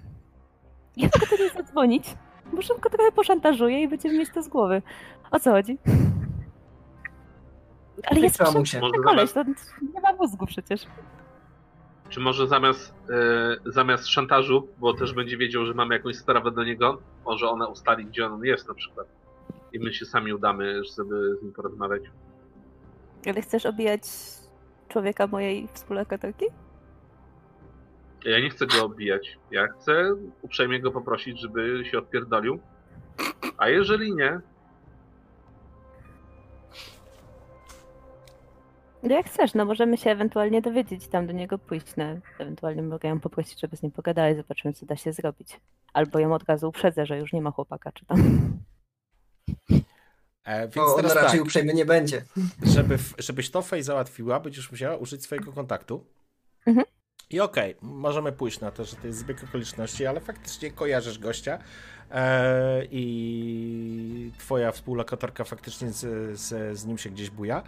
[0.96, 2.14] Ja mogę do niej zadzwonić.
[2.52, 4.82] Może go trochę poszantażuję i będziemy mieć to z głowy.
[5.30, 5.78] O co chodzi?
[8.06, 8.80] Ale jest się?
[8.80, 9.44] Może koleś, to
[9.94, 10.86] nie ma mózgu przecież.
[12.12, 16.64] Czy może zamiast, e, zamiast szantażu, bo też będzie wiedział, że mamy jakąś sprawę do
[16.64, 19.06] niego, może ona ustali, gdzie on jest na przykład.
[19.72, 22.02] I my się sami udamy, żeby z nim porozmawiać.
[23.26, 24.02] Ale chcesz obijać
[24.88, 26.44] człowieka mojej współlokatorki?
[28.24, 29.38] Ja nie chcę go obijać.
[29.50, 32.60] Ja chcę uprzejmie go poprosić, żeby się odpierdolił.
[33.58, 34.40] A jeżeli nie,
[39.10, 42.04] jak chcesz, no możemy się ewentualnie dowiedzieć, tam do niego pójść, no
[42.38, 45.60] ewentualnie mogę ją poprosić, żeby z nim pogadała i zobaczymy, co da się zrobić.
[45.92, 48.18] Albo ją od razu uprzedzę, że już nie ma chłopaka, czy tam.
[50.44, 52.24] E, więc Bo on teraz raczej tak, uprzejmy nie będzie.
[52.62, 56.04] żeby, żebyś to Fej załatwiła, będziesz musiała użyć swojego kontaktu.
[56.66, 56.86] Mhm.
[57.32, 61.58] I okej, możemy pójść na to, że to jest zbieg okoliczności, ale faktycznie kojarzysz gościa
[62.10, 67.62] e, i twoja współlokatorka faktycznie z, z, z nim się gdzieś buja.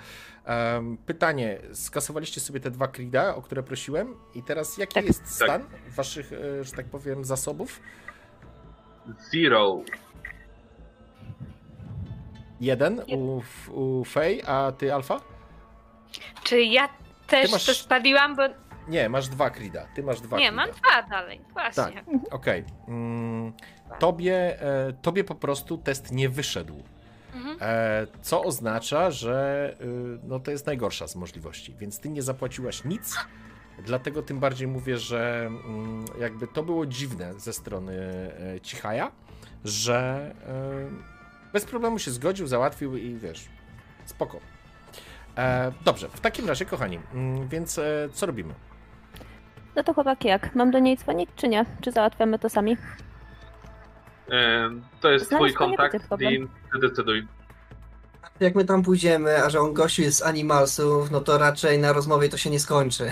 [0.45, 5.05] Em, pytanie, skasowaliście sobie te dwa krida, o które prosiłem i teraz jaki Tak.
[5.07, 5.65] jest stan
[5.97, 7.81] waszych, e, że tak powiem, zasobów?
[9.32, 9.81] zero.
[12.61, 13.43] Jeden u,
[13.73, 15.20] u Fej, a ty Alfa?
[16.45, 16.89] Czy ja
[17.27, 18.43] też masz- to spaliłam, bo
[18.89, 19.86] Nie, masz dwa krida.
[19.94, 20.66] Ty masz dwa nie, krida.
[20.66, 21.82] mam dwa dalej, właśnie.
[21.82, 22.05] Tak.
[22.31, 22.65] Okej.
[22.89, 23.52] Mm,
[23.98, 26.82] tobie, e, tobie po prostu test nie wyszedł.
[27.35, 27.56] Mhm.
[27.61, 32.85] E, co oznacza, że y, no, to jest najgorsza z możliwości, więc ty nie zapłaciłaś
[32.85, 33.16] nic.
[33.85, 37.94] Dlatego tym bardziej mówię, że mm, jakby to było dziwne ze strony
[38.56, 39.12] e, Cichaja,
[39.65, 40.35] że
[41.52, 43.48] bez problemu się zgodził, załatwił i wiesz,
[44.05, 44.40] spoko.
[45.36, 48.55] E, dobrze, w takim razie, kochani, mm, więc e, co robimy?
[49.76, 50.55] No to chłopaki jak?
[50.55, 51.64] Mam do niej dzwonić, czy nie?
[51.80, 52.76] Czy załatwiamy to sami?
[55.01, 56.32] To jest Znaleźć twój to nie kontakt będzie problem.
[56.34, 57.26] i ty decyduj.
[58.40, 61.92] Jak my tam pójdziemy, a że on gościu jest z Animalsów, no to raczej na
[61.92, 63.10] rozmowie to się nie skończy.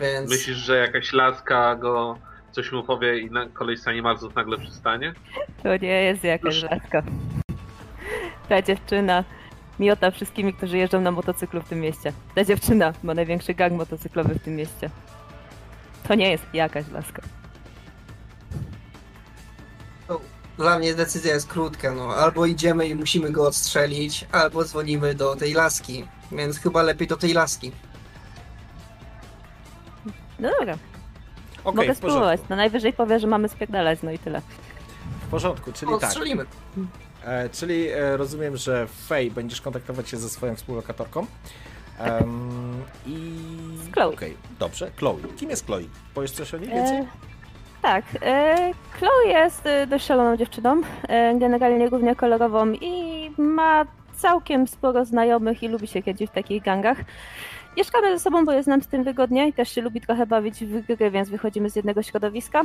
[0.00, 2.18] Więc Myślisz, że jakaś laska go
[2.50, 5.14] coś mu powie i na kolej z animalców nagle przystanie?
[5.62, 7.02] To nie jest jakaś laska.
[8.48, 9.24] Ta dziewczyna
[9.80, 12.12] miota wszystkimi, którzy jeżdżą na motocyklu w tym mieście.
[12.34, 14.90] Ta dziewczyna ma największy gang motocyklowy w tym mieście.
[16.08, 17.22] To nie jest jakaś laska.
[20.56, 22.14] dla mnie decyzja jest krótka, no.
[22.14, 26.04] Albo idziemy i musimy go odstrzelić, albo dzwonimy do tej laski.
[26.32, 27.72] Więc chyba lepiej do tej laski.
[30.38, 30.78] No dobra,
[31.64, 32.40] Okej, mogę spróbować.
[32.48, 34.42] No najwyżej powie, że mamy spierdalać, no i tyle.
[35.26, 36.02] W porządku, czyli tak.
[36.02, 36.46] Odstrzelimy.
[37.24, 41.26] E, czyli e, rozumiem, że Fej będziesz kontaktować się ze swoją współlokatorką.
[41.98, 43.16] Em, I.
[43.76, 44.14] Z Chloe.
[44.14, 44.90] Okej, dobrze.
[44.96, 45.18] Chloe.
[45.36, 45.82] Kim jest Chloe?
[46.14, 46.96] Powiesz coś o niej więcej?
[46.96, 47.06] E,
[47.82, 53.84] tak, e, Chloe jest e, dość szaloną dziewczyną, e, generalnie głównie kolorową i ma
[54.16, 56.98] całkiem sporo znajomych i lubi się kiedyś w takich gangach.
[57.76, 60.64] Mieszkamy ze sobą, bo jest nam z tym wygodnie i też się lubi trochę bawić
[60.64, 62.62] w gry, więc wychodzimy z jednego środowiska.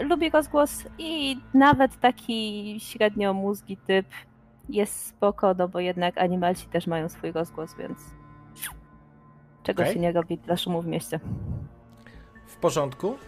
[0.00, 4.06] Lubi rozgłos i nawet taki średnio mózgi typ
[4.68, 7.98] jest spoko, no bo jednak animalci też mają swój rozgłos, więc
[9.62, 9.94] czego Okej.
[9.94, 11.20] się nie robi dla szumu w mieście.
[12.46, 13.18] W porządku.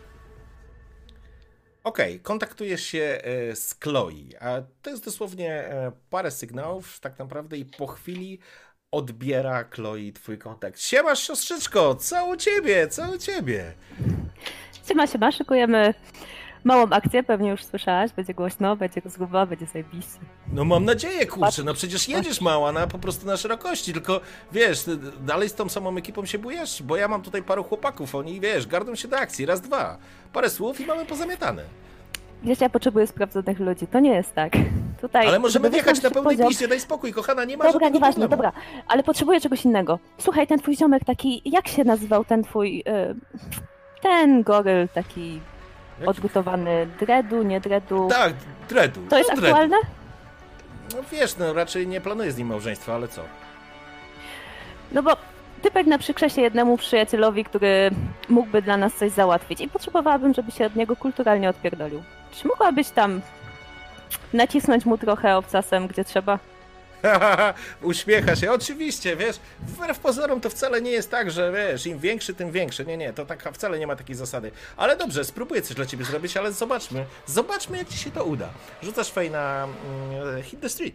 [1.84, 7.56] Okej, kontaktujesz się e, z Chloe, a to jest dosłownie e, parę sygnałów tak naprawdę
[7.56, 8.38] i po chwili
[8.90, 10.80] odbiera Chloe twój kontakt.
[10.80, 13.72] Siemasz siostrzyczko, co u ciebie, co u ciebie?
[14.88, 15.94] Siema, siema, szykujemy
[16.66, 20.18] małą akcję, pewnie już słyszałaś, będzie głośno, będzie rozgłowa, będzie zajebiście.
[20.52, 24.20] No mam nadzieję, kurczę, no przecież jedziesz mała na po prostu na szerokości, tylko
[24.52, 24.84] wiesz,
[25.20, 28.66] dalej z tą samą ekipą się bujesz, bo ja mam tutaj paru chłopaków, oni wiesz,
[28.66, 29.98] gardą się do akcji, raz, dwa,
[30.32, 31.62] parę słów i mamy pozamiatane.
[32.42, 34.52] Wiesz, ja potrzebuję sprawdzonych ludzi, to nie jest tak.
[35.00, 38.28] Tutaj, Ale możemy wjechać na pełnej poziom- piście, daj spokój, kochana, nie ma Dobra, nieważne,
[38.28, 38.52] problemu.
[38.52, 38.52] dobra,
[38.88, 39.98] ale potrzebuję czegoś innego.
[40.18, 43.14] Słuchaj, ten twój ziomek taki, jak się nazywał ten twój, y,
[44.02, 45.40] ten goryl taki
[46.06, 48.08] odgotowany dreadu, nie dreadu?
[48.10, 48.32] Tak,
[48.68, 49.00] dreadu.
[49.10, 49.56] To jest no, dreadu.
[49.56, 49.76] aktualne?
[50.94, 53.22] No wiesz, no raczej nie planuję z nim małżeństwa, ale co?
[54.92, 55.16] No bo
[55.62, 57.90] typek naprzykrza się jednemu przyjacielowi, który
[58.28, 62.02] mógłby dla nas coś załatwić i potrzebowałabym, żeby się od niego kulturalnie odpierdolił.
[62.32, 63.20] Czy mogłabyś tam
[64.32, 66.38] nacisnąć mu trochę obcasem, gdzie trzeba?
[67.82, 68.52] Uśmiecha się.
[68.52, 72.86] Oczywiście, wiesz, wbrew pozorom to wcale nie jest tak, że wiesz, im większy, tym większy.
[72.86, 74.50] Nie, nie, to tak, wcale nie ma takiej zasady.
[74.76, 77.06] Ale dobrze, spróbuję coś dla ciebie zrobić, ale zobaczmy.
[77.26, 78.48] Zobaczmy, jak ci się to uda.
[78.82, 80.94] Rzucasz fej na mm, e, Hit the Street.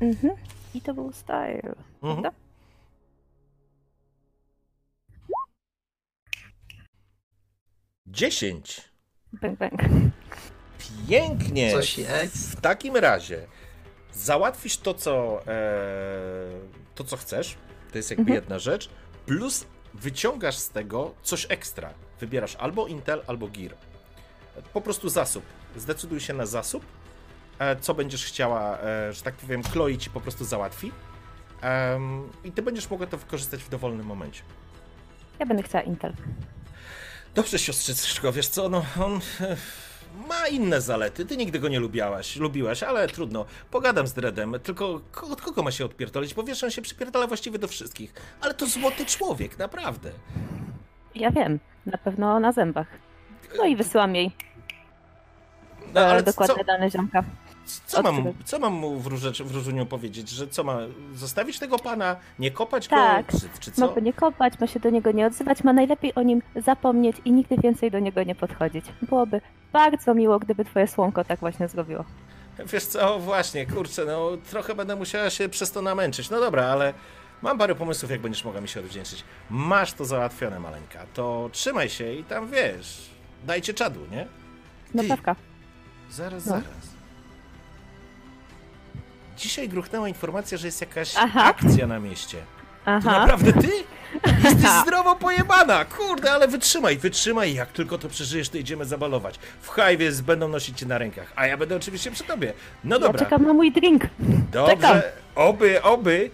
[0.00, 0.34] Mhm.
[0.74, 1.74] I to był style.
[2.02, 2.34] Mhm.
[8.06, 8.90] Dziesięć.
[9.32, 9.80] Bęk, bęk.
[11.08, 11.72] Pięknie.
[11.72, 12.36] Coś jest.
[12.36, 13.46] W takim razie
[14.14, 15.50] załatwisz to, co, e,
[16.94, 17.56] to, co chcesz.
[17.92, 18.34] To jest jakby Mhm.
[18.34, 18.88] jedna rzecz.
[19.26, 21.90] Plus wyciągasz z tego coś ekstra.
[22.20, 23.74] Wybierasz albo Intel, albo Gear.
[24.72, 25.44] Po prostu zasób.
[25.76, 26.84] Zdecyduj się na zasób.
[27.58, 30.92] E, co będziesz chciała, e, że tak powiem, Chloe ci po prostu załatwi.
[32.44, 34.42] I ty będziesz mogła to wykorzystać w dowolnym momencie.
[35.38, 36.12] Ja będę chciała Intel.
[37.34, 39.56] Dobrze, siostrzyczko, wiesz co, no on e,
[40.28, 41.26] ma inne zalety.
[41.26, 43.44] Ty nigdy go nie lubiałaś, lubiłaś, ale trudno.
[43.70, 46.34] Pogadam z Dredem, tylko ko- od kogo ma się odpierdolić?
[46.34, 48.14] Bo wiesz, on się przypierdala właściwie do wszystkich.
[48.40, 50.10] Ale to złoty człowiek, naprawdę.
[51.14, 52.86] Ja wiem, na pewno na zębach.
[53.58, 54.32] No i wysyłam jej
[55.94, 57.24] No, e, co, dokładne dane ziomka.
[57.86, 60.28] Co, mam, co mam mu w, róże, w różuniu powiedzieć?
[60.28, 60.78] Że co ma,
[61.14, 63.32] zostawić tego pana, nie kopać Tak.
[63.32, 63.86] go, czy, czy co?
[63.86, 67.16] Ma go nie kopać, ma się do niego nie odzywać, ma najlepiej o nim zapomnieć
[67.24, 68.84] i nigdy więcej do niego nie podchodzić.
[69.02, 69.40] Byłoby
[69.72, 72.04] bardzo miło, gdyby twoje słonko tak właśnie zrobiło.
[72.66, 76.30] Wiesz co, właśnie, kurczę, no trochę będę musiała się przez to namęczyć.
[76.30, 76.94] No dobra, ale
[77.42, 79.24] mam parę pomysłów, jak będziesz mogła mi się odwdzięczyć.
[79.50, 80.98] Masz to załatwione, maleńka.
[81.14, 83.10] To trzymaj się i tam wiesz,
[83.46, 84.26] dajcie czadu, nie?
[84.94, 85.08] No Ty.
[85.08, 85.36] pewka.
[86.10, 86.50] Zaraz, No.
[86.52, 86.99] zaraz.
[89.40, 91.44] Dzisiaj gruchnęła informacja, że jest jakaś Aha.
[91.44, 92.36] akcja na mieście.
[92.84, 93.10] To Aha.
[93.20, 93.68] naprawdę ty?
[94.44, 95.84] Jesteś zdrowo pojebana!
[95.84, 97.54] Kurde, ale wytrzymaj, wytrzymaj.
[97.54, 99.38] Jak tylko to przeżyjesz, to idziemy zabalować.
[99.62, 102.52] W hajwie będą nosić cię na rękach, a ja będę oczywiście przy tobie.
[102.84, 103.18] No Ja dobra.
[103.24, 104.02] czekam na mój drink.
[104.52, 105.00] Dobrze, Czekam.
[105.34, 106.30] oby, oby.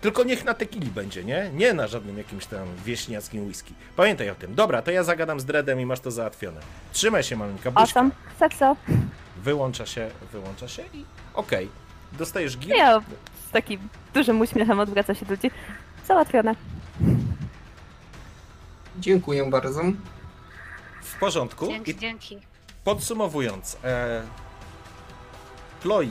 [0.00, 1.50] Tylko niech na tequili będzie, nie?
[1.54, 3.74] Nie na żadnym jakimś tam wieśniackim whisky.
[3.96, 4.54] Pamiętaj o tym.
[4.54, 6.60] Dobra, to ja zagadam z Dredem i masz to załatwione.
[6.92, 7.80] Trzymaj się, maleńka buźka.
[7.82, 8.10] Awesome.
[8.38, 8.76] Sekso.
[9.36, 11.04] Wyłącza się, wyłącza się i
[11.34, 11.68] okej.
[12.18, 12.76] Dostajesz gir.
[12.76, 13.00] Ja
[13.48, 15.50] z takim dużym uśmiechem odwraca się do ludzi.
[16.06, 16.54] Załatwione.
[18.98, 19.82] Dziękuję bardzo.
[21.02, 21.66] W porządku.
[21.66, 22.38] Dzięki, I dzięki.
[22.84, 24.22] podsumowując, e,
[25.82, 26.04] Chloe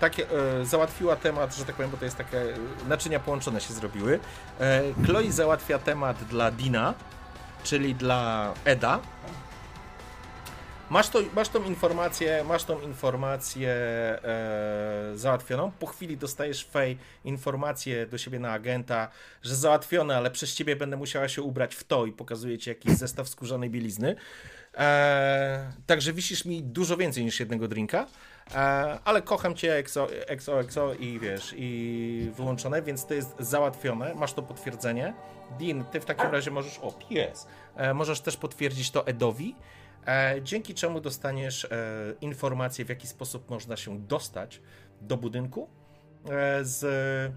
[0.00, 0.26] takie,
[0.60, 2.54] e, załatwiła temat, że tak powiem, bo to jest takie e,
[2.88, 4.20] naczynia połączone się zrobiły.
[4.60, 6.94] E, Chloe załatwia temat dla Dina,
[7.64, 8.98] czyli dla Eda.
[10.90, 15.72] Masz, to, masz tą informację, masz tą informację e, załatwioną.
[15.78, 19.08] Po chwili dostajesz Fej informację do siebie na agenta,
[19.42, 22.92] że załatwione, ale przez ciebie będę musiała się ubrać w to i pokazuję ci jakiś
[22.92, 24.16] zestaw skórzanej bielizny.
[24.78, 28.06] E, także wisisz mi dużo więcej niż jednego drinka.
[28.54, 28.58] E,
[29.04, 34.14] ale kocham cię exo, exo, exo i wiesz, i wyłączone, więc to jest załatwione.
[34.14, 35.14] Masz to potwierdzenie.
[35.58, 36.78] Dean, ty w takim razie możesz.
[36.78, 37.46] O, pies.
[37.76, 39.54] E, możesz też potwierdzić to Edowi.
[40.06, 41.68] E, dzięki czemu dostaniesz e,
[42.20, 44.60] informację, w jaki sposób można się dostać
[45.00, 45.68] do budynku
[46.30, 47.32] e, z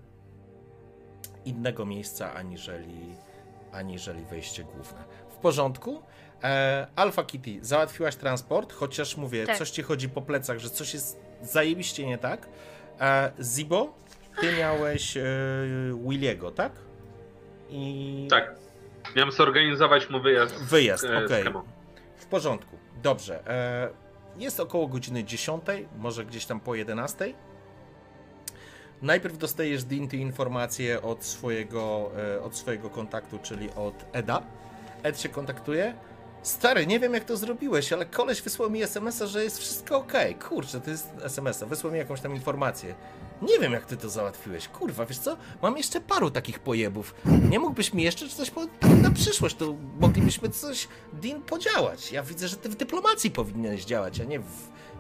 [1.45, 3.15] innego miejsca aniżeli,
[3.71, 5.03] aniżeli wejście główne.
[5.29, 6.01] W porządku.
[6.95, 9.57] Alpha Kitty, załatwiłaś transport, chociaż mówię, Tak.
[9.57, 12.49] coś ci chodzi po plecach, że coś jest zajebiście nie tak.
[13.41, 13.93] Zibo,
[14.41, 15.17] ty miałeś
[16.07, 16.71] Williego, tak?
[17.69, 18.55] I Tak.
[19.15, 20.55] Miałem zorganizować mu wyjazd.
[20.63, 21.43] wyjazd, okej.
[21.43, 21.63] Kemo.
[22.33, 23.47] Porządku, dobrze.
[23.47, 23.89] E,
[24.37, 25.63] jest około godziny 10,
[25.97, 27.33] może gdzieś tam po 11.
[29.01, 34.43] Najpierw dostajesz Dinty informację od swojego, e, od swojego kontaktu, czyli od Eda.
[35.03, 35.93] Ed się kontaktuje.
[36.41, 40.13] Stary, nie wiem jak to zrobiłeś, ale koleś wysłał mi SMS-a, że jest wszystko ok.
[40.49, 42.95] Kurczę, to jest SMS-a, wysłał mi jakąś tam informację.
[43.43, 44.67] Nie wiem jak ty to załatwiłeś.
[44.67, 45.37] Kurwa, wiesz co?
[45.61, 47.15] Mam jeszcze paru takich pojebów.
[47.49, 48.61] Nie mógłbyś mi jeszcze coś po...
[49.01, 52.11] na przyszłość, to moglibyśmy coś, Dean, podziałać.
[52.11, 54.45] Ja widzę, że ty w dyplomacji powinieneś działać, a nie w,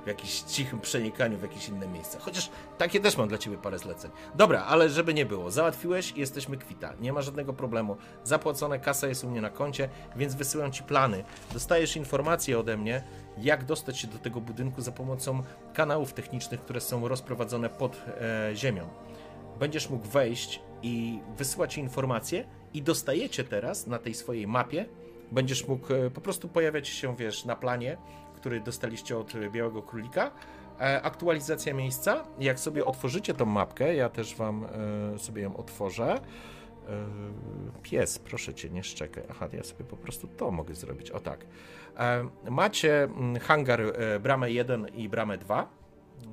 [0.03, 2.19] w jakimś cichym przenikaniu w jakieś inne miejsca.
[2.19, 4.11] Chociaż takie też mam dla ciebie parę zleceń.
[4.35, 6.93] Dobra, ale żeby nie było, załatwiłeś i jesteśmy kwita.
[7.01, 7.97] Nie ma żadnego problemu.
[8.23, 11.23] Zapłacone, kasa jest u mnie na koncie, więc wysyłam ci plany.
[11.53, 13.03] Dostajesz informacje ode mnie,
[13.37, 15.43] jak dostać się do tego budynku za pomocą
[15.73, 18.87] kanałów technicznych, które są rozprowadzone pod e, ziemią.
[19.59, 24.85] Będziesz mógł wejść i wysyłać informacje i dostajecie teraz na tej swojej mapie,
[25.31, 27.97] będziesz mógł e, po prostu pojawiać się, wiesz, na planie,
[28.35, 30.31] który dostaliście od Białego Królika,
[30.79, 32.23] e, aktualizacja miejsca.
[32.39, 34.65] Jak sobie otworzycie tą mapkę, ja też wam
[35.15, 36.19] e, sobie ją otworzę.
[36.89, 39.23] E, Pies, proszę cię, nie szczekaj.
[39.29, 41.11] Aha, ja sobie po prostu to mogę zrobić.
[41.11, 41.45] O tak.
[41.97, 45.83] E, Macie mm, hangar e, bramę 1 i bramę 2.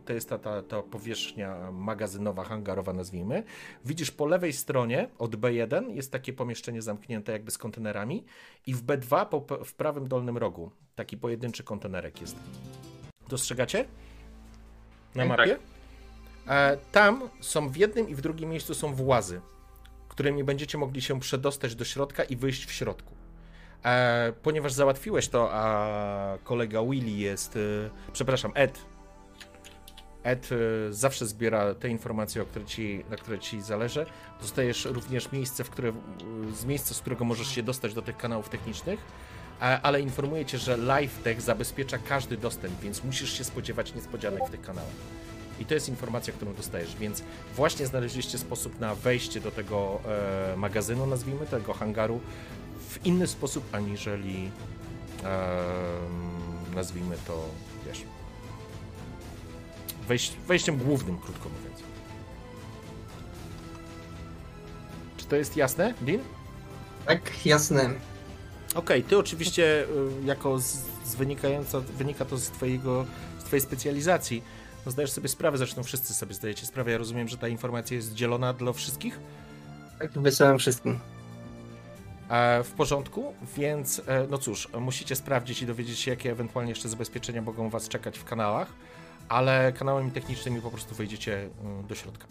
[0.04, 3.42] To jest ta, ta, ta powierzchnia magazynowa, hangarowa, nazwijmy.
[3.84, 8.24] Widzisz po lewej stronie od B1 jest takie pomieszczenie zamknięte jakby z kontenerami
[8.66, 12.36] i w B2 po, w prawym dolnym rogu taki pojedynczy kontenerek jest.
[13.28, 13.84] Dostrzegacie?
[15.14, 15.38] Na Tak.
[15.38, 15.58] mapie?
[16.92, 19.40] Tam są w jednym i w drugim miejscu są włazy,
[20.10, 23.14] którymi będziecie mogli się przedostać do środka i wyjść w środku.
[23.84, 27.60] E, ponieważ załatwiłeś to, a kolega Willy jest, e,
[28.12, 28.78] przepraszam, Ed.
[30.22, 34.06] Ed e, zawsze zbiera te informacje, o które ci, na które ci zależy.
[34.40, 35.92] Dostajesz również miejsce, w które,
[36.54, 39.00] z miejsca, z którego możesz się dostać do tych kanałów technicznych,
[39.60, 44.50] e, ale informuję cię, że LiveTech zabezpiecza każdy dostęp, więc musisz się spodziewać niespodzianek w
[44.50, 44.94] tych kanałach.
[45.60, 47.22] I to jest informacja, którą dostajesz, więc
[47.56, 50.00] właśnie znaleźliście sposób na wejście do tego
[50.52, 52.20] e, magazynu, nazwijmy tego hangaru,
[52.88, 54.50] w inny sposób aniżeli
[55.24, 55.58] e,
[56.74, 57.44] nazwijmy to,
[57.86, 58.02] wiesz,
[60.08, 61.82] wejść, wejściem głównym, krótko mówiąc.
[65.16, 66.20] Czy to jest jasne, Dean?
[67.06, 67.90] Tak, jasne.
[68.74, 69.86] Okej, ty oczywiście y,
[70.24, 73.06] jako z, z wynikająca, wynika to z twojego,
[73.38, 74.42] z twojej specjalizacji,
[74.86, 78.14] no zdajesz sobie sprawę, zresztą wszyscy sobie zdajecie sprawę, ja rozumiem, że ta informacja jest
[78.14, 79.20] dzielona dla wszystkich?
[79.98, 80.98] Tak, wysyłam wszystkim.
[82.30, 86.88] E, w porządku, więc e, no cóż, musicie sprawdzić i dowiedzieć się, jakie ewentualnie jeszcze
[86.88, 88.68] zabezpieczenia mogą was czekać w kanałach,
[89.28, 92.26] ale kanałami technicznymi po prostu wejdziecie mm, do środka.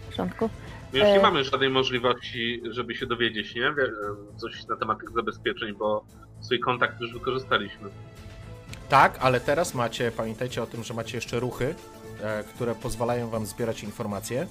[0.00, 0.50] W porządku.
[0.92, 1.22] My już nie E.
[1.22, 3.74] mamy żadnej możliwości, żeby się dowiedzieć, nie?
[4.36, 6.04] Coś na temat tych zabezpieczeń, bo
[6.42, 7.90] swój kontakt już wykorzystaliśmy.
[8.88, 11.74] Tak, ale teraz macie, pamiętajcie o tym, że macie jeszcze ruchy,
[12.22, 14.46] e, które pozwalają wam zbierać informacje.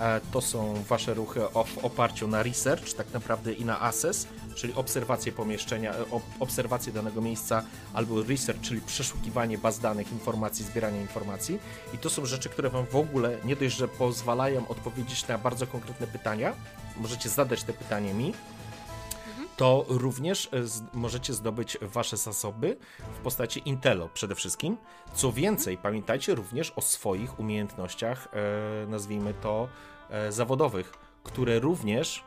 [0.00, 4.74] E, to są wasze ruchy w oparciu na research, tak naprawdę i na assess, czyli
[4.74, 11.00] obserwację pomieszczenia, e, ob, obserwację danego miejsca, albo research, czyli przeszukiwanie baz danych, informacji, zbieranie
[11.00, 11.58] informacji.
[11.94, 15.66] I to są rzeczy, które wam w ogóle nie dość, że pozwalają odpowiedzieć na bardzo
[15.66, 16.52] konkretne pytania.
[16.96, 18.34] Możecie zadać te pytanie mi,
[19.56, 20.48] to również e,
[20.92, 22.76] możecie zdobyć wasze zasoby
[23.12, 24.76] w postaci Intelo przede wszystkim.
[25.14, 29.68] Co więcej, pamiętajcie również o swoich umiejętnościach, e, nazwijmy to
[30.10, 30.92] e, zawodowych,
[31.24, 32.24] które również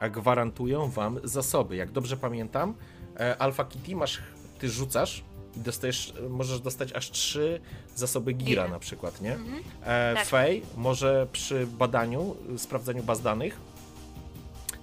[0.00, 1.76] e, gwarantują wam zasoby.
[1.76, 2.74] Jak dobrze pamiętam,
[3.38, 4.18] Alpha Kitty masz,
[4.58, 5.24] ty rzucasz
[5.56, 7.60] i dostajesz, możesz dostać aż trzy
[7.94, 9.34] zasoby gira na przykład, nie?
[9.34, 9.62] Mhm.
[10.14, 10.26] Tak.
[10.26, 13.60] Fej może przy badaniu, sprawdzaniu baz danych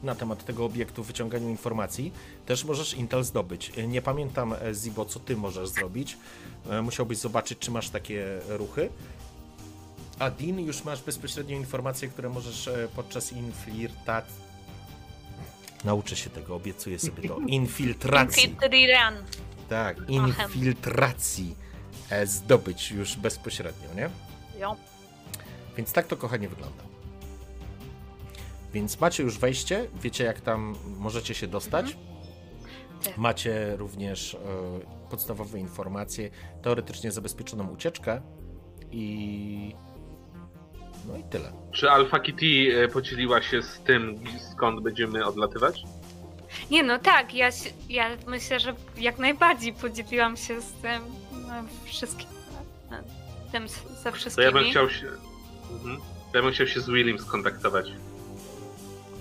[0.04, 2.12] na temat tego obiektu, wyciąganiu informacji,
[2.46, 3.72] też możesz Intel zdobyć.
[3.88, 6.18] Nie pamiętam, e, Zibo, co ty możesz zrobić.
[6.70, 8.90] E, Musiałbyś zobaczyć, czy masz takie ruchy.
[10.20, 14.50] A Dean, już masz bezpośrednio informacje, które możesz e, podczas infiltracji.
[15.84, 17.40] Nauczę się tego, obiecuję sobie to.
[17.48, 18.44] Infiltracji.
[18.44, 19.16] Infiltriran.
[19.70, 21.56] Tak, infiltracji
[22.26, 24.10] zdobyć już bezpośrednio, nie?
[24.60, 24.76] Jo.
[25.78, 26.89] Więc tak to kochanie wygląda.
[28.74, 31.98] Więc macie już wejście, wiecie jak tam możecie się dostać.
[33.04, 33.18] Tak.
[33.18, 34.40] Macie również e,
[35.10, 36.30] podstawowe informacje,
[36.62, 38.22] teoretycznie zabezpieczoną ucieczkę
[38.91, 39.76] i
[41.08, 41.52] no i tyle.
[41.72, 44.16] Czy Alpha Kitty e, podzieliła się z tym,
[44.54, 45.84] skąd będziemy odlatywać?
[46.72, 51.02] Nie no tak, ja, się, ja myślę, że jak najbardziej podzieliłam się z tym
[51.32, 51.54] no,
[51.86, 52.28] wszystkim.
[52.91, 52.98] no,
[53.52, 54.46] Tym ze To wszystkimi.
[54.46, 55.08] ja bym chciał się.
[55.74, 55.98] Mhm.
[56.32, 57.91] To Ja bym chciał się z Willim skontaktować.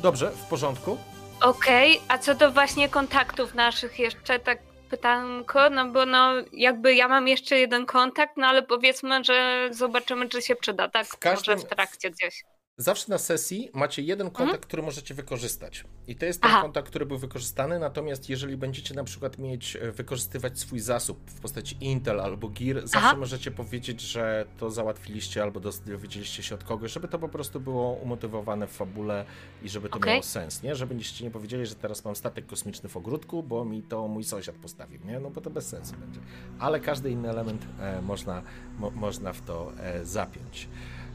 [0.02, 0.98] Dobrze, w porządku.
[1.40, 4.58] Okej, a co do właśnie kontaktów naszych jeszcze tak
[4.90, 10.28] pytanko, no bo no jakby ja mam jeszcze jeden kontakt, no ale powiedzmy, że zobaczymy,
[10.28, 11.06] czy się przyda, tak?
[11.06, 12.44] W każdym- Może w trakcie gdzieś.
[12.80, 15.84] Zawsze na sesji macie jeden kontakt, który możecie wykorzystać.
[16.06, 16.62] I to jest ten Aha.
[16.62, 17.78] kontakt, który był wykorzystany.
[17.78, 22.80] Natomiast jeżeli będziecie na przykład mieć, e, wykorzystywać swój zasób w postaci Intel albo Gear,
[22.80, 23.16] zawsze Aha.
[23.16, 27.92] możecie powiedzieć, że to załatwiliście albo dowiedzieliście się od kogoś, żeby to po prostu było
[27.92, 29.24] umotywowane w fabule
[29.62, 30.12] i żeby to Okej.
[30.12, 30.76] miało sens, nie?
[30.76, 34.54] Żebyście nie powiedzieli, że teraz mam statek kosmiczny w ogródku, bo mi to mój sąsiad
[34.54, 35.20] postawił, nie?
[35.20, 36.20] No bo to bez sensu będzie.
[36.58, 38.42] Ale każdy inny element e, można,
[38.78, 40.68] mo, można w to e, zapiąć.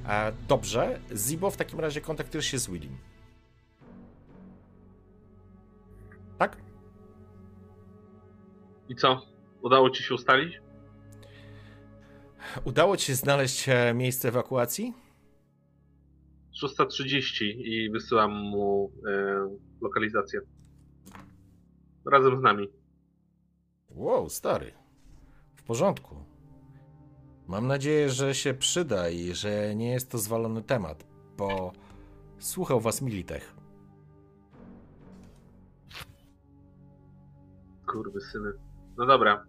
[0.07, 2.97] E, dobrze, Zibo w takim razie kontaktujesz się z Willim.
[6.37, 6.57] Tak?
[8.89, 9.21] I co?
[9.61, 10.61] Udało ci się ustalić?
[12.65, 14.93] Udało ci się znaleźć e, miejsce ewakuacji?
[16.63, 19.47] 6.30 i wysyłam mu e,
[19.81, 20.39] lokalizację.
[22.11, 22.67] Razem z nami.
[23.89, 24.71] Wow, stary.
[25.55, 26.32] W porządku.
[27.47, 31.05] Mam nadzieję, że się przyda i że nie jest to zwalony temat,
[31.37, 31.73] bo
[32.39, 33.55] słuchał was Militech.
[37.87, 38.51] Kurwy syny.
[38.97, 39.45] No dobra.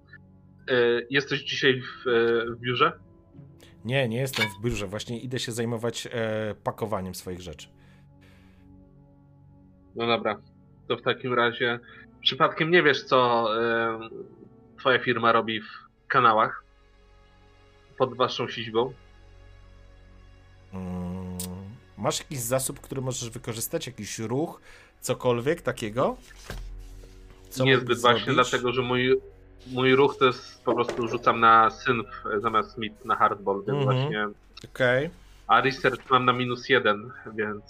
[0.68, 0.74] E,
[1.10, 2.92] jesteś dzisiaj w, e, w biurze?
[3.84, 7.68] Nie, nie jestem w biurze, właśnie idę się zajmować e, pakowaniem swoich rzeczy.
[9.96, 10.40] No dobra.
[10.88, 11.80] To w takim razie
[12.20, 13.48] przypadkiem nie wiesz, co
[14.78, 15.66] twoja firma robi w
[16.08, 16.63] kanałach
[17.98, 18.92] pod waszą siźbą?
[20.72, 21.38] Mm,
[21.98, 23.86] Masz jakiś zasób, który możesz wykorzystać?
[23.86, 24.60] Jakiś ruch?
[25.00, 26.16] Cokolwiek takiego?
[27.50, 28.34] Co Niezbyt właśnie, zrobić?
[28.34, 29.20] dlatego że mój,
[29.66, 32.06] mój ruch to jest po prostu rzucam na synf
[32.36, 33.84] e, zamiast smith na hardball, więc Mhm.
[33.98, 34.28] właśnie.
[34.70, 35.10] Okej.
[35.46, 37.62] A research mam na minus jeden, więc.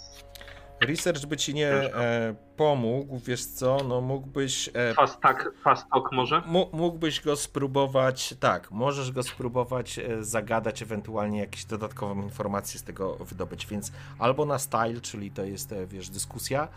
[0.81, 4.69] Research by ci nie e, pomógł, wiesz co, no mógłbyś...
[4.73, 6.41] E, Fast talk, fast talk może?
[6.73, 13.15] Mógłbyś go spróbować, tak, możesz go spróbować e, zagadać, ewentualnie jakieś dodatkową informację z tego
[13.15, 16.67] wydobyć, więc albo na style, czyli to jest, e, wiesz, dyskusja,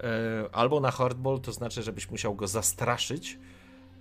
[0.00, 0.04] e,
[0.52, 3.38] albo na hardball, to znaczy, żebyś musiał go zastraszyć,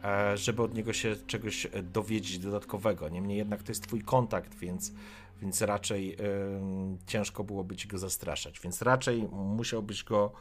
[0.04, 3.10] e, żeby od niego się czegoś e, dowiedzieć dodatkowego.
[3.10, 4.94] Niemniej jednak to jest twój kontakt, więc,
[5.42, 10.32] więc raczej em, ciężko byłoby ci go zastraszać, więc raczej musiałbyś go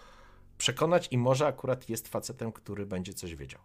[0.59, 3.60] przekonać i może akurat jest facetem, który będzie coś wiedział.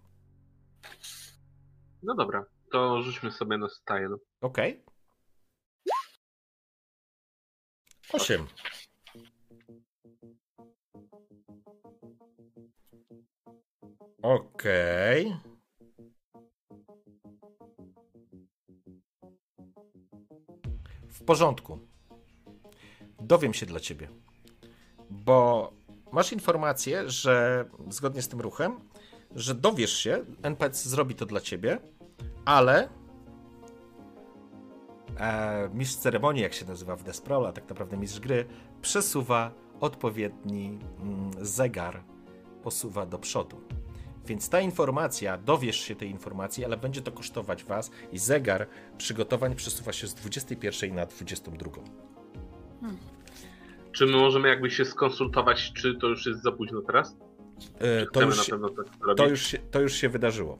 [2.03, 4.15] No dobra, to rzućmy sobie na style.
[4.41, 4.83] Okej.
[8.13, 8.47] Osiem.
[14.21, 15.35] Okej.
[21.21, 21.79] W porządku.
[23.19, 24.09] Dowiem się dla ciebie.
[25.09, 25.71] Bo
[26.11, 28.79] masz informację, że zgodnie z tym ruchem,
[29.35, 31.79] że dowiesz się, NPC zrobi to dla ciebie,
[32.45, 32.89] ale
[35.19, 38.45] e, mistrz ceremonii, jak się nazywa w Desprola, a tak naprawdę mistrz gry,
[38.81, 42.03] przesuwa odpowiedni mm, zegar,
[42.63, 43.61] posuwa do przodu.
[44.25, 48.67] Więc ta informacja, dowiesz się tej informacji, ale będzie to kosztować was i zegar
[48.97, 51.71] przygotowań przesuwa się z 21 na 22.
[53.91, 57.17] Czy my możemy jakby się skonsultować, czy to już jest za późno teraz?
[57.79, 59.17] E, to, Chcemy już na się, pewno tak zrobić.
[59.17, 60.59] to, już się, to już się wydarzyło.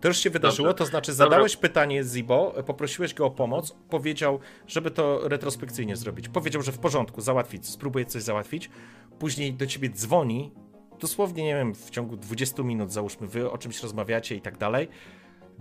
[0.00, 0.78] To już się wydarzyło, Dobrze.
[0.78, 1.24] to znaczy Dobra.
[1.26, 6.28] zadałeś pytanie Zibo, poprosiłeś go o pomoc, powiedział, żeby to retrospekcyjnie zrobić.
[6.28, 8.70] Powiedział, że w porządku, załatwić, spróbuję coś załatwić.
[9.18, 10.52] Później do ciebie dzwoni,
[11.00, 14.88] dosłownie, nie wiem, w ciągu 20 minut, załóżmy, wy o czymś rozmawiacie i tak dalej.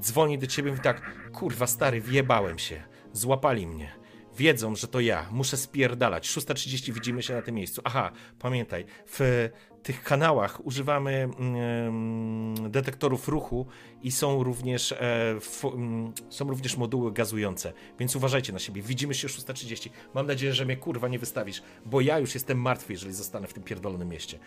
[0.01, 1.01] Dzwoni do ciebie i tak,
[1.31, 2.83] kurwa stary, wjebałem się,
[3.13, 3.91] złapali mnie.
[4.37, 6.29] Wiedzą, że to ja, muszę spierdalać.
[6.29, 7.81] 6.30 widzimy się na tym miejscu.
[7.83, 9.49] Aha, pamiętaj, w
[9.83, 13.67] tych kanałach używamy mm, detektorów ruchu
[14.03, 15.35] i są również, e,
[15.73, 18.81] mm, są również moduły gazujące, więc uważajcie na siebie.
[18.81, 19.89] Widzimy się 6.30.
[20.13, 23.53] Mam nadzieję, że mnie kurwa nie wystawisz, bo ja już jestem martwy, jeżeli zostanę w
[23.53, 24.39] tym pierdolonym mieście.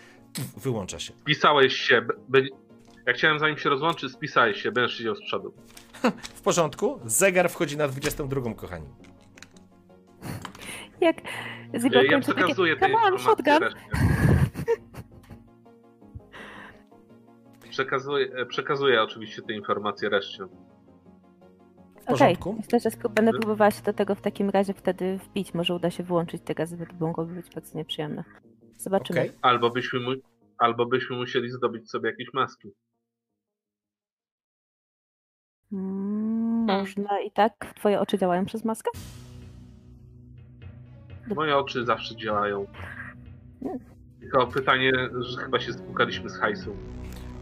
[0.56, 1.12] Wyłącza się.
[1.22, 2.02] Spisałeś się.
[2.02, 2.42] b- b-
[3.06, 5.52] Ja chciałem zanim się rozłączy, spisałeś się, będziesz siedział z przodu.
[6.34, 8.86] W porządku, zegar wchodzi na 22, kochani.
[11.00, 11.16] Jak
[11.80, 13.68] Zibo Ja takie, przekazuję te "Come on, informacje shotgun.
[17.72, 20.44] Przekazuję, e, przekazuję oczywiście te informacje reszcie.
[20.44, 22.52] Okej, porządku?
[22.52, 25.54] myślę, że będę próbowała się do tego w takim razie wtedy wbić.
[25.54, 28.24] Może uda się wyłączyć te gazy, to mogłoby być bardzo nieprzyjemne.
[28.76, 29.20] Zobaczymy.
[29.20, 29.32] Okej.
[29.42, 30.10] Albo byśmy, mu,
[30.58, 32.72] albo byśmy musieli zdobyć sobie jakieś maski.
[35.72, 37.74] Mm, Można i tak.
[37.76, 38.90] Twoje oczy działają przez maskę?
[41.34, 42.66] Moje oczy zawsze działają.
[43.62, 43.78] Mm.
[44.20, 46.76] Tylko pytanie, że chyba się spukaliśmy z hajsu.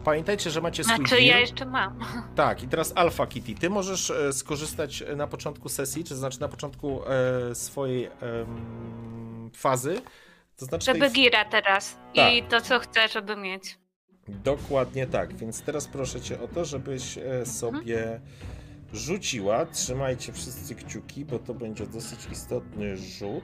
[0.03, 1.23] Pamiętajcie, że macie swój Znaczy gear.
[1.23, 1.99] ja jeszcze mam.
[2.35, 3.55] Tak, i teraz Alpha Kitty.
[3.55, 8.05] Ty możesz e, skorzystać e, na początku sesji, czy to znaczy na początku e, swojej
[8.05, 10.01] em, fazy.
[10.57, 11.11] To znaczy Żeby tej...
[11.11, 11.97] gira teraz.
[12.15, 12.33] Tak.
[12.33, 13.77] I to co chcę, żeby mieć.
[14.27, 18.21] Dokładnie tak, więc teraz proszę cię o to, żebyś e, sobie
[18.93, 19.65] rzuciła.
[19.65, 23.43] Trzymajcie wszyscy kciuki, bo to będzie dosyć istotny rzut.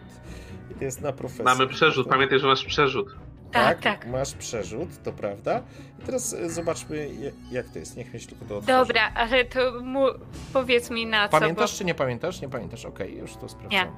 [0.72, 1.44] I to jest na profesję.
[1.46, 3.16] Mamy przerzut, pamiętaj, że masz przerzut.
[3.52, 4.08] Tak, tak.
[4.08, 5.64] Masz przerzut, to prawda.
[6.00, 7.10] I teraz e, zobaczmy,
[7.52, 7.98] jak to jest.
[7.98, 8.78] Niech myśl tylko to otworzy.
[8.78, 10.06] Dobra, ale to mu...
[10.54, 11.40] powiedz mi na co.
[11.40, 12.42] Pamiętasz czy nie pamiętasz?
[12.42, 13.96] Nie pamiętasz, okej, już to sprawdzam.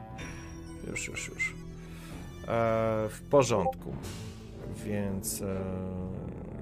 [0.87, 1.55] Już, już, już.
[2.47, 3.95] E, w porządku.
[4.85, 5.45] Więc e,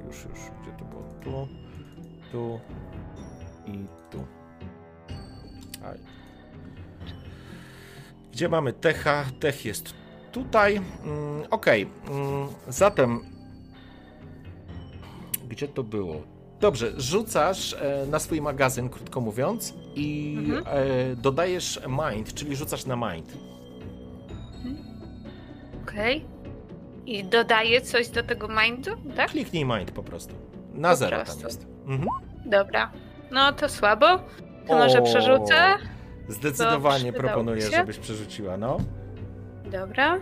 [0.08, 1.04] już, już, gdzie to było?
[1.24, 1.48] Tu,
[2.32, 2.60] tu
[3.72, 4.26] i tu.
[5.86, 5.98] Aj.
[8.32, 9.26] Gdzie mamy techa?
[9.40, 9.94] Tech jest
[10.44, 10.76] tutaj.
[10.76, 13.20] Mm, okej, mm, zatem
[15.50, 16.22] gdzie to było?
[16.60, 20.64] Dobrze, rzucasz e, na swój magazyn, krótko mówiąc, i Mhm.
[20.68, 21.80] e, dodajesz
[22.12, 23.38] mind, czyli rzucasz na mind.
[25.84, 26.26] Okej.
[27.06, 29.30] I dodaję coś do tego mindu, tak?
[29.32, 30.36] Kliknij mind po prostu.
[30.74, 31.46] Na Po zero tam prostu.
[31.46, 31.68] jest.
[31.88, 32.10] Mhm.
[32.46, 32.92] Dobra.
[33.32, 34.06] No to słabo.
[34.68, 35.56] To może przerzucę.
[36.30, 38.78] Zdecydowanie proponuję, żebyś przerzuciła, no.
[39.72, 40.20] Dobra.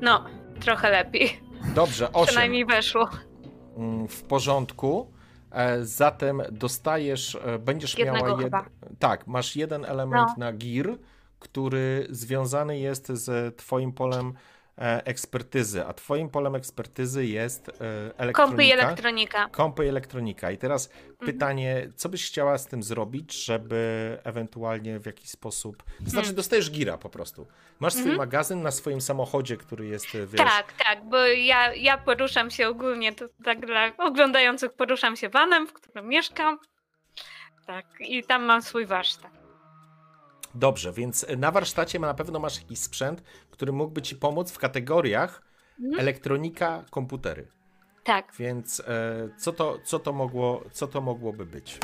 [0.00, 0.24] No,
[0.60, 1.40] trochę lepiej.
[1.74, 2.26] Dobrze, 8.
[2.26, 3.08] Przynajmniej weszło.
[3.76, 5.10] Mm, W porządku.
[5.50, 8.38] E, Zatem dostajesz, e, będziesz Jednego miała.
[8.38, 8.64] chyba.
[8.98, 10.34] Tak, masz jeden element No.
[10.38, 10.98] na gear,
[11.38, 14.34] który związany jest z Twoim polem
[15.04, 17.72] ekspertyzy, a Twoim polem ekspertyzy jest e,
[18.18, 18.32] elektronika.
[18.46, 19.48] Kompy i elektronika.
[19.48, 20.50] Kompy i elektronika.
[20.50, 25.82] I teraz pytanie, co byś chciała z tym zrobić, żeby ewentualnie w jakiś sposób.
[25.82, 26.34] To znaczy, Hmm.
[26.36, 27.46] dostajesz gira po prostu.
[27.80, 28.18] Masz swój Mhm.
[28.18, 30.36] magazyn na swoim samochodzie, który jest, wiesz.
[30.36, 35.66] Tak, tak, bo ja, ja poruszam się ogólnie, to tak dla oglądających, poruszam się vanem,
[35.66, 36.58] w którym mieszkam.
[37.66, 39.30] Tak, i tam mam swój warsztat.
[40.56, 43.22] Dobrze, więc na warsztacie na pewno masz jakiś sprzęt,
[43.54, 45.42] który mógłby ci pomóc w kategoriach
[45.80, 46.00] Mhm.
[46.00, 47.46] elektronika, komputery.
[48.04, 51.78] Tak, Więc e, co, to, co, to mogło, co to mogłoby być?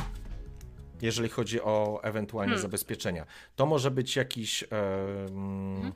[1.03, 2.63] Jeżeli chodzi o ewentualnie Hmm.
[2.63, 3.27] zabezpieczenia.
[3.57, 4.63] To może być jakiś.
[4.63, 4.67] E,
[5.31, 5.93] mm,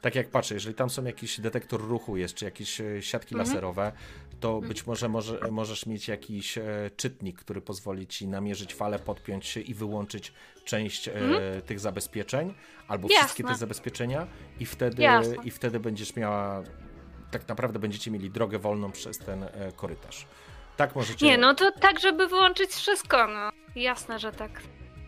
[0.00, 3.48] Tak jak patrzę, jeżeli tam są jakiś detektor ruchu jest, czy jakieś e, siatki Mhm.
[3.48, 3.92] laserowe,
[4.40, 6.64] to być może, może możesz mieć jakiś e,
[6.96, 10.32] czytnik, który pozwoli ci namierzyć falę, podpiąć się i wyłączyć
[10.64, 11.12] część e,
[11.66, 12.54] tych zabezpieczeń,
[12.88, 13.52] albo wszystkie Mhm.
[13.52, 13.54] Jasne.
[13.54, 14.26] te zabezpieczenia
[14.60, 15.36] i wtedy, Jasne.
[15.44, 16.62] i wtedy będziesz miała
[17.30, 20.26] tak naprawdę będziecie mieli drogę wolną przez ten e, korytarz.
[20.76, 21.26] Tak możecie.
[21.26, 23.50] nie, no to tak, żeby wyłączyć wszystko, no.
[23.82, 24.62] Jasne, że tak.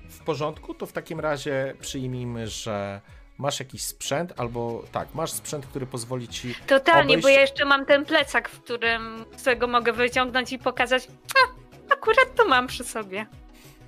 [0.08, 3.00] W porządku, to w takim razie przyjmijmy, że
[3.38, 6.54] masz jakiś sprzęt, albo tak, masz sprzęt, który pozwoli ci.
[6.66, 11.08] Totalnie, bo Obejść- ja jeszcze mam ten plecak, w którym którego mogę wyciągnąć i pokazać.
[11.34, 13.26] A, akurat to mam przy sobie.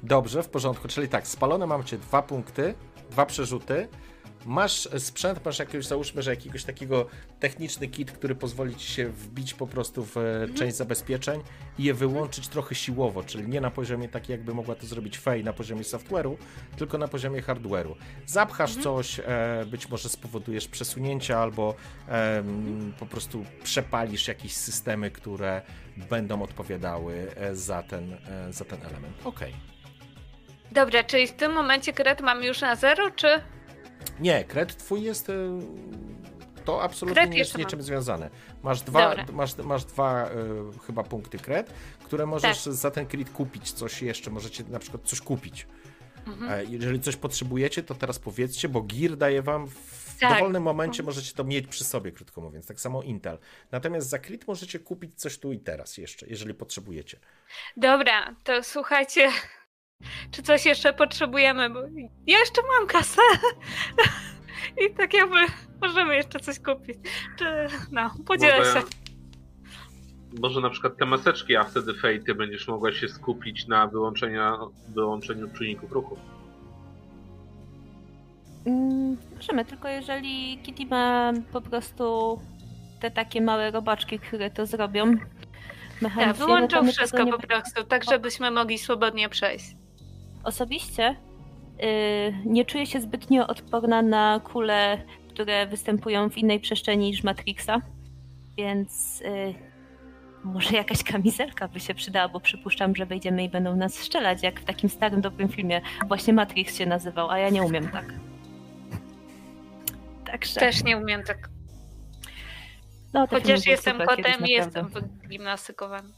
[0.02, 0.88] Dobrze, w porządku.
[0.88, 2.74] Czyli tak, spalone mam cię dwa punkty,
[3.10, 3.88] dwa przerzuty.
[4.46, 7.06] Masz sprzęt, masz jakiegoś, załóżmy, że jakiegoś takiego
[7.40, 11.40] techniczny kit, który pozwoli ci się wbić po prostu w e, część zabezpieczeń
[11.78, 15.44] i je wyłączyć trochę siłowo, czyli nie na poziomie takiej, jakby mogła to zrobić Fej
[15.44, 16.36] na poziomie software'u,
[16.76, 17.94] tylko na poziomie hardware'u.
[18.26, 21.74] Zapchasz coś, e, być może spowodujesz przesunięcia albo
[22.08, 25.62] em, po prostu przepalisz jakieś systemy, które
[26.10, 29.16] będą odpowiadały e, za ten, e, za ten element.
[29.24, 29.52] Okej.
[30.72, 33.40] Dobra, czyli w tym momencie kret mam już na zero, czy.
[34.20, 35.30] Nie, kred twój jest.
[35.30, 35.32] e,
[36.64, 37.66] To absolutnie Kred nie jest jeszcze mam.
[37.66, 38.30] niczym związane.
[38.62, 39.26] Masz dwa, Dobra.
[39.32, 40.30] masz, masz dwa e,
[40.86, 41.72] chyba punkty kred,
[42.04, 42.72] które możesz Tak.
[42.74, 44.30] za ten kred kupić coś jeszcze.
[44.30, 45.66] Możecie na przykład coś kupić.
[46.26, 46.50] Mhm.
[46.52, 50.32] E, Jeżeli coś potrzebujecie, to teraz powiedzcie, bo Gear daje wam w Tak.
[50.34, 52.66] dowolnym momencie, możecie to mieć przy sobie, krótko mówiąc.
[52.66, 53.38] Tak samo Intel.
[53.70, 57.18] Natomiast za crit możecie kupić coś tu i teraz jeszcze, jeżeli potrzebujecie.
[57.76, 59.28] Dobra, to słuchajcie.
[60.30, 61.70] Czy coś jeszcze potrzebujemy?
[61.70, 61.80] Bo
[62.26, 63.22] ja jeszcze mam kasę.
[64.86, 65.36] I tak jakby
[65.82, 66.98] możemy jeszcze coś kupić.
[67.38, 67.44] Czy.
[67.92, 68.86] No, podzielę Może- się.
[70.40, 74.56] Może na przykład te maseczki, a wtedy Fej, ty będziesz mogła się skupić na wyłączenia,
[74.88, 76.18] wyłączeniu czujników ruchu.
[78.66, 82.38] Mm, możemy, tylko jeżeli Kitty ma po prostu
[83.00, 85.28] te takie małe robaczki, które to zrobią Tak,
[86.02, 89.66] mechanicznie, no to wyłączą wszystko po prostu, tak żebyśmy mogli swobodnie przejść.
[90.44, 91.16] Osobiście
[91.82, 97.80] y, nie czuję się zbytnio odporna na kule, które występują w innej przestrzeni niż Matrixa,
[98.56, 99.54] więc y,
[100.44, 104.60] może jakaś kamizelka by się przydała, bo przypuszczam, że wejdziemy i będą nas strzelać, jak
[104.60, 105.80] w takim starym, dobrym filmie.
[106.08, 108.04] Właśnie Matrix się nazywał, a ja nie umiem tak.
[110.24, 111.48] Także, Też nie umiem tak.
[113.12, 114.88] no, Chociaż jestem super kotem i jestem
[115.22, 116.08] wygimnastykowany.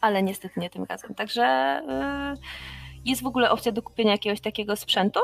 [0.00, 1.14] ale niestety nie tym razem.
[1.14, 1.80] Także
[2.38, 5.20] y, jest w ogóle opcja do kupienia jakiegoś takiego sprzętu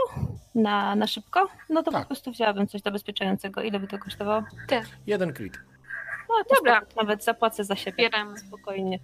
[0.55, 1.49] na, na szybko?
[1.71, 2.03] No to Tak.
[2.03, 3.63] po prostu wzięłabym coś zabezpieczającego.
[3.63, 4.43] Ile by to kosztowało?
[5.07, 5.59] Jeden crit.
[6.29, 6.81] No to Dobra.
[6.97, 7.97] nawet zapłacę za siebie.
[7.97, 8.39] Bieram.
[8.39, 8.99] Spokojnie.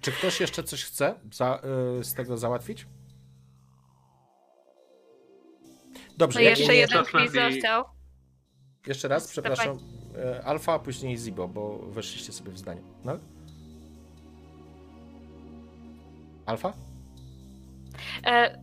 [0.00, 1.60] Czy ktoś jeszcze coś chce za,
[2.00, 2.86] y, z tego załatwić?
[6.18, 7.84] Dobrze, No jeszcze jeden tej- został.
[8.86, 9.78] Jeszcze raz, przepraszam.
[10.18, 12.80] E, Alfa, a później Zibo, bo weszliście sobie w zdanie.
[13.04, 13.12] No?
[16.46, 16.72] Alfa?
[18.26, 18.62] E,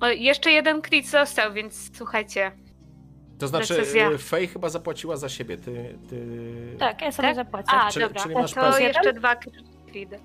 [0.00, 2.52] o, jeszcze jeden crit został, więc słuchajcie.
[3.38, 4.10] To znaczy, Decyzja.
[4.10, 5.56] e, Fej chyba zapłaciła za siebie.
[5.56, 5.98] Ty.
[6.10, 6.26] ty...
[6.78, 7.36] Tak, ja sobie Tak?
[7.36, 7.70] zapłacę.
[7.72, 9.36] A, Czyli- dobra, czyli masz to pas- jeszcze dwa
[9.90, 10.18] cridy.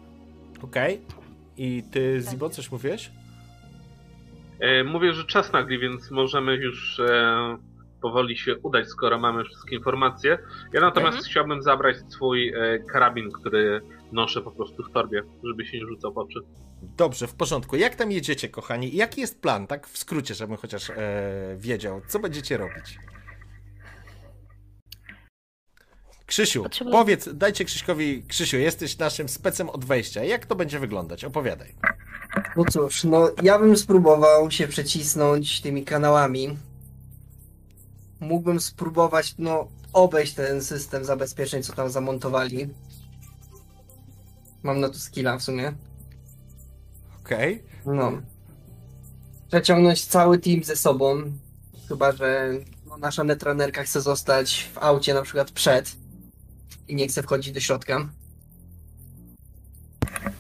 [0.64, 1.02] Okej.
[1.58, 3.12] I ty, Zibo, coś mówiłeś?
[4.60, 7.58] E, mówię, że czas nagli, więc możemy już e,
[8.02, 10.38] powoli się udać, skoro mamy wszystkie informacje.
[10.74, 11.24] Ja natomiast Mhm.
[11.32, 16.14] chciałbym zabrać swój e, karabin, który noszę po prostu w torbie, żeby się nie rzucał
[16.14, 16.40] w oczy.
[16.98, 17.76] Dobrze, w porządku.
[17.76, 18.96] Jak tam jedziecie, kochani?
[18.96, 20.96] Jaki jest plan, tak w skrócie, żebym chociaż e,
[21.58, 22.98] wiedział, co będziecie robić?
[26.26, 30.24] Krzysiu, Potrzebuję- powiedz, dajcie Krzyśkowi, Krzysiu, jesteś naszym specem od wejścia.
[30.24, 31.24] Jak to będzie wyglądać?
[31.26, 31.76] Opowiadaj.
[32.58, 36.58] No cóż, no ja bym spróbował się przecisnąć tymi kanałami.
[38.22, 42.70] Mógłbym spróbować, no, obejść ten system zabezpieczeń, co tam zamontowali.
[44.64, 45.74] Mam na to skilla w sumie.
[47.26, 47.64] Okej.
[47.86, 48.12] No.
[49.48, 51.24] Przeciągnąć cały team ze sobą.
[51.88, 52.50] Chyba, że
[52.86, 55.96] no, nasza netranerka chce zostać w aucie na przykład przed
[56.88, 58.10] i nie chce wchodzić do środka.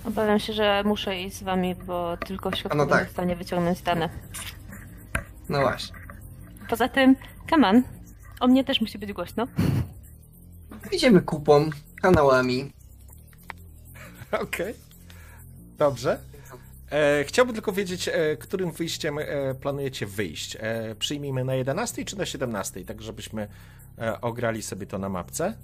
[0.06, 3.10] Obawiam się, że muszę iść z wami, bo tylko w środku A no będę tak.
[3.10, 4.10] w stanie wyciągnąć dane.
[5.50, 5.96] No właśnie.
[6.70, 7.16] Poza tym,
[7.52, 7.84] Kaman,
[8.40, 9.48] o mnie też musi być głośno.
[10.92, 11.70] Idziemy kupą,
[12.02, 12.72] kanałami.
[14.32, 14.74] Okej.
[15.78, 16.20] Dobrze.
[16.92, 20.58] E, chciałbym tylko wiedzieć, e, którym wyjściem e, planujecie wyjść.
[20.60, 23.48] E, przyjmijmy na 11 czy na 17, tak żebyśmy
[23.98, 25.58] e, ograli sobie to na mapce.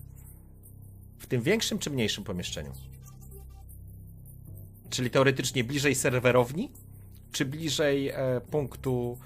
[1.20, 2.72] W tym większym czy mniejszym pomieszczeniu?
[4.90, 6.72] Czyli teoretycznie bliżej serwerowni,
[7.32, 9.18] czy bliżej e, punktu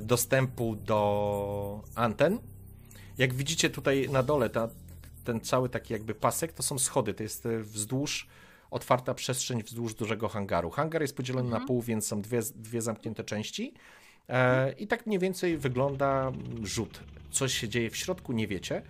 [0.00, 2.38] dostępu do anten?
[3.18, 4.68] Jak widzicie tutaj na dole, ta,
[5.24, 8.26] ten cały taki jakby pasek, to są schody, to jest e, wzdłuż
[8.70, 10.70] otwarta przestrzeń wzdłuż dużego hangaru.
[10.70, 13.74] Hangar jest podzielony na pół, więc są dwie, dwie zamknięte części.
[14.28, 16.32] E, I tak mniej więcej wygląda
[16.62, 17.00] rzut.
[17.30, 18.82] Coś się dzieje w środku, nie wiecie.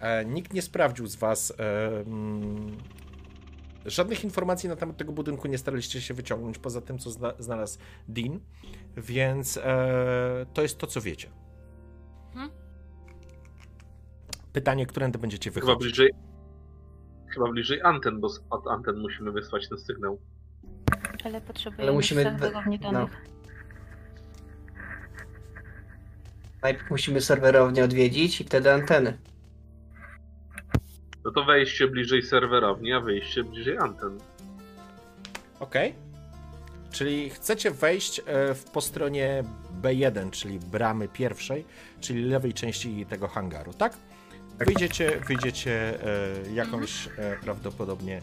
[0.00, 1.50] E, nikt nie sprawdził z Was.
[1.50, 1.54] E,
[3.90, 7.78] żadnych informacji na temat tego budynku nie staraliście się wyciągnąć, poza tym, co zna, znalazł
[8.08, 8.40] Dean.
[8.96, 11.28] Więc e, to jest to, co wiecie.
[12.28, 12.50] Mhm.
[14.52, 15.82] Pytanie, którędy będziecie Chyba wychodzić?
[15.88, 16.10] bliżej.
[17.34, 20.18] Chyba bliżej anten, bo od anten musimy wysłać ten sygnał.
[21.24, 22.92] Ale potrzebujemy Ale musimy serwerowni no.
[22.92, 23.24] danych.
[26.62, 29.18] Najpierw musimy serwerownię odwiedzić i wtedy anteny.
[31.24, 34.18] No to wejście bliżej serwerowni, a wyjście bliżej anten.
[35.60, 35.94] Okej.
[36.90, 39.44] Czyli chcecie wejść e, w, po stronie
[39.82, 41.64] B1, czyli bramy pierwszej,
[42.00, 43.96] czyli lewej części tego hangaru, tak?
[44.58, 48.22] Wyjdziecie, wyjdziecie e, jakąś e, prawdopodobnie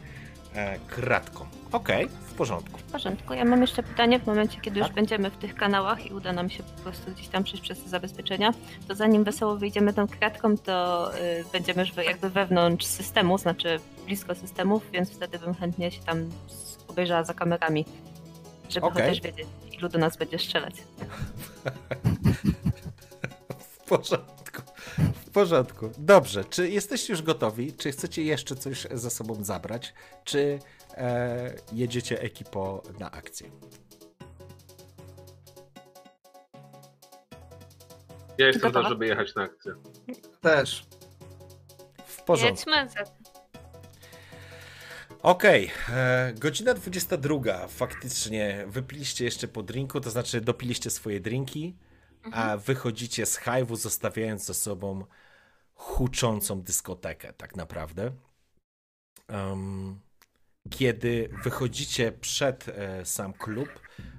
[0.56, 1.45] e, kratką.
[1.72, 2.77] Okej, w porządku.
[2.80, 3.34] W porządku.
[3.34, 4.95] Ja mam jeszcze pytanie w momencie, kiedy już Tak.
[4.95, 7.90] będziemy w tych kanałach i uda nam się po prostu gdzieś tam przejść przez te
[7.90, 8.53] zabezpieczenia,
[8.88, 13.80] to zanim wesoło wyjdziemy tą kratką, to y, będziemy już we- jakby wewnątrz systemu, znaczy
[14.06, 16.30] blisko systemów, więc wtedy bym chętnie się tam
[16.88, 17.86] obejrzała za kamerami,
[18.69, 19.02] żeby Okej.
[19.03, 20.73] chociaż wiedzieć, ilu do nas będzie strzelać.
[23.60, 24.61] W porządku.
[25.36, 25.91] W porządku.
[25.98, 27.74] Dobrze, czy jesteście już gotowi?
[27.74, 29.94] Czy chcecie jeszcze coś ze sobą zabrać?
[30.24, 30.60] Czy
[30.91, 33.52] e, jedziecie ekipo na akcję?
[38.38, 38.84] Ja jestem Gotowa.
[38.84, 39.74] za, żeby jechać na akcję.
[40.41, 40.86] Też.
[42.06, 42.70] W porządku.
[42.70, 43.12] Jedźmy za...
[45.22, 47.68] Okej, e, godzina 22.
[47.68, 51.76] Faktycznie wypiliście jeszcze po drinku, to znaczy dopiliście swoje drinki,
[52.32, 55.06] a wychodzicie z hajwu, zostawiając za sobą
[55.76, 58.11] huczącą dyskotekę, tak naprawdę.
[59.27, 59.99] Em,
[60.69, 63.69] kiedy wychodzicie przed e, sam klub,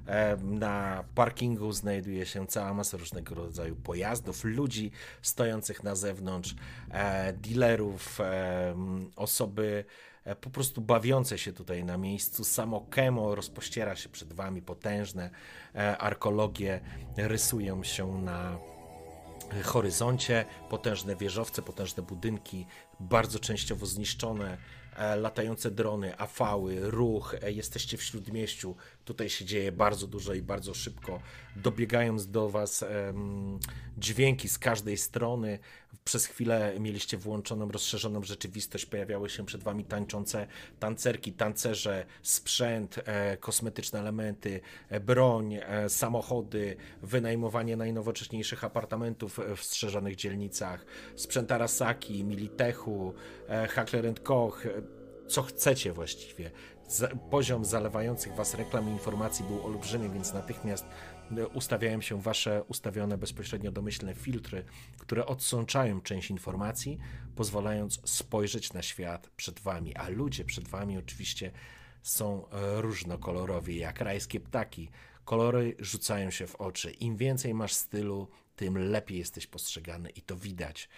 [0.07, 4.91] e, na parkingu znajduje się cała masa różnego rodzaju pojazdów, ludzi
[5.23, 6.55] stojących na zewnątrz,
[6.91, 8.75] e, dealerów, e,
[9.17, 9.85] osoby
[10.25, 12.45] e, po prostu bawiące się tutaj na miejscu.
[12.45, 15.31] Samo kemo rozpościera się przed wami, potężne
[15.75, 16.81] e, arkologie
[17.17, 18.59] rysują się na
[19.63, 22.67] horyzoncie, potężne wieżowce, potężne budynki,
[23.01, 24.59] bardzo częściowo zniszczone,
[24.97, 30.43] e, latające drony, afały, ruch, e, jesteście w śródmieściu, tutaj się dzieje bardzo dużo i
[30.43, 31.21] bardzo szybko,
[31.57, 32.85] dobiegając do was
[33.99, 35.59] dźwięki z każdej strony,
[36.05, 40.47] przez chwilę mieliście włączoną, rozszerzoną rzeczywistość, pojawiały się przed wami tańczące
[40.79, 50.17] tancerki, tancerze, sprzęt, e, kosmetyczne elementy, e, broń, e, samochody, wynajmowanie najnowocześniejszych apartamentów w strzeżonych
[50.17, 50.87] dzielnicach,
[51.17, 53.15] sprzęt Arasaki, Militechu,
[53.49, 54.71] e, Hackler Koch, e,
[55.29, 56.51] co chcecie właściwie.
[56.89, 61.16] Za, poziom zalewających was reklam i informacji był olbrzymi, więc natychmiast e,
[61.55, 64.65] ustawiają się wasze ustawione bezpośrednio domyślne filtry,
[64.99, 66.99] które odsączają część informacji,
[67.37, 69.97] pozwalając spojrzeć na świat przed wami.
[69.97, 71.51] A ludzie przed wami oczywiście
[72.03, 74.91] są e, różnokolorowi, jak rajskie ptaki.
[75.25, 76.91] Kolory rzucają się w oczy.
[76.91, 80.89] Im więcej masz stylu, tym lepiej jesteś postrzegany i to widać.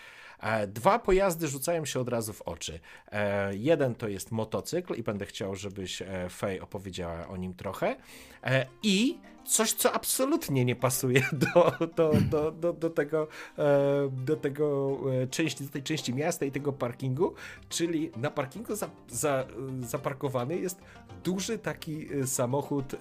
[0.40, 2.80] E, Dwa pojazdy rzucają się od razu w oczy.
[3.12, 7.96] E, Jeden to jest motocykl i będę chciał, żebyś Fej opowiedziała o nim trochę.
[8.44, 11.22] E, I coś, co absolutnie nie pasuje
[11.54, 13.28] do, do, do, do, do tego,
[13.58, 13.64] e,
[14.12, 17.34] do tego e, części, do tej części miasta i tego parkingu,
[17.68, 19.44] czyli na parkingu za, za,
[19.80, 20.80] zaparkowany jest
[21.24, 22.94] duży taki samochód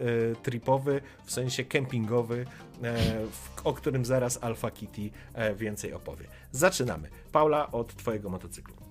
[0.43, 2.45] tripowy, w sensie kempingowy,
[3.63, 5.09] o którym zaraz Alpha Kitty
[5.55, 6.25] więcej opowie.
[6.51, 7.09] Zaczynamy.
[7.31, 8.86] Paula, od twojego motocyklu.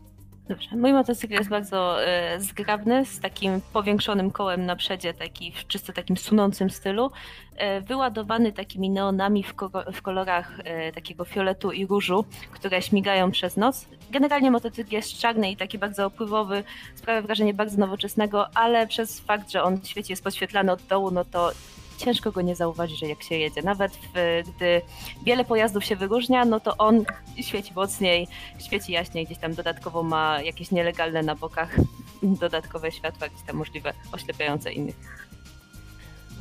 [0.49, 0.77] Dobrze.
[0.77, 5.93] Mój motocykl jest bardzo e, zgrabny, z takim powiększonym kołem na przedzie, taki w czysto
[5.93, 7.11] takim sunącym stylu,
[7.57, 13.31] e, wyładowany takimi neonami w, ko- w kolorach e, takiego fioletu i różu, które śmigają
[13.31, 13.87] przez noc.
[14.11, 16.65] Generalnie motocykl jest czarny i taki bardzo opływowy,
[16.95, 21.25] sprawia wrażenie bardzo nowoczesnego, ale przez fakt, że on świeci jest podświetlany od dołu, no
[21.25, 21.51] to
[21.97, 23.63] ciężko go nie zauważyć, że jak się jedzie.
[23.63, 24.83] Nawet w, gdy
[25.25, 27.05] wiele pojazdów się wyróżnia, no to on
[27.41, 28.29] świeci mocniej,
[28.67, 31.77] świeci jaśniej, gdzieś tam dodatkowo ma jakieś nielegalne na bokach
[32.23, 34.97] dodatkowe światła, gdzieś tam możliwe oślepiające innych.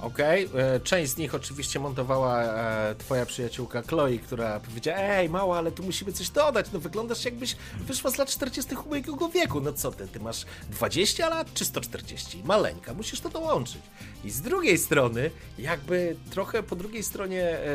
[0.02, 5.58] Okej, e, część z nich oczywiście montowała e, twoja przyjaciółka Chloe, która powiedziała, ej mała,
[5.58, 9.74] ale tu musimy coś dodać, no wyglądasz jakbyś wyszła z lat 40 ubiegłego wieku, no
[9.74, 12.44] co ty, ty masz 20 lat czy 140?
[12.44, 13.82] Maleńka, musisz to dołączyć.
[14.24, 17.68] I z drugiej strony, jakby trochę po drugiej stronie e,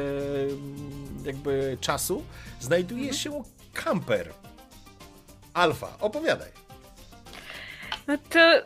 [1.25, 2.25] jakby czasu,
[2.61, 3.43] znajduje się
[3.73, 4.33] kamper.
[5.55, 6.49] Alfa, opowiadaj.
[8.07, 8.63] No to,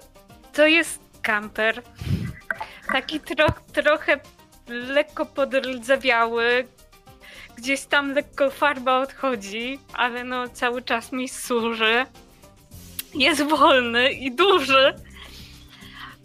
[0.52, 1.82] to jest kamper.
[2.92, 4.20] Taki tro, trochę
[4.68, 6.68] lekko podrdzewiały.
[7.56, 12.06] Gdzieś tam lekko farba odchodzi, ale no cały czas mi służy.
[13.14, 14.94] Jest wolny i duży.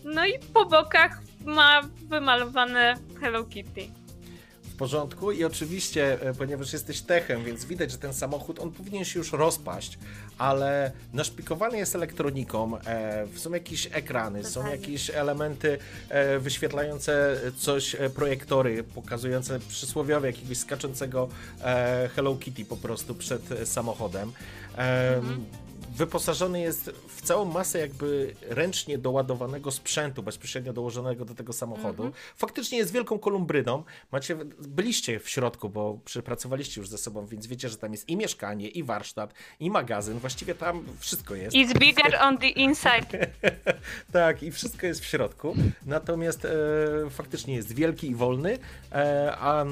[0.03, 3.99] No i po bokach ma wymalowane Hello Kitty.
[4.80, 9.20] Porządku i oczywiście, e, ponieważ jesteś techem, więc widać, że ten samochód, on powinien się
[9.20, 10.00] już rozpaść,
[10.38, 15.78] ale naszpikowany jest elektroniką, e, są jakieś ekrany, są jakieś elementy
[16.10, 21.30] e, wyświetlające coś, projektory, pokazujące przysłowiowe jakiegoś skaczącego
[22.16, 24.32] Hello Kitty po prostu przed samochodem.
[24.78, 25.22] E,
[25.95, 32.11] Wyposażony jest w całą masę jakby ręcznie doładowanego sprzętu, bezpośrednio dołożonego do tego samochodu.
[32.36, 33.84] Faktycznie jest wielką kolumbryną.
[34.11, 38.18] Macie, byliście w środku, bo przepracowaliście już ze sobą, więc wiecie, że tam jest i
[38.18, 40.20] mieszkanie, i warsztat, i magazyn.
[40.20, 41.56] Właściwie tam wszystko jest.
[41.56, 43.28] It's bigger on the inside.
[44.11, 45.56] tak, i wszystko jest w środku.
[45.86, 46.49] Natomiast e,
[47.10, 48.57] faktycznie jest wielki i wolny,
[48.91, 49.66] e, a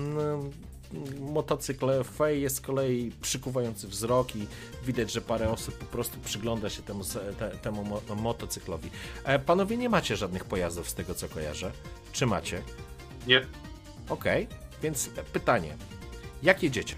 [1.20, 4.48] motocykl Fej jest z kolei przykuwający wzrok i
[4.84, 7.04] widać, że parę osób po prostu przygląda się temu,
[7.40, 8.90] te, temu mo, motocyklowi.
[9.24, 11.72] E, panowie, nie macie żadnych pojazdów z tego, co kojarzę?
[12.12, 12.62] Czy macie?
[13.28, 13.46] Nie.
[14.10, 14.48] Okej,
[14.84, 15.76] więc pytanie.
[16.44, 16.96] Jak jedziecie?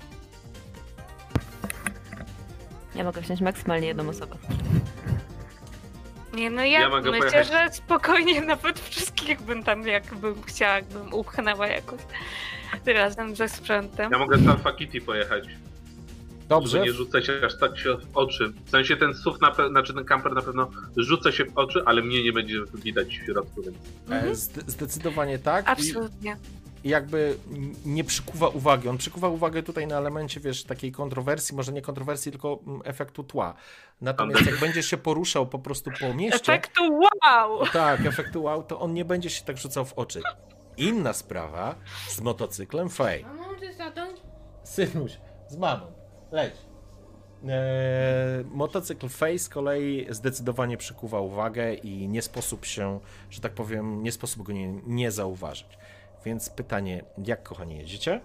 [2.95, 4.35] Ja mogę wziąć maksymalnie jedną osobę.
[6.33, 7.47] Nie, no ja, Ja mogę myślę, pojechać.
[7.47, 11.99] że spokojnie nawet wszystkich bym tam jakbym chciała, jakbym upchnęła jakoś
[12.85, 14.11] razem ze sprzętem.
[14.11, 15.43] Ja mogę z Alpha Kitty pojechać.
[16.47, 18.53] Dobrze, nie rzucać się aż tak się w oczy.
[18.65, 21.81] W sensie ten SUV, na pe- znaczy ten kamper na pewno rzuca się w oczy,
[21.85, 23.77] ale mnie nie będzie widać w środku, więc
[24.11, 25.65] e, zde- zdecydowanie tak.
[25.65, 26.37] I- Absolutnie.
[26.83, 27.37] jakby
[27.85, 28.87] nie przykuwa uwagi.
[28.89, 33.23] On przykuwa uwagę tutaj na elemencie, wiesz, takiej kontrowersji, może nie kontrowersji, tylko mm, efektu
[33.23, 33.53] tła.
[34.01, 36.81] Natomiast jak będzie się poruszał po prostu po mieście, Efektu
[37.23, 37.65] wow!
[37.73, 40.21] tak, efektu wow, to on nie będzie się tak rzucał w oczy.
[40.79, 41.75] Inna sprawa
[42.07, 43.23] z motocyklem Fej.
[43.23, 44.01] Mamo, ty z tatą?
[44.63, 45.85] Synuś, z mamą,
[46.31, 46.53] leć.
[47.47, 52.99] Eee, motocykl Fej z kolei zdecydowanie przykuwa uwagę i nie sposób się,
[53.29, 55.67] że tak powiem, nie sposób go nie, nie zauważyć.
[56.25, 58.21] Więc pytanie, jak kochani jedziecie?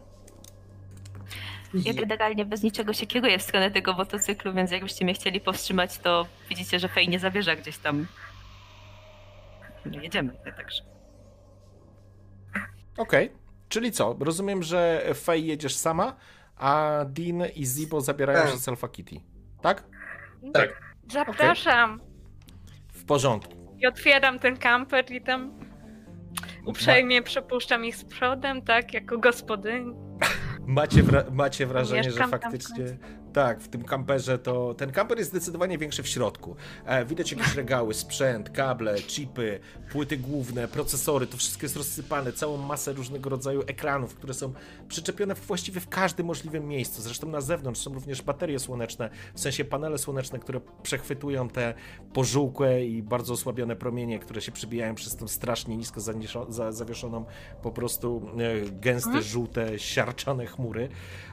[1.75, 5.99] Ja generalnie bez niczego się kieruję w stronę tego motocyklu, więc jakbyście mnie chcieli powstrzymać,
[5.99, 8.07] to widzicie, że Fej nie zabierze gdzieś tam.
[9.85, 10.94] No jedziemy, także.
[12.97, 13.33] Okej,
[13.69, 14.17] czyli co?
[14.21, 16.17] Rozumiem, że Fej jedziesz sama,
[16.57, 18.51] a Dean i Zibo zabierają Tak.
[18.51, 19.17] się z Alpha Kitty.
[19.63, 19.85] Tak?
[20.53, 20.81] Tak.
[21.13, 22.01] Zapraszam.
[22.93, 23.53] W porządku.
[23.79, 25.61] I otwieram ten kamper i tam
[26.67, 29.95] uprzejmie przepuszczam ich z przodem, tak, jako gospodyni.
[30.67, 32.85] Macie, wra- macie wrażenie, że Mieszkam faktycznie
[33.35, 36.57] tak, w tym kamperze to ten kamper jest zdecydowanie większy w środku.
[36.87, 39.61] E, widać jakieś regały, sprzęt, kable, chipy,
[39.93, 44.53] płyty główne, procesory, to wszystko jest rozsypane, całą masę różnego rodzaju ekranów, które są
[44.89, 47.03] przyczepione właściwie w każdym możliwym miejscu.
[47.03, 51.75] Zresztą na zewnątrz są również baterie słoneczne, w sensie panele słoneczne, które przechwytują te
[52.13, 56.01] pożółkłe i bardzo osłabione promienie, które się przebijają przez tą strasznie nisko
[56.49, 57.25] za, zawieszoną
[57.63, 60.89] po prostu e, gęste, żółte, siarczane chmury.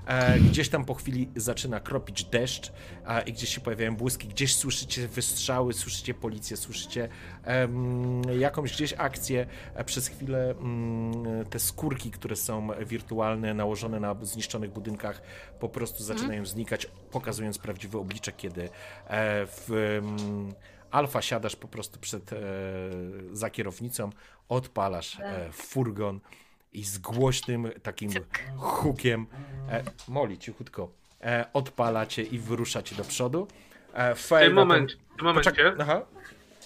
[0.06, 2.72] E, gdzieś tam po chwili zaczyna kropić deszcz
[3.08, 7.10] e, i gdzieś się pojawiają błyski, gdzieś słyszycie wystrzały, słyszycie policję, słyszycie
[7.44, 9.46] em, jakąś gdzieś akcję.
[9.76, 15.22] E, przez chwilę mm, te skórki, które są wirtualne, nałożone na zniszczonych budynkach,
[15.60, 18.70] po prostu zaczynają znikać, pokazując prawdziwe oblicze, kiedy e,
[19.46, 20.54] w em,
[20.92, 22.38] Alfa siadasz po prostu przed, e,
[23.32, 24.10] za kierownicą,
[24.50, 26.20] odpalasz e, furgon
[26.74, 28.12] i z głośnym takim
[28.58, 29.28] hukiem
[29.70, 33.48] e, Moli cichutko e, odpalacie i wyruszacie do przodu.
[33.94, 36.02] E, W Fej tym na momencie, w tym momencie Poczek- Aha.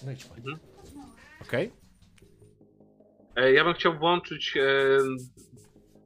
[0.05, 0.25] No idź.
[0.37, 0.57] Mhm.
[1.41, 1.71] Okej.
[3.35, 4.61] e, ja bym chciał włączyć e,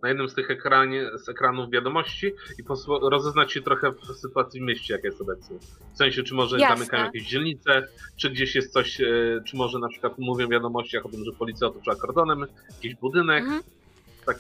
[0.03, 4.59] na jednym z tych ekranie, z ekranów wiadomości i posło- rozeznać się trochę w sytuacji
[4.59, 5.57] w mieście, jaka jest obecnie.
[5.93, 6.75] W sensie, czy może Jasne.
[6.77, 9.05] zamykają jakieś dzielnice, czy gdzieś jest coś, e,
[9.45, 13.43] czy może na przykład mówią w wiadomościach o tym, że policja otoczyła kordonem jakiś budynek,
[13.43, 13.61] Mhm.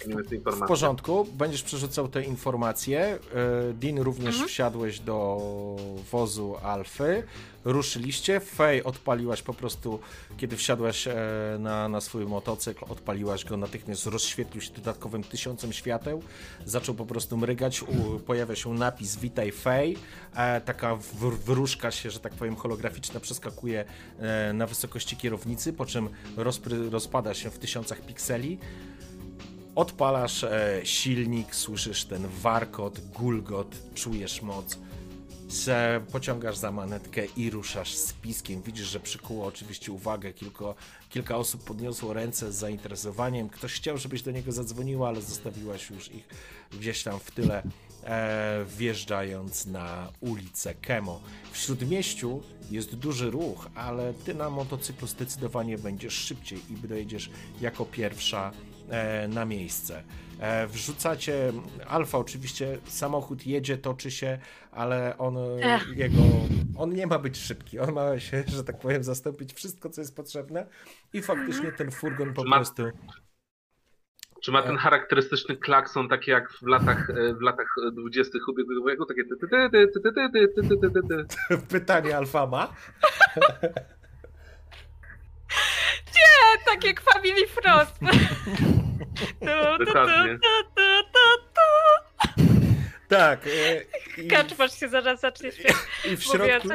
[0.05, 2.99] Mniej więcej W porządku, będziesz przerzucał te informacje.
[3.69, 4.47] E, Dean również Mhm.
[4.49, 5.37] wsiadłeś do
[6.11, 7.23] wozu Alfy.
[7.65, 8.39] Ruszyliście.
[8.39, 9.99] Fej odpaliłaś po prostu,
[10.37, 11.15] kiedy wsiadłaś e,
[11.59, 16.23] na, na swój motocykl, odpaliłaś go, natychmiast rozświetlił się dodatkowym tysiącem świateł.
[16.65, 17.83] Zaczął po prostu mrygać.
[17.83, 19.97] U, pojawia się napis Witaj Fej.
[20.35, 23.85] E, taka wr- wróżka się, że tak powiem, holograficzna przeskakuje
[24.53, 26.09] na wysokości kierownicy, po czym
[26.91, 28.57] rozpada się w tysiącach pikseli.
[29.75, 34.77] Odpalasz e, silnik, słyszysz ten warkot, gulgot, czujesz moc.
[35.49, 38.61] Se pociągasz za manetkę i ruszasz z piskiem.
[38.61, 40.33] Widzisz, że przykuło oczywiście uwagę.
[40.33, 40.75] Kilko,
[41.09, 43.49] kilka osób podniosło ręce z zainteresowaniem.
[43.49, 46.27] Ktoś chciał, żebyś do niego zadzwoniła, ale zostawiłaś już ich
[46.71, 47.63] gdzieś tam w tyle,
[48.03, 51.21] e, wjeżdżając na ulicę Kemo.
[51.51, 52.41] W śródmieściu
[52.71, 57.29] jest duży ruch, ale ty na motocyklu zdecydowanie będziesz szybciej i dojedziesz
[57.61, 58.51] jako pierwsza
[59.29, 60.03] na miejsce.
[60.39, 61.53] E, Wrzucacie,
[61.87, 64.37] Alfa oczywiście, samochód jedzie, toczy się,
[64.71, 65.97] ale on e, Ech.
[65.97, 66.15] jego,
[66.77, 70.15] on nie ma być szybki, on ma się, że tak powiem, zastąpić wszystko, co jest
[70.15, 70.65] potrzebne
[71.13, 72.83] i faktycznie ten furgon po Ma- prostu
[74.41, 78.37] Czy ma ten charakterystyczny klakson, taki jak w latach, e, w latach 20.
[78.47, 79.87] ubiegłego wieku, takie ty, ty, ty,
[86.65, 87.95] Tak jak Family Frost.
[89.19, 90.33] Tu, tu, tu, Dokładnie.
[90.33, 90.81] tu, tu,
[91.13, 92.39] tu, tu.
[93.07, 93.47] Tak.
[94.17, 95.75] e, Kaczmarz się zaraz zacznie śpiewać.
[96.11, 96.69] I w środku.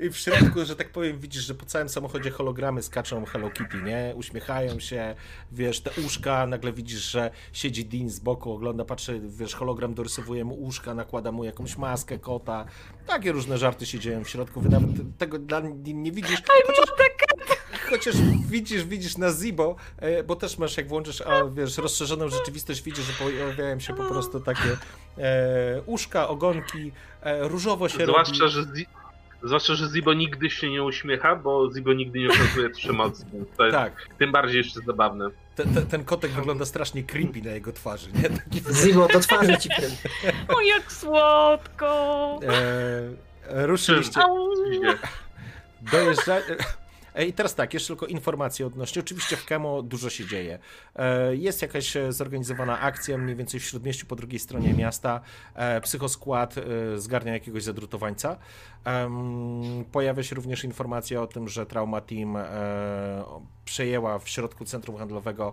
[0.00, 3.82] I w środku, że tak powiem, widzisz, że po całym samochodzie hologramy skaczą Hello Kitty,
[3.82, 4.12] nie?
[4.16, 5.14] Uśmiechają się,
[5.52, 10.44] wiesz, te uszka, nagle widzisz, że siedzi Dean z boku, ogląda, patrzy, wiesz, hologram dorysowuje
[10.44, 12.64] mu uszka, nakłada mu jakąś maskę kota.
[13.06, 16.42] Takie różne żarty się dzieją w środku, wy nawet tego dla Dean nie widzisz.
[16.66, 16.86] Chociaż,
[17.90, 18.14] chociaż
[18.48, 23.04] widzisz, widzisz na Zibo, e, bo też masz, jak włączysz, a, wiesz, rozszerzoną rzeczywistość, widzisz,
[23.04, 24.76] że pojawiają się po prostu takie
[25.18, 26.92] e, uszka, ogonki,
[27.22, 28.12] e, różowo się robi.
[28.12, 28.86] Zwłaszcza, że Zi-
[29.42, 33.24] Zwłaszcza, że Zibo nigdy się nie uśmiecha, bo Zibo nigdy nie okazuje przemocy.
[33.56, 35.28] To jest Tak, tym bardziej jeszcze zabawne.
[35.56, 38.22] ten, ten, ten kotek wygląda strasznie creepy na jego twarzy, nie?
[38.30, 39.68] Taki, Zibo, do twarzy ci.
[40.56, 42.40] O, jak słodko.
[43.48, 44.46] e, ruszyliście, Au.
[47.16, 49.00] E, I teraz tak, jeszcze tylko informacje odnośnie.
[49.02, 50.58] Oczywiście w Kemo dużo się dzieje.
[50.96, 55.20] E, Jest jakaś e, zorganizowana akcja mniej więcej w śródmieściu po drugiej stronie miasta.
[55.82, 56.54] Psychoskład
[56.96, 58.36] zgarnia jakiegoś zadrutowańca.
[59.92, 62.36] Pojawia się również informacja o tym, że Trauma Team
[63.64, 65.52] przejęła w środku centrum handlowego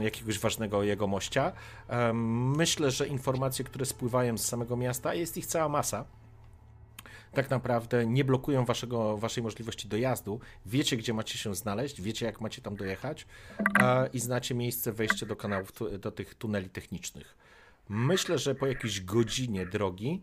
[0.00, 1.52] jakiegoś ważnego jego mościa.
[1.88, 6.04] Em, Myślę, że informacje, które spływają z samego miasta, jest ich cała masa
[7.34, 10.40] tak naprawdę nie blokują waszego, waszej możliwości dojazdu.
[10.66, 13.26] Wiecie, gdzie macie się znaleźć, wiecie, jak macie tam dojechać
[13.80, 17.36] e, i znacie miejsce wejścia do kanałów, do tych tuneli technicznych.
[17.88, 20.22] Myślę, że po jakiejś godzinie drogi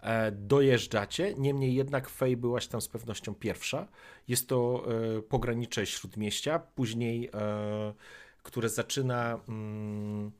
[0.00, 3.88] e, dojeżdżacie, niemniej jednak Fej byłaś tam z pewnością pierwsza.
[4.28, 4.84] Jest to
[5.18, 7.94] e, pogranicze śródmieścia, później, e,
[8.42, 9.40] które zaczyna...
[9.48, 10.32] Mm,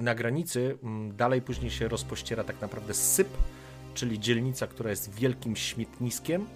[0.00, 3.28] na granicy mm, dalej później się rozpościera tak naprawdę syp,
[3.96, 6.46] czyli dzielnica, która jest wielkim śmietniskiem.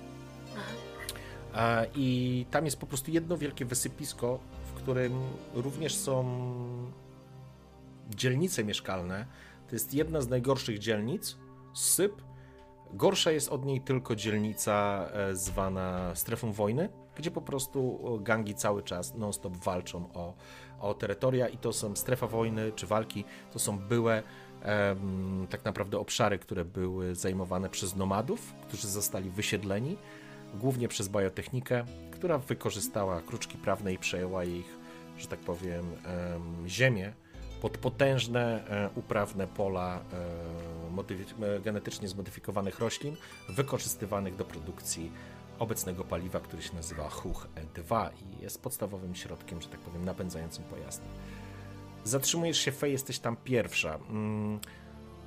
[1.54, 5.12] A, I tam jest po prostu jedno wielkie wysypisko, w którym
[5.54, 6.24] również są
[8.10, 9.26] dzielnice mieszkalne.
[9.68, 11.36] To jest jedna z najgorszych dzielnic,
[11.74, 12.12] syp.
[12.92, 18.55] Gorsza jest od niej tylko dzielnica e, zwana strefą wojny, gdzie po prostu e, gangi
[18.55, 20.35] cały czas non-stop walczą o,
[20.81, 24.23] o terytoria i to są strefa wojny czy walki, to są byłe
[25.51, 29.97] tak naprawdę obszary, które były zajmowane przez nomadów, którzy zostali wysiedleni,
[30.55, 34.78] głównie przez biotechnikę, która wykorzystała kruczki prawne i przejęła ich,
[35.19, 37.12] że tak powiem, em, ziemię
[37.61, 40.01] pod potężne e, uprawne pola
[41.47, 43.16] e, genetycznie zmodyfikowanych roślin,
[43.49, 45.12] wykorzystywanych do produkcji
[45.61, 50.65] obecnego paliwa, który się nazywa HUH E2 i jest podstawowym środkiem, że tak powiem, napędzającym
[50.65, 51.05] pojazdy.
[52.05, 53.99] Zatrzymujesz się, Fej, jesteś tam pierwsza.
[54.11, 54.61] Mm,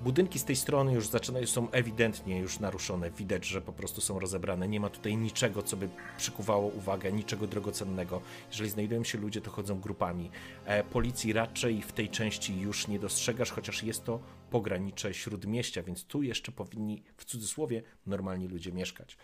[0.03, 3.11] Budynki z tej strony już zaczynają, są ewidentnie już naruszone.
[3.11, 4.67] Widać, że po prostu są rozebrane.
[4.67, 8.21] Nie ma tutaj niczego, co by przykuwało uwagę, niczego drogocennego.
[8.49, 10.31] Jeżeli znajdują się ludzie, to chodzą grupami.
[10.65, 14.19] E, policji raczej w tej części już nie dostrzegasz, chociaż jest to
[14.49, 19.17] pogranicze śródmieścia, więc tu jeszcze powinni w cudzysłowie normalni ludzie mieszkać.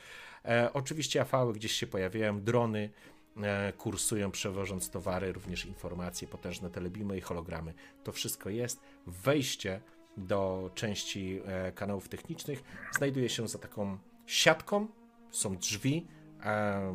[0.46, 2.90] E, oczywiście afały gdzieś się pojawiają, drony
[3.38, 7.74] e, kursują przewożąc towary, również informacje, potężne telebimy i hologramy.
[8.04, 8.80] To wszystko jest.
[9.08, 9.82] Wejście
[10.20, 12.64] do części e, kanałów technicznych
[12.98, 14.88] znajduje się za taką siatką,
[15.32, 16.08] są drzwi
[16.44, 16.94] e,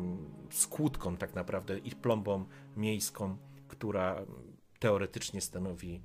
[0.49, 2.45] z kłódką tak naprawdę i plombą
[2.77, 3.37] miejską,
[3.67, 4.15] która
[4.79, 6.01] teoretycznie stanowi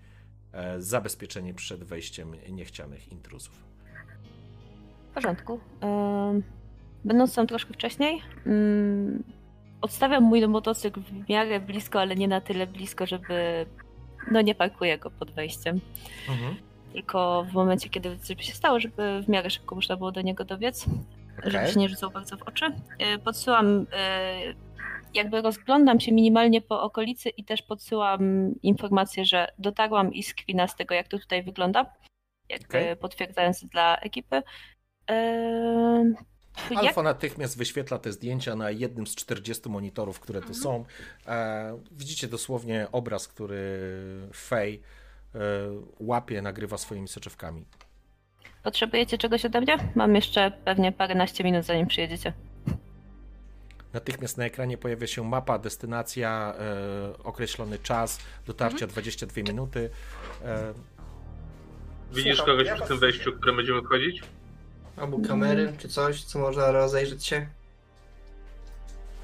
[0.53, 3.65] e, zabezpieczenie przed wejściem niechcianych intruzów.
[5.11, 5.61] W porządku.
[7.05, 9.25] Będąc tam troszkę wcześniej, ym,
[9.81, 13.67] odstawiam mój motocykl w miarę blisko, ale nie na tyle blisko, żeby.
[14.31, 15.81] No nie parkuję go pod wejściem.
[16.93, 20.21] Tylko w momencie, kiedy coś by się stało, żeby w miarę szybko można było do
[20.21, 20.87] niego dobiec,
[21.45, 21.73] żeby Okej.
[21.73, 22.65] się nie rzucał bardzo w oczy.
[22.99, 24.55] Yy, Podsyłam, yy,
[25.15, 30.77] jakby rozglądam się minimalnie po okolicy i też podsyłam informację, że dotarłam i screena z
[30.77, 31.87] tego, jak to tutaj wygląda,
[32.49, 32.97] jakby Okej.
[32.97, 34.43] potwierdzając dla ekipy.
[36.71, 40.85] Jak Alfa natychmiast wyświetla te zdjęcia na jednym z 40 monitorów, które tu są.
[41.27, 43.81] E, widzicie dosłownie obraz, który
[44.35, 45.00] Fej e,
[46.01, 47.65] łapie, nagrywa swoimi soczewkami.
[48.63, 49.77] potrzebujecie czegoś ode mnie?
[49.95, 52.33] Mam jeszcze pewnie paręnaście minut, zanim przyjedziecie.
[53.93, 59.91] Natychmiast na ekranie pojawia się mapa, destynacja, e, określony czas dotarcia 22 minuty.
[60.45, 60.75] E,
[62.13, 64.23] Widzisz Słucham, kogoś ja przy tym wejściu, które będziemy wchodzić?
[64.97, 67.47] Albo kamery, czy coś, co można rozejrzeć się.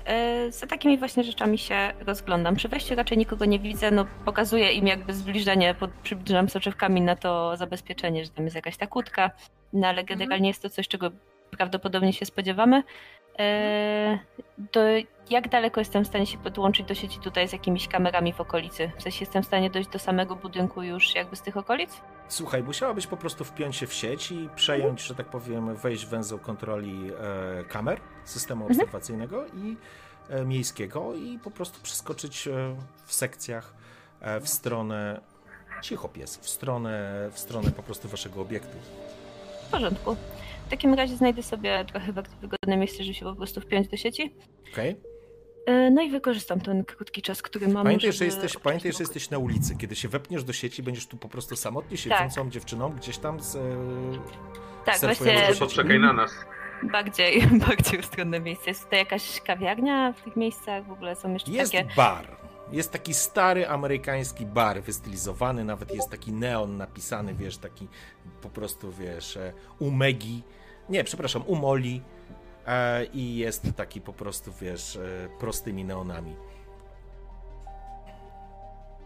[0.06, 2.56] E, Za takimi właśnie rzeczami się rozglądam.
[2.56, 7.16] Przy wejściu raczej nikogo nie widzę, no pokazuję im jakby zbliżenie, pod, przybliżam soczewkami na
[7.16, 9.30] to zabezpieczenie, że tam jest jakaś ta kłódka,
[9.72, 11.10] no ale generalnie jest to coś, czego
[11.50, 12.82] prawdopodobnie się spodziewamy.
[13.38, 14.18] E,
[14.72, 14.80] To
[15.30, 18.90] jak daleko jestem w stanie się podłączyć do sieci tutaj z jakimiś kamerami w okolicy?
[18.98, 21.90] W sensie jestem w stanie dojść do samego budynku już jakby z tych okolic?
[22.28, 26.08] Słuchaj, musiałabyś po prostu wpiąć się w sieć i przejąć, że tak powiem, wejść w
[26.08, 27.10] węzeł kontroli
[27.60, 28.80] e, kamer systemu Mhm.
[28.80, 29.76] obserwacyjnego i
[30.30, 32.52] e, miejskiego i po prostu przeskoczyć e,
[33.06, 33.74] w sekcjach
[34.20, 35.20] e, w stronę
[35.82, 38.78] cicho pies, w stronę, w stronę po prostu waszego obiektu.
[39.66, 40.16] W porządku.
[40.66, 43.96] W takim razie znajdę sobie trochę bardziej wygodne miejsce, żeby się po prostu wpiąć do
[43.96, 44.34] sieci.
[44.72, 44.96] Okej?
[45.66, 47.84] E, No i wykorzystam ten krótki czas, który mam.
[47.84, 49.76] Pamiętaj, że żeby jesteś, pamiętaj, że jesteś na ulicy.
[49.76, 53.56] Kiedy się wepniesz do sieci, będziesz tu po prostu samotnie siedzącą dziewczyną gdzieś tam z...
[53.56, 53.60] e,
[54.84, 56.30] Tak, właśnie poczekaj na nas.
[56.82, 58.70] bardziej, bardziej ustronne miejsce.
[58.70, 60.86] Jest tutaj jakaś kawiarnia w tych miejscach?
[60.86, 61.88] W ogóle są jeszcze Jest takie...
[61.96, 62.36] bar.
[62.72, 67.88] Jest taki stary amerykański bar wystylizowany, nawet jest taki neon napisany, wiesz, taki
[68.42, 70.42] po prostu, wiesz, e, u Megi,
[70.88, 72.02] nie, przepraszam, u Moli
[72.66, 76.36] e, i jest taki po prostu, wiesz, e, prostymi neonami.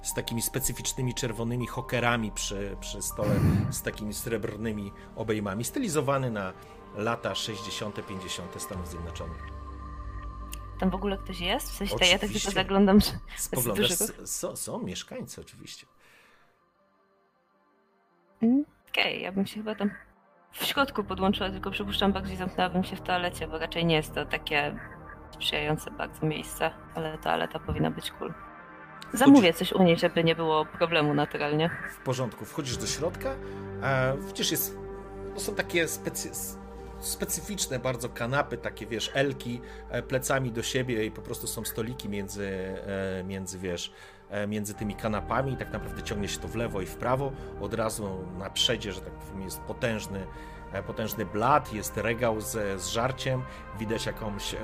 [0.02, 3.34] Z takimi specyficznymi czerwonymi hokerami przy, przy stole,
[3.70, 6.52] z takimi srebrnymi obejmami, stylizowany na
[6.96, 8.62] lata 60., 50.
[8.62, 9.42] Stanów Zjednoczonych.
[10.80, 11.70] Tam w ogóle ktoś jest?
[11.70, 12.98] W sensie ja tak tylko zaglądam.
[13.36, 13.92] Spoglądasz,
[14.24, 15.86] są, są mieszkańcy oczywiście.
[18.42, 19.90] Mm, Okej, ja bym się chyba tam
[20.52, 24.26] w środku podłączyła, tylko przypuszczam bardziej zamknęłabym się w toalecie, bo raczej nie jest to
[24.26, 24.76] takie
[25.30, 28.34] sprzyjające bardzo miejsce, ale toaleta powinna być cool.
[29.12, 31.70] Zamówię coś u niej, żeby nie było problemu naturalnie.
[31.90, 33.34] W porządku, wchodzisz do środka,
[34.26, 34.78] widzisz, jest,
[35.34, 36.30] to są takie specy,
[37.00, 39.60] specyficzne bardzo kanapy, takie wiesz, elki
[39.90, 43.92] e, plecami do siebie i po prostu są stoliki między, e, między wiesz, e,
[44.48, 47.32] między tymi kanapami tak naprawdę ciągnie się to w lewo i w prawo.
[47.60, 50.26] Od razu na przedzie, że tak powiem, jest potężny,
[50.72, 53.42] e, potężny blat, jest regał z, z żarciem,
[53.78, 54.58] widać jakąś, e,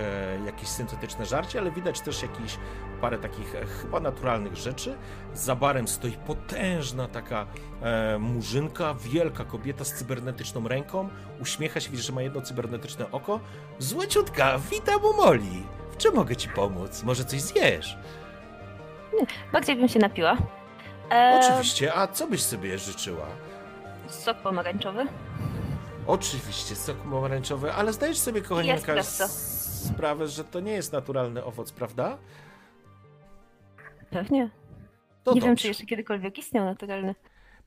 [0.47, 2.59] jakieś syntetyczne żarcie, ale widać też jakiś
[3.01, 4.97] parę takich e, chyba naturalnych rzeczy.
[5.35, 7.47] Za barem stoi potężna taka
[7.83, 11.09] e, murzynka, wielka kobieta z cybernetyczną ręką,
[11.41, 13.41] uśmiecha się, widzisz, że ma jedno cybernetyczne oko.
[13.79, 15.63] Złociutka, witam u Moli.
[15.91, 17.03] W czym mogę ci pomóc?
[17.03, 17.99] Może coś zjesz?
[19.53, 20.37] Bardziej bym się napiła.
[21.11, 23.27] E, Oczywiście, a co byś sobie życzyła?
[24.09, 25.07] Sok pomarańczowy.
[26.07, 29.25] Oczywiście, sok pomarańczowy, ale zdajesz sobie, kochanieńka, espresso.
[29.25, 32.19] s- sprawę, że to nie jest naturalny owoc, prawda?
[34.11, 34.51] Pewnie.
[35.25, 35.63] To nie wiem, dobrze.
[35.63, 37.15] czy jeszcze kiedykolwiek istniał naturalny.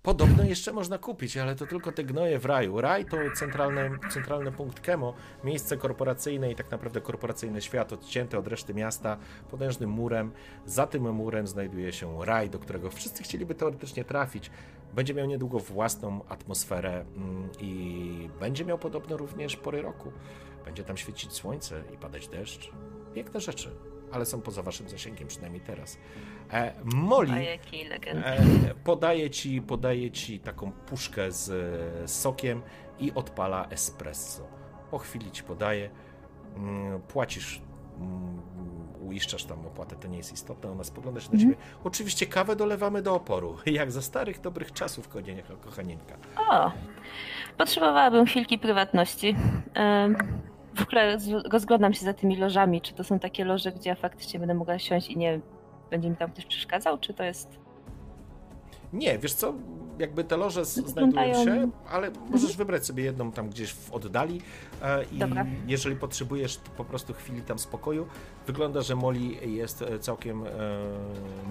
[0.04, 2.82] Podobno jeszcze można kupić, ale to tylko te gnoje w raju.
[2.82, 5.14] Raj to centralny, centralny punkt Kemo,
[5.44, 9.18] miejsce korporacyjne i tak naprawdę korporacyjny świat odcięty od reszty miasta
[9.52, 10.32] potężnym murem.
[10.66, 14.52] Za tym murem znajduje się raj, do którego wszyscy chcieliby teoretycznie trafić.
[14.94, 20.12] Będzie miał niedługo własną atmosferę mm, i będzie miał podobno również pory roku.
[20.66, 22.72] Będzie tam świecić słońce i padać deszcz.
[23.14, 23.72] Piękne rzeczy,
[24.12, 25.98] ale są poza waszym zasięgiem, przynajmniej teraz.
[26.54, 27.34] E, Molly...
[27.34, 28.24] A jakiej legendy.
[28.26, 28.38] E,
[28.84, 31.50] podaje ci, podaje ci taką puszkę z
[32.04, 32.62] e, sokiem
[33.00, 34.48] i odpala espresso.
[34.92, 35.90] Po chwili ci podaje,
[36.56, 37.62] mm, płacisz,
[38.00, 38.42] mm,
[39.02, 41.56] uiszczasz tam opłatę, to nie jest istotne, ona spogląda się na ciebie.
[41.84, 45.10] Oczywiście kawę dolewamy do oporu, jak za starych, dobrych czasów,
[45.62, 46.16] kochanieńka.
[46.50, 46.72] O,
[47.58, 49.36] potrzebowałabym chwilki prywatności.
[49.74, 50.16] Em,
[50.76, 52.82] W ogóle z- rozglądam się za tymi lożami.
[52.82, 55.40] Czy to są takie loże, gdzie ja faktycznie będę mogła siąść i nie
[55.90, 57.60] będzie mi tam ktoś przeszkadzał, czy to jest...
[58.94, 59.54] Nie, wiesz co,
[60.00, 64.42] jakby te loże Wyglądają- znajdują się, ale możesz wybrać sobie jedną tam gdzieś w oddali
[64.82, 65.46] e, i Dobra.
[65.68, 68.08] jeżeli potrzebujesz po prostu chwili tam spokoju,
[68.48, 70.50] wygląda, że Moli jest e, całkiem e,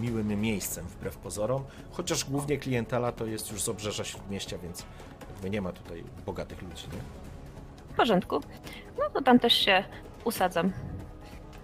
[0.00, 4.84] miłym miejscem wbrew pozorom, chociaż głównie klientela to jest już z obrzeża Śródmieścia, więc
[5.30, 6.98] jakby nie ma tutaj bogatych ludzi, nie?
[7.92, 8.40] W porządku.
[8.98, 9.84] No to tam też się
[10.24, 10.72] usadzam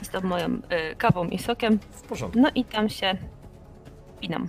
[0.04, 0.48] z tą moją
[0.92, 1.78] y, kawą i sokiem.
[1.92, 2.40] W porządku.
[2.40, 3.16] No i tam się
[4.20, 4.48] pinam.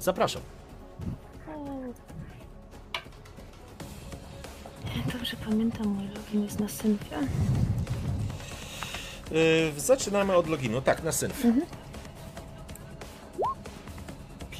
[0.00, 0.42] Zapraszam.
[5.12, 7.16] Dobrze pamiętam, mój login jest na synfie.
[9.30, 10.80] Yy, zaczynamy od loginu.
[10.80, 11.44] Tak, na synf.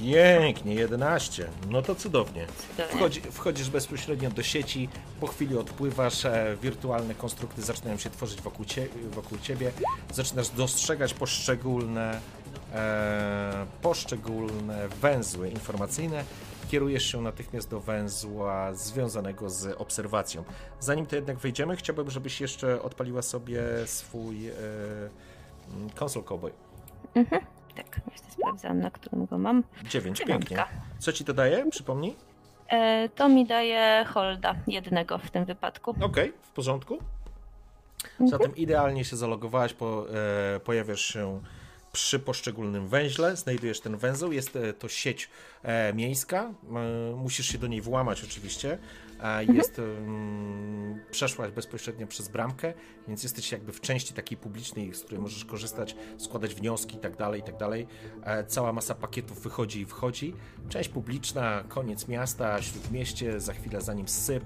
[0.05, 1.49] Pięknie, 11.
[1.71, 2.47] No to cudownie.
[2.47, 2.97] Cudownie.
[2.97, 4.89] Wchodzi, wchodzisz bezpośrednio do sieci,
[5.21, 9.73] po chwili odpływasz, e, wirtualne konstrukty zaczynają się tworzyć wokół, cie, wokół ciebie,
[10.13, 12.21] zaczynasz dostrzegać poszczególne,
[12.73, 16.25] e, poszczególne węzły informacyjne,
[16.71, 20.45] kierujesz się natychmiast do węzła związanego z obserwacją.
[20.81, 24.55] Zanim to jednak wejdziemy, chciałbym, żebyś jeszcze odpaliła sobie swój e,
[26.01, 26.53] console cowboy.
[27.77, 29.65] Tak, właśnie sprawdzam, na którym go mam.
[29.85, 30.25] 9, Dziewiątka.
[30.27, 30.65] pięknie.
[30.99, 31.71] Co ci to daje?
[31.71, 32.17] Przypomnij.
[32.69, 35.95] E, to mi daje holda, jednego w tym wypadku.
[36.01, 36.99] Okej, w porządku.
[38.27, 40.07] Zatem idealnie się zalogowałaś, po,
[40.57, 41.41] e, pojawiasz się
[41.93, 45.31] przy poszczególnym węźle, znajdujesz ten węzeł, jest e, to sieć
[45.63, 46.43] e, miejska,
[47.13, 48.79] e, musisz się do niej włamać oczywiście,
[49.49, 52.75] jest, mm, przeszłaś bezpośrednio przez bramkę,
[53.09, 57.17] więc jesteś jakby w części takiej publicznej, z której możesz korzystać, składać wnioski i tak
[57.17, 57.87] dalej, i tak dalej.
[58.25, 60.35] E, Cała masa pakietów wychodzi i wchodzi.
[60.69, 64.45] Część publiczna, koniec miasta, śródmieście, za chwilę za nim syp.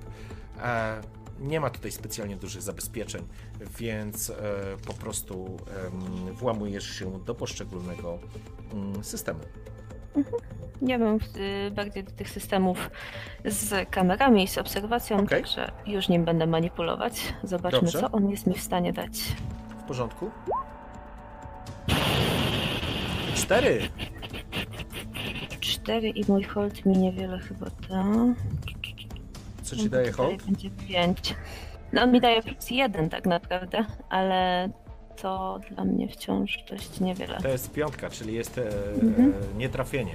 [0.62, 1.00] E,
[1.40, 3.26] nie ma tutaj specjalnie dużych zabezpieczeń,
[3.78, 4.34] więc e,
[4.86, 5.56] po prostu
[6.32, 8.18] włamujesz się do poszczególnego
[8.72, 9.04] mm,
[10.14, 10.38] systemu.
[10.82, 12.90] Ja bym y, bardziej do tych systemów
[13.44, 15.28] z kamerami i z obserwacją, Okej.
[15.28, 17.34] także już nim będę manipulować.
[17.42, 18.00] Zobaczmy, Dobrze.
[18.00, 19.18] co on jest mi w stanie dać.
[19.78, 20.30] W porządku?
[23.34, 23.88] Cztery!
[25.60, 28.04] Cztery i mój hold mi niewiele chyba da.
[29.62, 30.42] Co ci daje hold?
[30.42, 31.34] Będzie pięć.
[31.92, 34.68] No on mi daje plus jeden tak naprawdę, ale
[35.22, 37.38] to dla mnie wciąż dość niewiele.
[37.42, 38.62] To jest piątka, czyli jest e,
[39.02, 39.32] Mhm.
[39.54, 40.14] e, nietrafienie.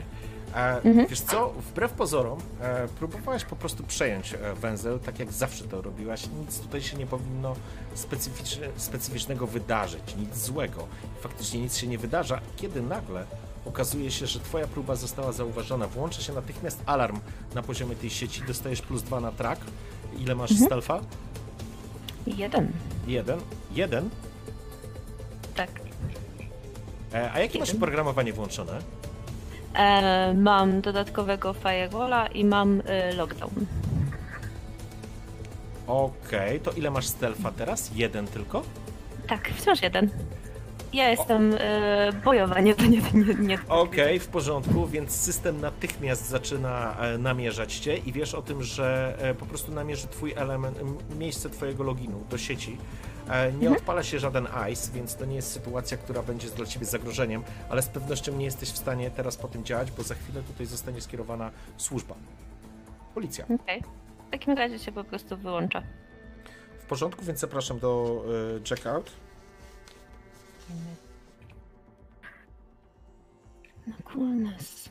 [0.55, 1.07] E, Mhm.
[1.07, 5.81] Wiesz co, wbrew pozorom, e, próbowałaś po prostu przejąć e, węzeł, tak jak zawsze to
[5.81, 6.27] robiłaś.
[6.39, 7.55] Nic tutaj się nie powinno
[7.93, 10.87] specyficzne, specyficznego wydarzyć, nic złego.
[11.21, 13.25] Faktycznie nic się nie wydarza, kiedy nagle
[13.65, 15.87] okazuje się, że twoja próba została zauważona.
[15.87, 17.19] Włącza się natychmiast alarm
[17.55, 19.61] na poziomie tej sieci, dostajesz plus dwa na track.
[20.19, 20.67] Ile masz Mhm.
[20.67, 20.99] stealtha?
[22.27, 22.71] Jeden.
[23.07, 23.39] Jeden.
[23.71, 24.09] Jeden.
[25.55, 25.69] Tak.
[27.13, 28.79] E, a jakie masz programowanie włączone?
[29.75, 33.65] E, mam dodatkowego firewalla i mam y, lockdown.
[35.87, 37.91] Okej, to ile masz stealtha teraz?
[37.95, 38.63] Jeden tylko?
[39.27, 40.09] Tak, wciąż jeden.
[40.93, 43.59] Ja jestem e, bojowa, nie, nie, nie, nie.
[43.69, 49.15] Okej, w porządku, więc system natychmiast zaczyna e, namierzać cię i wiesz o tym, że
[49.19, 50.77] e, po prostu namierzy twój element,
[51.19, 52.77] miejsce twojego loginu do sieci.
[53.29, 56.85] E, Nie odpala się żaden ICE, więc to nie jest sytuacja, która będzie dla ciebie
[56.85, 60.41] zagrożeniem, ale z pewnością nie jesteś w stanie teraz po tym działać, bo za chwilę
[60.43, 62.15] tutaj zostanie skierowana służba.
[63.13, 63.45] Policja.
[63.63, 63.83] Okej.
[64.27, 65.81] W takim razie się po prostu wyłącza.
[66.79, 68.23] W porządku, więc zapraszam do
[68.69, 69.11] checkout.
[73.87, 74.89] No coolness.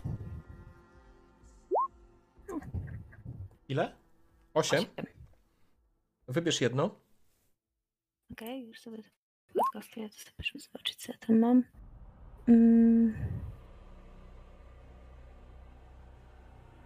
[3.68, 3.96] Ile?
[4.54, 4.80] Osiem.
[4.80, 5.06] Osiem.
[6.28, 6.90] Wybierz jedno.
[8.32, 9.02] Okej, już sobie
[9.80, 11.62] sobie muszę zobaczyć, co ja tam mam.
[12.48, 13.14] Mm.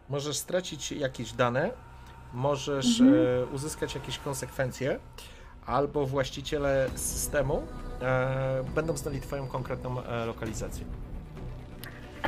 [0.08, 1.70] możesz stracić jakieś dane,
[2.32, 3.18] możesz Mhm.
[3.42, 5.00] e, uzyskać jakieś konsekwencje,
[5.66, 7.66] albo właściciele systemu
[8.74, 10.84] będą znali Twoją konkretną e, lokalizację.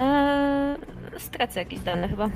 [0.00, 0.76] Eee,
[1.18, 2.28] stracę jakieś dane chyba.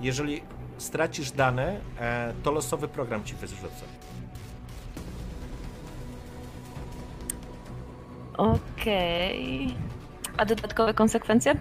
[0.00, 0.42] Jeżeli
[0.78, 3.84] stracisz dane, e, to losowy program ci wyrzuca.
[8.36, 9.74] Okej.
[10.36, 11.54] A dodatkowe konsekwencje?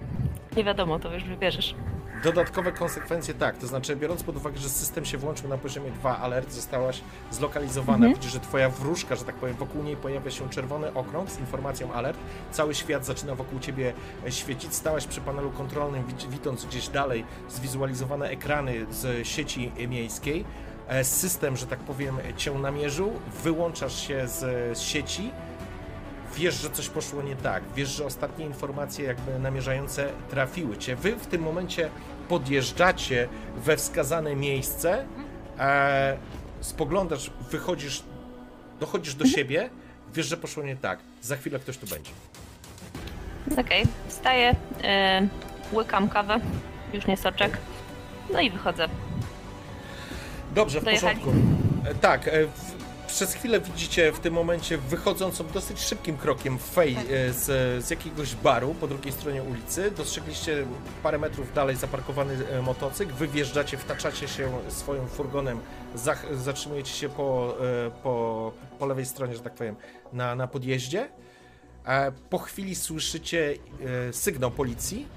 [0.57, 1.75] Nie wiadomo, to już wybierzesz.
[2.23, 6.17] Dodatkowe konsekwencje tak, to znaczy biorąc pod uwagę, że system się włączył na poziomie 2
[6.19, 8.13] alert, zostałaś zlokalizowana, Mhm.
[8.13, 11.93] widzisz, że twoja wróżka, że tak powiem, wokół niej pojawia się czerwony okrąg z informacją
[11.93, 12.17] alert,
[12.51, 13.93] cały świat zaczyna wokół ciebie
[14.27, 20.45] e, świecić, stałaś przy panelu kontrolnym, widz- widząc gdzieś dalej zwizualizowane ekrany z sieci miejskiej,
[20.87, 23.11] E, system, że tak powiem, cię namierzył,
[23.43, 24.39] wyłączasz się z,
[24.77, 25.31] z sieci,
[26.35, 30.95] wiesz, że coś poszło nie tak, wiesz, że ostatnie informacje jakby namierzające trafiły cię.
[30.95, 31.89] Wy w tym momencie
[32.31, 33.27] podjeżdżacie
[33.57, 35.05] we wskazane miejsce,
[35.59, 36.17] e,
[36.61, 38.03] spoglądasz, wychodzisz,
[38.79, 39.69] dochodzisz do siebie,
[40.13, 40.99] wiesz, że poszło nie tak.
[41.21, 42.11] Za chwilę ktoś tu będzie.
[43.61, 45.27] Okej, wstaję, e,
[45.73, 46.39] łykam kawę,
[46.93, 47.57] już nie soczek.
[48.33, 48.87] No i wychodzę.
[50.55, 51.19] Dobrze, w Dojechali.
[51.19, 51.41] porządku.
[51.89, 52.31] E, Tak, e,
[53.11, 57.45] przez chwilę widzicie w tym momencie wychodzącą dosyć szybkim krokiem Fej e, z,
[57.85, 59.91] z jakiegoś baru po drugiej stronie ulicy.
[59.91, 60.65] Dostrzegliście
[61.03, 63.13] parę metrów dalej zaparkowany e, motocykl.
[63.13, 65.59] Wy wjeżdżacie, wtaczacie się swoim furgonem,
[66.31, 67.57] zatrzymujecie się po,
[67.87, 69.75] e, po, po lewej stronie, że tak powiem,
[70.13, 71.09] na, na podjeździe.
[72.29, 73.55] Po chwili słyszycie
[74.11, 75.07] sygnał policji.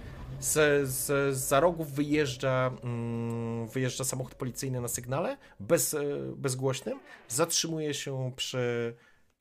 [0.44, 6.02] Z, z, za rogów wyjeżdża, mm, wyjeżdża samochód policyjny na sygnale, bez, e,
[6.36, 7.00] bezgłośnym.
[7.28, 8.94] Zatrzymuje się przy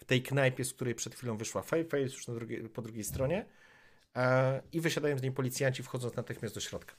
[0.07, 1.85] tej knajpie, z której przed chwilą wyszła Fej.
[1.85, 3.45] Fej jest już na drugiej, po drugiej stronie.
[4.15, 6.95] E, I wysiadają z niej policjanci, wchodząc natychmiast do środka.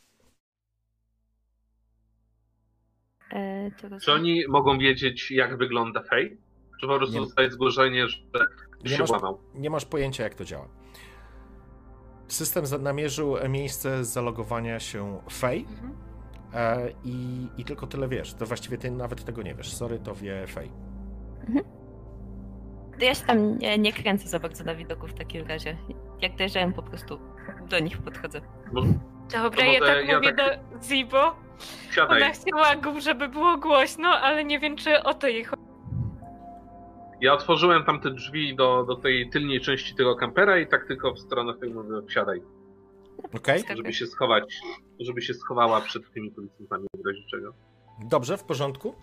[3.32, 3.70] E,
[4.02, 6.36] Czy oni mogą wiedzieć, jak wygląda Fej?
[6.80, 7.20] Czy po prostu Nie.
[7.20, 8.18] dostaje zgłoszenie, że
[8.84, 9.34] Nie się masz-?
[9.54, 10.68] Nie masz pojęcia, jak to działa.
[12.28, 15.66] System namierzył miejsce zalogowania się Fej.
[15.70, 15.94] Mhm.
[16.54, 18.34] E, i, I tylko tyle wiesz.
[18.34, 19.72] To właściwie ty nawet tego nie wiesz.
[19.72, 20.70] Sorry, to wie Fej.
[23.00, 25.76] Ja się tam nie, nie kręcę za bardzo na widoku w takim razie.
[26.22, 27.18] Jak dojeżdżają, po prostu
[27.68, 28.40] do nich podchodzę.
[29.32, 31.36] Dobra, ja tak ja mówię tak- do Zibo.
[31.90, 32.22] Siadaj.
[32.22, 35.63] Ona chciała żeby było głośno, ale nie wiem, czy o to jej chodzi.
[37.20, 41.14] Ja otworzyłem tam te drzwi do, do tej tylnej części tego kampera i tak tylko
[41.14, 42.42] w stronę mówię, wsiadaj,
[43.34, 43.64] Okej?
[43.64, 43.76] Tak.
[43.76, 44.60] żeby się schować,
[45.00, 47.54] żeby się schowała przed tymi policjantami w razie czego.
[48.04, 48.94] Dobrze, w porządku.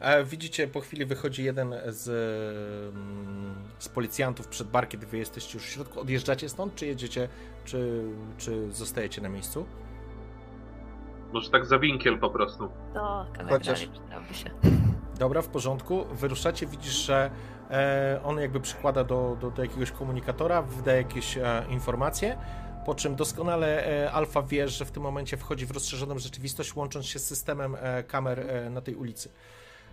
[0.00, 2.08] E, widzicie, po chwili wychodzi jeden z,
[2.94, 6.00] mm, z policjantów przed bar, kiedy wy jesteście już w środku.
[6.00, 7.28] Odjeżdżacie stąd, czy jedziecie,
[7.64, 8.04] czy,
[8.38, 9.66] czy zostajecie na miejscu?
[11.32, 12.68] Może tak za winkiel po prostu.
[12.94, 14.50] To Chociaż- się.
[15.18, 16.04] Dobra, w porządku.
[16.04, 17.30] Wyruszacie, widzisz, że
[17.70, 22.38] e, on jakby przykłada do, do, do jakiegoś komunikatora, wydaje jakieś e, informacje,
[22.86, 27.06] po czym doskonale e, Alfa wie, że w tym momencie wchodzi w rozszerzoną rzeczywistość, łącząc
[27.06, 29.28] się z systemem e, kamer e, na tej ulicy.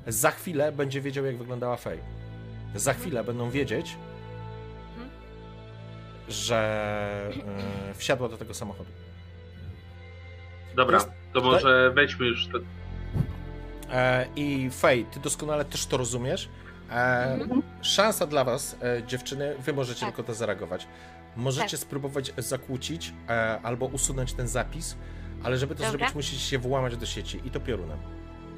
[0.07, 1.99] Za chwilę będzie wiedział, jak wyglądała Fej.
[2.75, 3.97] Za chwilę będą wiedzieć,
[4.89, 5.09] Mhm.
[6.29, 6.59] że
[7.89, 8.89] e, wsiadła do tego samochodu.
[10.75, 10.99] Dobra,
[11.33, 12.47] to może wejdźmy już.
[13.91, 16.49] E, I Fej, ty doskonale też to rozumiesz.
[16.91, 17.37] E,
[17.81, 20.09] Szansa dla was, e, dziewczyny, wy możecie Tak.
[20.09, 20.87] tylko to zareagować.
[21.35, 21.79] Możecie Tak.
[21.79, 24.97] spróbować zakłócić e, albo usunąć ten zapis,
[25.43, 25.91] ale żeby to Dobra.
[25.97, 27.97] zrobić, musicie się włamać do sieci i to piorunem.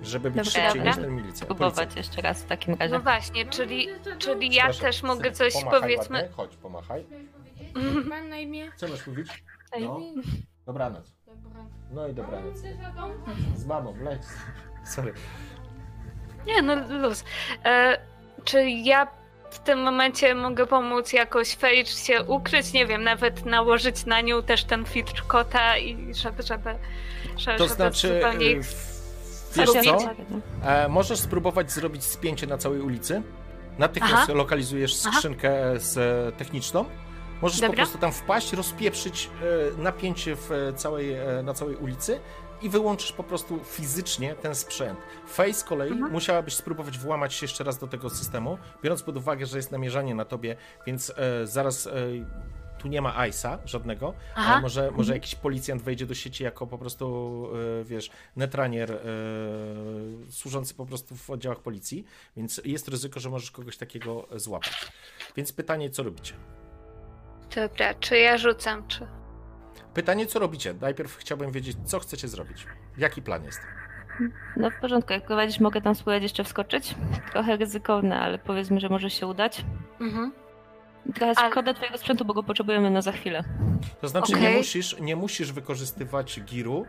[0.04, 1.46] Żeby być Dobra, szybciej niż ten milicja.
[1.46, 2.94] Próbować jeszcze raz w takim razie.
[2.94, 3.88] No właśnie, czyli,
[4.18, 6.18] czyli ja też mogę coś pomachaj powiedzmy.
[6.18, 6.34] ładnie.
[6.36, 7.06] Chodź, pomachaj.
[8.06, 8.72] Mam na imię.
[8.76, 9.44] Co masz mówić?
[9.72, 9.84] Ej.
[9.84, 10.00] No.
[10.66, 11.14] Dobranoc.
[11.44, 11.66] Dobra.
[11.92, 12.58] No i dobranoc.
[13.56, 14.22] Z mamą, leć.
[14.86, 15.14] Sorry.
[16.48, 17.24] Nie, no luz.
[17.66, 17.98] E,
[18.44, 19.08] czy ja
[19.52, 22.74] w tym momencie mogę pomóc jakoś Fage się ukryć?
[22.74, 26.76] Nie wiem, nawet nałożyć na nią też ten filtr kota i żeby, żeby,
[27.38, 28.94] żeby To żeby znaczy, zupełnie w-
[29.58, 29.98] wiesz co?
[30.66, 33.22] E, możesz spróbować zrobić spięcie na całej ulicy.
[33.78, 34.34] Natychmiast Aha.
[34.34, 35.16] lokalizujesz Aha.
[35.18, 36.86] skrzynkę z, techniczną.
[37.44, 37.78] Możesz po Dobra.
[37.78, 39.30] prostu tam wpaść, rozpieprzyć
[39.78, 42.20] e, napięcie w e, całej, e, na całej ulicy
[42.62, 45.00] i wyłączysz po prostu fizycznie ten sprzęt.
[45.28, 46.12] Face z kolei Mhm.
[46.12, 50.16] musiałabyś spróbować włamać się jeszcze raz do tego systemu, biorąc pod uwagę, że jest namierzanie
[50.16, 50.56] na tobie,
[50.88, 51.92] więc e, zaraz e,
[52.80, 54.54] tu nie ma ISA żadnego, Aha.
[54.54, 57.48] ale może, może jakiś policjant wejdzie do sieci jako po prostu,
[57.82, 59.00] e, wiesz, netranier
[60.30, 62.06] służący po prostu w oddziałach policji,
[62.38, 64.92] więc jest ryzyko, że możesz kogoś takiego złapać.
[65.36, 66.34] Więc pytanie, co robicie?
[67.56, 69.08] Dobra, czy ja rzucam, czy...
[69.94, 70.74] Pytanie, co robicie?
[70.82, 72.68] Najpierw chciałbym wiedzieć, co chcecie zrobić.
[72.98, 73.60] Jaki plan jest?
[74.58, 76.96] No w porządku, jak prowadzisz, mogę tam spróbować jeszcze wskoczyć.
[77.32, 79.66] Trochę ryzykowne, ale powiedzmy, że może się udać.
[80.02, 80.32] Mhm.
[81.16, 83.44] Trochę Ale- szkoda twojego sprzętu, bo go potrzebujemy na za chwilę.
[84.02, 84.58] To znaczy, nie, Okej.
[84.58, 86.86] musisz, nie musisz wykorzystywać giru,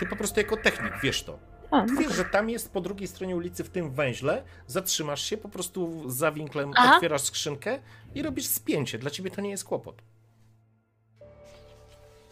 [0.00, 1.38] ty po prostu jako technik wiesz to.
[1.70, 5.22] A, Ty no wiesz, że tam jest po drugiej stronie ulicy, w tym węźle, zatrzymasz
[5.22, 6.94] się, po prostu za winklem Aha.
[6.96, 7.78] otwierasz skrzynkę
[8.14, 8.98] i robisz spięcie.
[8.98, 10.02] Dla ciebie to nie jest kłopot.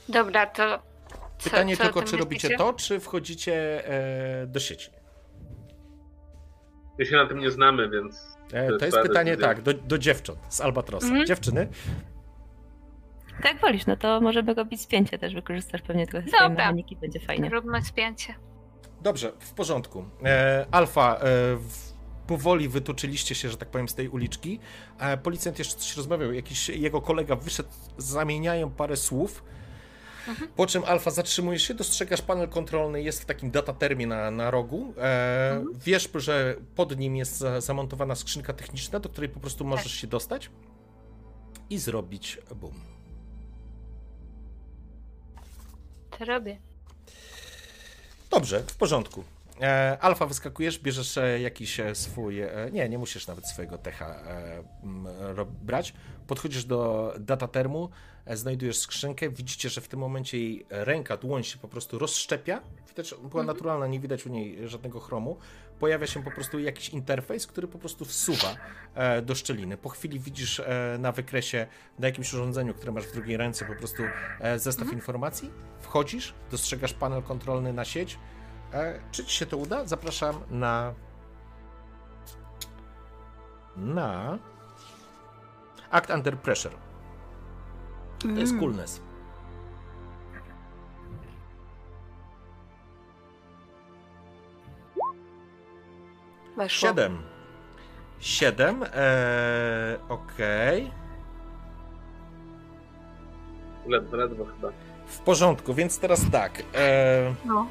[0.08, 0.82] Dobra, to.
[1.38, 3.88] Co, Pytanie co tylko, czy robicie to, czy wchodzicie
[4.42, 4.90] e, do sieci.
[6.98, 9.48] My się na tym nie znamy, więc E, To to jest pytanie decyzja.
[9.48, 11.06] tak, do, do dziewcząt z Albatrosa.
[11.06, 11.26] Mhm.
[11.26, 11.68] Dziewczyny,
[13.42, 16.56] Tak wolisz, no to możemy robić spięcie też, wykorzystasz pewnie trochę swojej Dobra.
[16.64, 17.48] mechaniki, będzie fajnie.
[17.50, 18.34] Róbmy spięcie.
[19.04, 20.04] Dobrze, w porządku.
[20.24, 21.20] E, Alfa, e,
[22.26, 24.60] powoli wytoczyliście się, że tak powiem, z tej uliczki.
[24.98, 27.68] E, policjant jeszcze coś rozmawiał, jakiś jego kolega wyszedł,
[27.98, 29.44] zamieniają parę słów.
[30.56, 34.94] Po czym Alfa zatrzymujesz się, dostrzegasz panel kontrolny, jest w takim datatermie na, na rogu.
[34.98, 39.92] E, Wiesz, że pod nim jest za, zamontowana skrzynka techniczna, do której po prostu możesz
[39.92, 40.50] się dostać
[41.70, 42.74] i zrobić boom.
[46.18, 46.73] To robię.
[48.34, 49.24] Dobrze, w porządku.
[49.60, 52.40] E, Alfa wyskakujesz, bierzesz e, jakiś e, swój.
[52.40, 55.94] E, nie, nie musisz nawet swojego techa e, m, ro, brać.
[56.26, 57.88] Podchodzisz do datatermu,
[58.26, 59.30] e, znajdujesz skrzynkę.
[59.30, 62.60] Widzicie, że w tym momencie jej ręka, dłoń się po prostu rozszczepia.
[62.88, 65.36] Widać, była naturalna, nie widać u niej żadnego chromu.
[65.80, 68.48] Pojawia się po prostu jakiś interfejs, który po prostu wsuwa
[68.94, 69.76] e, do szczeliny.
[69.76, 71.66] Po chwili widzisz e, na wykresie,
[71.98, 74.02] na jakimś urządzeniu, które masz w drugiej ręce, po prostu
[74.40, 75.50] e, zestaw informacji.
[75.80, 78.18] Wchodzisz, dostrzegasz panel kontrolny na sieć.
[79.10, 79.84] Czy ci się to uda?
[79.86, 80.94] Zapraszam na.
[83.76, 84.38] Na.
[85.90, 86.74] Act Under Pressure.
[88.18, 88.60] To jest Mm.
[88.60, 89.00] coolness.
[96.56, 96.88] Weszło.
[96.88, 97.22] Siedem.
[98.20, 98.82] Siedem.
[98.82, 98.90] Eee,
[100.08, 100.90] Okej.
[103.86, 104.68] ledwo, ledwo chyba.
[105.06, 106.62] W porządku, więc teraz tak.
[106.74, 107.66] Eee, No.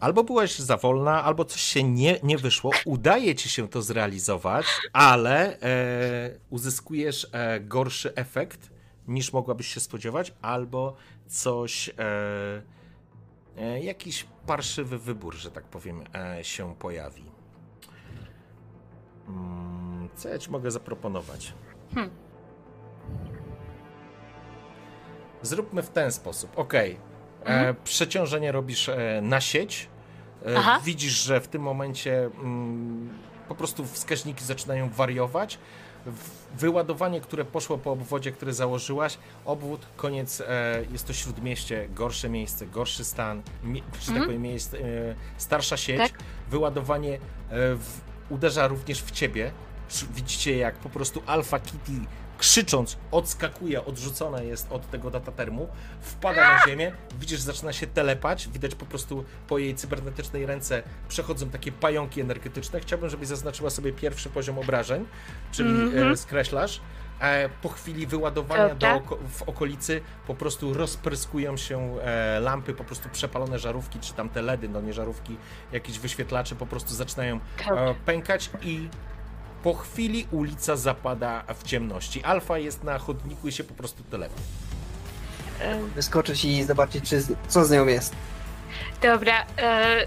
[0.00, 2.70] albo byłaś za wolna, albo coś się nie, nie wyszło.
[2.84, 8.70] Udaje ci się to zrealizować, ale e, uzyskujesz e, gorszy efekt
[9.08, 11.88] niż mogłabyś się spodziewać, albo coś.
[11.88, 11.92] E,
[13.58, 17.24] e, jakiś parszywy wybór, że tak powiem, e, się pojawi.
[19.28, 21.52] Mm, co ja ci mogę zaproponować?
[21.94, 22.10] Hmm.
[25.42, 26.58] Zróbmy w ten sposób.
[26.58, 26.74] Ok.
[27.44, 29.88] E, przeciążenie robisz e, na sieć.
[30.56, 30.80] Aha.
[30.84, 33.18] widzisz, że w tym momencie mm,
[33.48, 35.58] po prostu wskaźniki zaczynają wariować.
[36.58, 42.66] Wyładowanie, które poszło po obwodzie, który założyłaś, obwód, koniec, e, jest to śródmieście, gorsze miejsce,
[42.66, 44.24] gorszy stan, mi, że tak Mhm.
[44.26, 44.78] powiem, jest e,
[45.36, 45.98] starsza sieć.
[45.98, 46.12] Tak.
[46.50, 47.18] Wyładowanie e,
[47.74, 48.00] w,
[48.30, 49.50] uderza również w ciebie.
[50.14, 51.92] Widzicie, jak po prostu Alpha Kitty
[52.38, 55.68] krzycząc odskakuje, odrzucona jest od tego datatermu,
[56.00, 61.50] wpada na ziemię, widzisz, zaczyna się telepać, widać po prostu po jej cybernetycznej ręce przechodzą
[61.50, 62.80] takie pająki energetyczne.
[62.80, 65.06] Chciałbym, żebyś zaznaczyła sobie pierwszy poziom obrażeń,
[65.52, 66.12] czyli Mhm.
[66.12, 66.80] e, skreślasz.
[67.20, 73.08] E, po chwili wyładowania do, w okolicy po prostu rozpryskują się e, lampy, po prostu
[73.08, 75.36] przepalone żarówki, czy tam te LEDy, no nie żarówki,
[75.72, 77.40] jakieś wyświetlacze po prostu zaczynają
[77.70, 78.88] e, pękać i
[79.62, 82.24] po chwili ulica zapada w ciemności.
[82.24, 84.34] Alfa jest na chodniku i się po prostu telepie.
[85.94, 88.14] Wyskoczyć i zobaczyć, czy, co z nią jest.
[89.02, 89.46] Dobra.
[89.58, 90.06] E,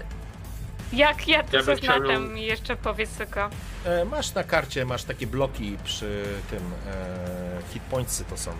[0.92, 3.50] jak ja to Ja bym chciał zaznaczam jeszcze powiedz tylko.
[3.84, 8.50] E, masz na karcie, masz takie bloki przy tym, e, hitpointsy to są.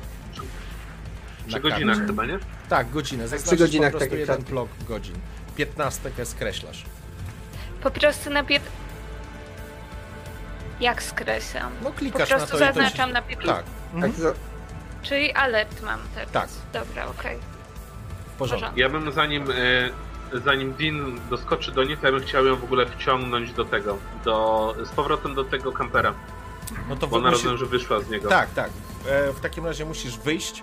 [1.46, 2.06] Przy Na godzinach karcie.
[2.06, 2.38] chyba, nie?
[2.68, 3.28] Tak, godzinę.
[3.28, 4.52] Zaznaczasz Przy godzinach po prostu takie jeden kratki.
[4.52, 5.14] blok godzin.
[5.56, 6.84] 15 skreślasz.
[7.82, 8.64] Po prostu na pięt...
[10.80, 11.72] Jak skreślam?
[11.82, 13.12] No Po klikasz na prostu to zaznaczam się...
[13.14, 13.46] na piętnie.
[13.46, 14.12] Tak, mhm.
[14.12, 14.32] Tak, za-
[15.02, 16.30] Czyli alert mam teraz.
[16.32, 16.48] Tak.
[16.72, 17.38] Dobra, okej.
[18.34, 18.70] w porządku.
[18.80, 22.64] Ja bym zanim, e, zanim Dean doskoczy do niej, to ja bym chciał ją w
[22.64, 26.14] ogóle wciągnąć do tego, do, z powrotem do tego kampera,
[26.88, 28.28] No to bo ona musi- rozumiem, że wyszła z niego.
[28.28, 28.70] Tak, tak.
[29.08, 30.62] E, w takim razie musisz wyjść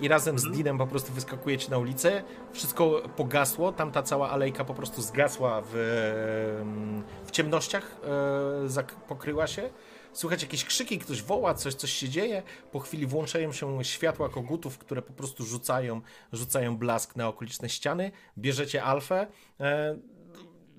[0.00, 0.56] i razem z Mhm.
[0.56, 2.22] Dinem po prostu wyskakujecie na ulicę.
[2.52, 5.72] Wszystko pogasło, tamta cała alejka po prostu zgasła w,
[7.26, 8.68] w ciemnościach, e,
[9.08, 9.70] pokryła się.
[10.12, 12.42] Słychać jakieś krzyki, ktoś woła, coś, coś się dzieje.
[12.72, 16.00] Po chwili włączają się światła kogutów, które po prostu rzucają,
[16.32, 18.12] rzucają blask na okoliczne ściany.
[18.38, 19.26] Bierzecie alfę.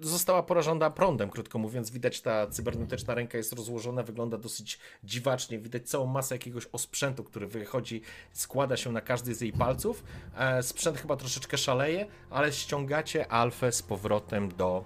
[0.02, 1.90] Została porażona prądem, krótko mówiąc.
[1.92, 5.60] Widać, ta cybernetyczna ręka jest rozłożona, wygląda dosyć dziwacznie.
[5.60, 8.02] Widać całą masę jakiegoś osprzętu, który wychodzi,
[8.34, 10.04] składa się na każdy z jej palców.
[10.38, 14.84] E, sprzęt chyba troszeczkę szaleje, ale ściągacie Alfę z powrotem do,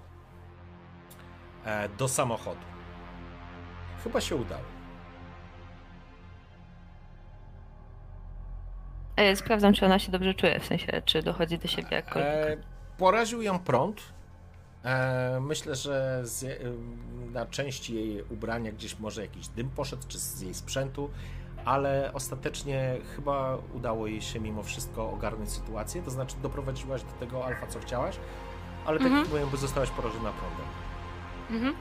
[1.64, 2.64] e, do samochodu.
[4.04, 4.64] Chyba się udało.
[9.16, 12.30] E, Sprawdzam, czy ona się dobrze czuje, w sensie, czy dochodzi do siebie jakkolwiek.
[12.30, 12.56] E,
[12.98, 14.13] poraził ją prąd.
[14.84, 16.56] E, myślę, że z, e,
[17.32, 21.10] na części jej ubrania gdzieś może jakiś dym poszedł, czy z jej sprzętu,
[21.64, 26.02] ale ostatecznie chyba udało jej się mimo wszystko ogarnąć sytuację.
[26.02, 28.16] To znaczy, doprowadziłaś do tego alfa, co chciałaś,
[28.86, 29.24] ale tak Mhm.
[29.24, 30.66] jak mówiłem, zostałaś porażona prądem.
[31.50, 31.74] Mhm.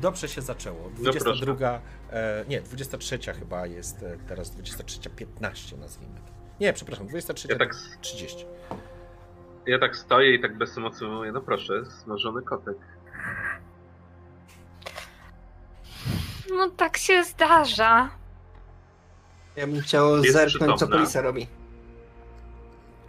[0.00, 0.78] Dobrze się zaczęło.
[0.98, 6.32] No 22, e, nie, 23 chyba jest e, teraz 23.15 nazwijmy to.
[6.60, 7.50] Nie, przepraszam, 23.30.
[7.50, 7.74] Ja tak,
[9.66, 12.76] ja tak stoję i tak bez emocji mówię, no proszę, smażony kotek.
[16.50, 18.10] No tak się zdarza.
[19.56, 20.96] Ja bym chciał Jest zerknąć, co przytomna.
[20.96, 21.46] policja robi.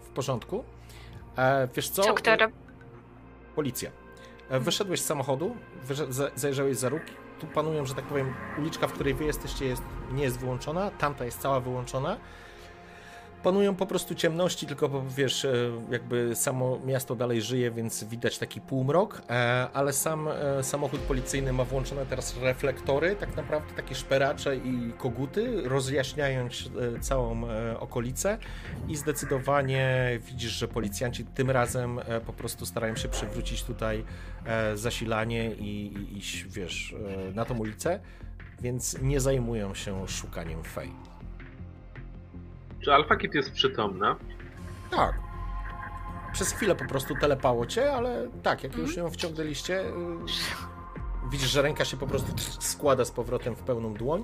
[0.04, 0.64] W porządku.
[1.38, 2.02] E, wiesz co?
[2.02, 2.32] Co kto?
[3.56, 3.92] Policja.
[4.50, 5.56] E, Wyszedłeś z samochodu,
[6.36, 7.02] zajrzałeś za róg.
[7.40, 11.26] Tu panują, że tak powiem, uliczka, w której wy jesteście, jest, nie jest wyłączona, tamta
[11.26, 12.18] jest cała wyłączona.
[13.46, 15.54] Panują po prostu ciemności, tylko wiesz, e,
[15.92, 21.54] jakby samo miasto dalej żyje, więc widać taki półmrok, e, ale sam e, samochód policyjny
[21.54, 26.70] ma włączone teraz reflektory, tak naprawdę takie szperacze i koguty, rozjaśniając
[27.02, 27.42] całą
[27.80, 28.38] okolicę
[28.88, 34.04] i zdecydowanie widzisz, że policjanci tym razem po prostu starają się przywrócić tutaj
[34.76, 36.96] zasilanie i, i iść, wiesz,
[37.34, 38.00] na tą ulicę,
[38.62, 41.15] więc nie zajmują się szukaniem Fej.
[42.86, 44.16] Czy Alpha Kit jest przytomna?
[44.92, 45.14] Tak.
[46.34, 49.92] Przez chwilę po prostu telepało cię, ale tak, jak już ją wciągnęliście, y,
[51.32, 52.32] widzisz, że ręka się po prostu
[52.72, 54.24] składa z powrotem w pełną dłoń.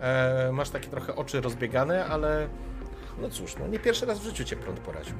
[0.00, 2.48] E, masz takie trochę oczy rozbiegane, ale
[3.18, 5.14] no cóż, no nie pierwszy raz w życiu cię prąd poraził.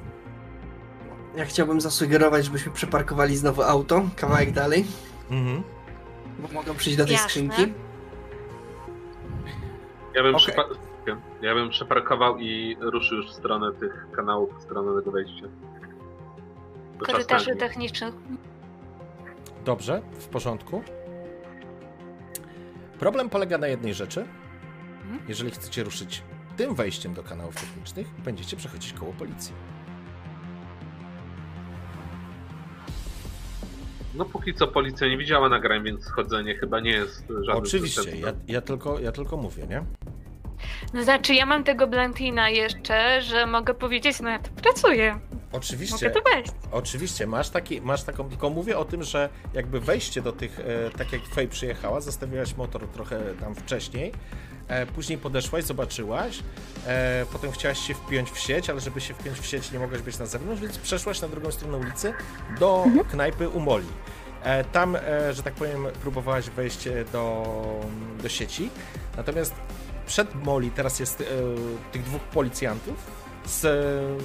[1.35, 4.85] Ja chciałbym zasugerować, żebyśmy przeparkowali znowu auto, kawałek dalej,
[5.31, 5.63] Mhm.
[6.39, 7.29] bo mogą przyjść do tej Jasne.
[7.29, 7.73] skrzynki.
[10.15, 10.35] Ja bym,
[11.13, 11.23] Okej.
[11.41, 15.45] ja bym przeparkował i ruszył już w stronę tych kanałów, w stronę tego wejścia.
[16.99, 18.13] Czas Korytarzy technicznych.
[19.65, 20.83] Dobrze, w porządku.
[22.99, 24.25] Problem polega na jednej rzeczy.
[25.03, 25.19] Mhm.
[25.27, 26.23] Jeżeli chcecie ruszyć
[26.57, 29.53] tym wejściem do kanałów technicznych, będziecie przechodzić koło policji.
[34.15, 38.33] No póki co policja nie widziała nagrań, więc chodzenie chyba nie jest żadnym Oczywiście, ja,
[38.47, 39.83] ja, tylko, ja tylko mówię, nie?
[40.93, 45.19] No znaczy, ja mam tego Blantina jeszcze, że mogę powiedzieć, no ja tu pracuję.
[45.51, 46.51] Oczywiście, Mogę tu wejść.
[46.71, 50.89] oczywiście, masz, taki, masz taką, tylko mówię o tym, że jakby wejście do tych, e,
[50.97, 54.11] tak jak Fej przyjechała, zostawiłaś motor trochę tam wcześniej,
[54.67, 56.39] e, później podeszłaś, zobaczyłaś,
[56.87, 60.01] e, potem chciałaś się wpiąć w sieć, ale żeby się wpiąć w sieć nie mogłaś
[60.01, 62.13] być na zewnątrz, więc przeszłaś na drugą stronę ulicy
[62.59, 63.87] do knajpy u Moli.
[64.43, 64.97] E, Tam,
[65.31, 67.45] że tak powiem, próbowałaś wejść do,
[68.23, 68.69] do sieci,
[69.17, 69.53] natomiast
[70.07, 71.25] przed Moli teraz jest e,
[71.91, 73.11] tych dwóch policjantów,
[73.45, 73.63] z,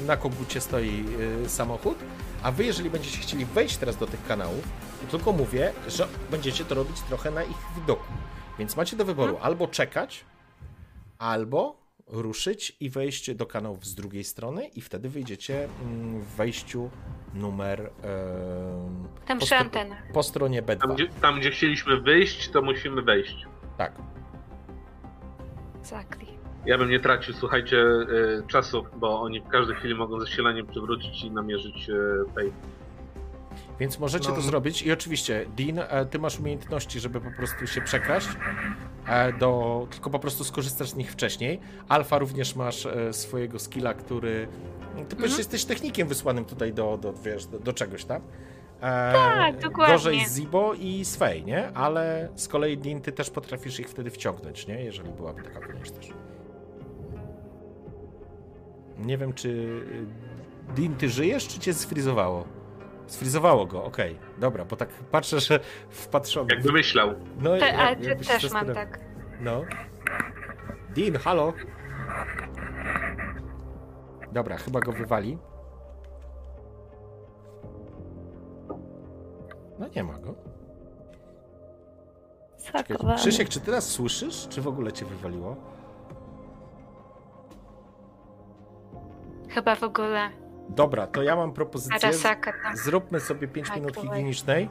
[0.07, 1.05] na kogucie stoi
[1.44, 1.99] e, samochód,
[2.43, 4.69] a wy jeżeli będziecie chcieli wejść teraz do tych kanałów,
[5.11, 8.12] to tylko mówię, że będziecie to robić trochę na ich widoku.
[8.59, 10.25] Więc macie do wyboru albo czekać,
[11.19, 16.91] albo ruszyć i wejść do kanałów z drugiej strony i wtedy wyjdziecie mm, w wejściu
[17.35, 20.12] numer em, Tam po, przy stro- antenach.
[20.12, 20.78] po stronie B2.
[20.78, 23.47] Tam gdzie, tam, gdzie chcieliśmy wyjść, to musimy wejść.
[23.78, 23.93] Tak.
[25.83, 26.27] Exactly.
[26.67, 31.25] Ja bym nie tracił, słuchajcie, y, czasu, bo oni w każdej chwili mogą zasilanie przywrócić
[31.25, 31.94] i namierzyć y,
[32.35, 32.52] fej.
[33.81, 34.35] Więc możecie No.
[34.35, 38.28] to zrobić i oczywiście, Dean, e, ty masz umiejętności, żeby po prostu się przekraść,
[39.07, 41.61] e, do, tylko po prostu skorzystasz z nich wcześniej.
[41.89, 44.49] Alfa również masz e, swojego skilla, który...
[45.09, 48.23] Ty przecież jesteś technikiem wysłanym tutaj do, do, wiesz, do, do czegoś, tak?
[48.83, 49.94] E, Tak, dokładnie.
[49.94, 51.69] Gorzej z Zibo i Swej, nie?
[51.75, 54.83] Ale z kolei Dean, ty też potrafisz ich wtedy wciągnąć, nie?
[54.85, 56.12] Jeżeli byłaby taka konieczność.
[58.99, 59.49] Nie wiem, czy...
[59.49, 60.07] y,
[60.75, 62.44] Dean, ty żyjesz, czy cię sfrizowało?
[63.07, 64.19] Sfrizowało go, okej.
[64.39, 66.55] Dobra, bo tak patrzę, że wpatrzony.
[66.55, 67.15] Jakby myślał.
[67.41, 69.01] No, Te, jak- ale ty też mam tak.
[69.41, 69.65] No.
[70.97, 71.52] Dean, halo.
[74.33, 75.39] Dobra, chyba go wywali.
[79.83, 80.35] No nie ma go.
[82.65, 82.97] Czekaj.
[83.17, 84.49] Krzysiek, czy nas słyszysz?
[84.49, 85.57] Czy w ogóle cię wywaliło?
[89.49, 90.31] Chyba w ogóle.
[90.69, 92.09] Dobra, to ja mam propozycję.
[92.09, 92.52] Arasaka.
[92.75, 94.69] Zróbmy sobie 5 Tak, minut higienicznej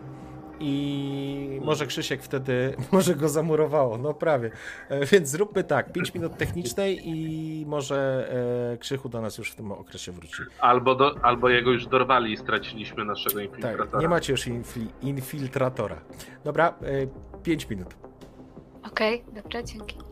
[0.61, 4.51] i może Krzysiek wtedy, może go zamurowało, no prawie.
[4.89, 8.29] E, Więc zróbmy tak, 5 minut technicznej i może
[8.73, 10.43] e, Krzychu do nas już w tym okresie wróci.
[10.59, 13.85] Albo, do, albo jego już dorwali i straciliśmy naszego infiltratora.
[13.91, 16.01] Tak, nie macie już infli, infiltratora.
[16.43, 16.73] Dobra,
[17.43, 17.95] 5 minut.
[18.83, 20.10] Okej, dobra, dzięki.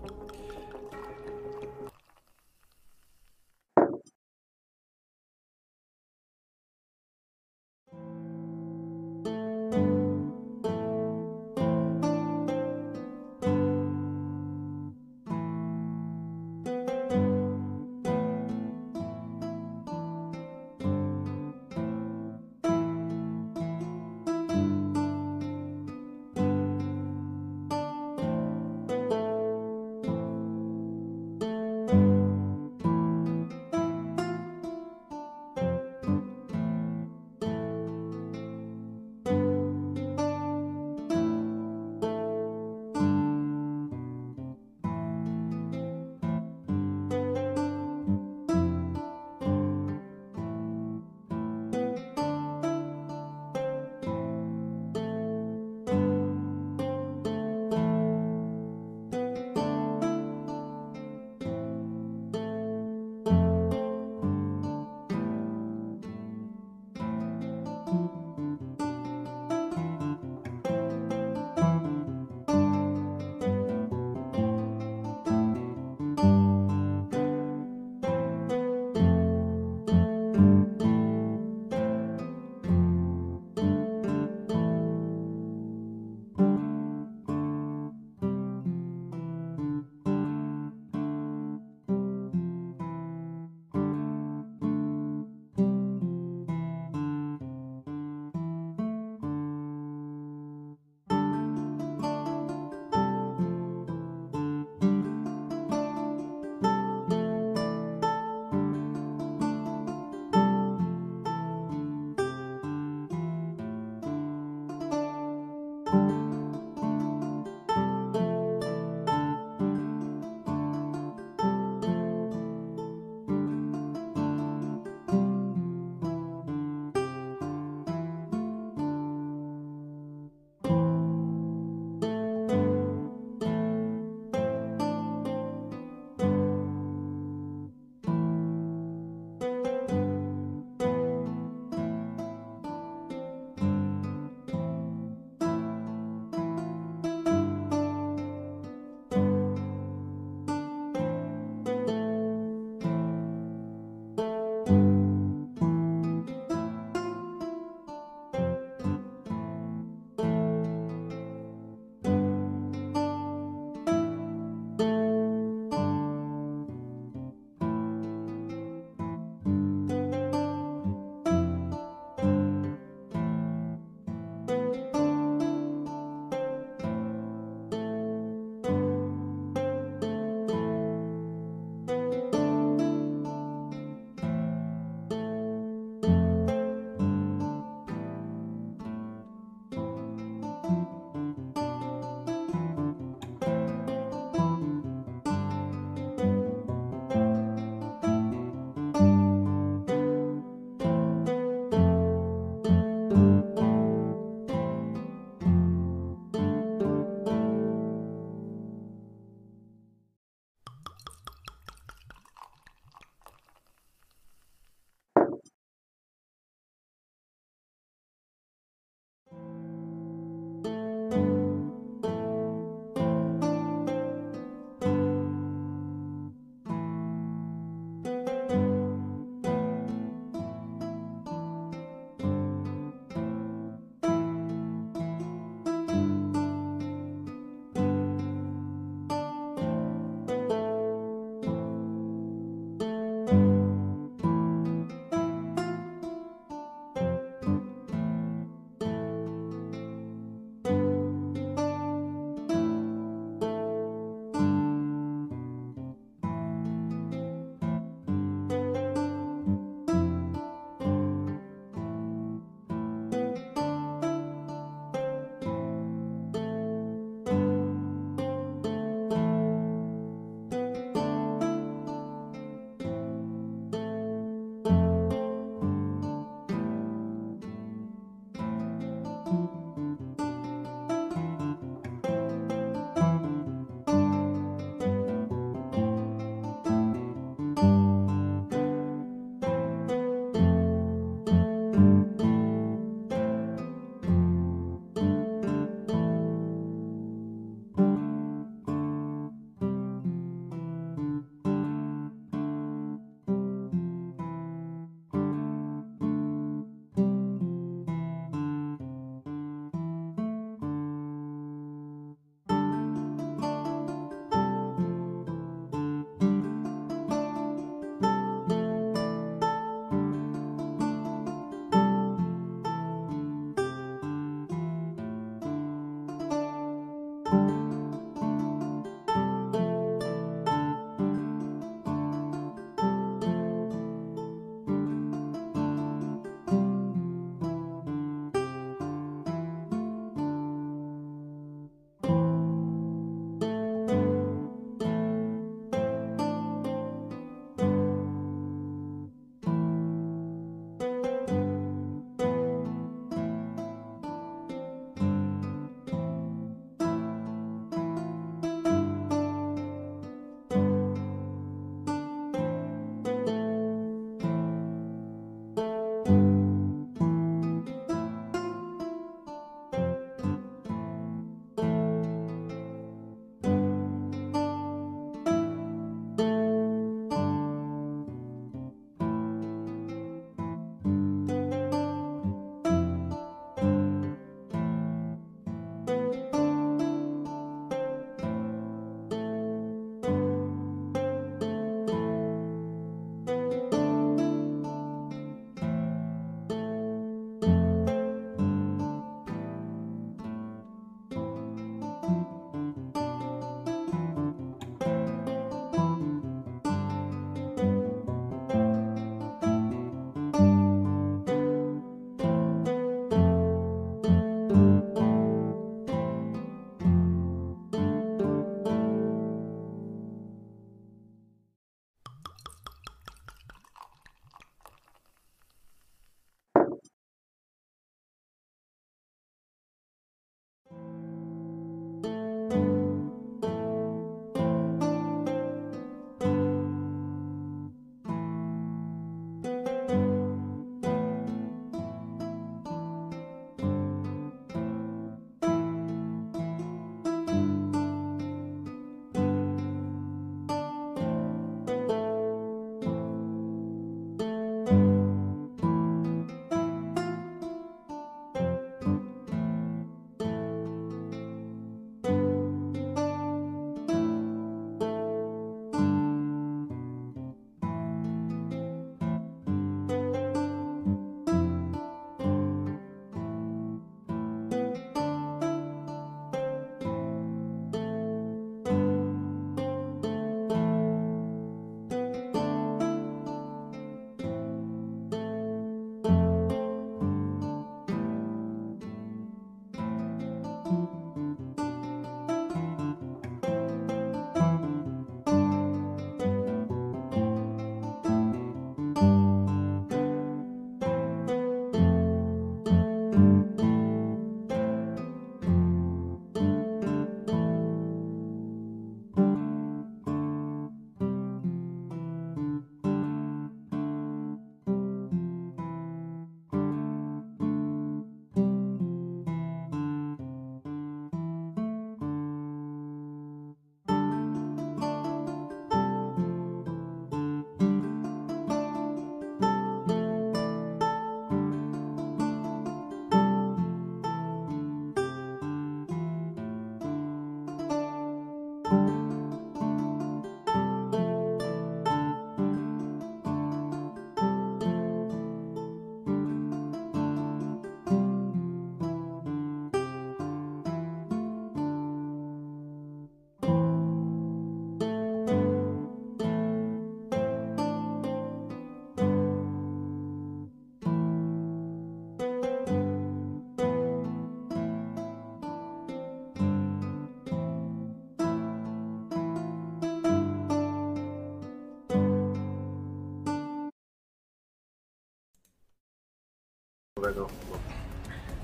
[576.99, 577.27] Nowego.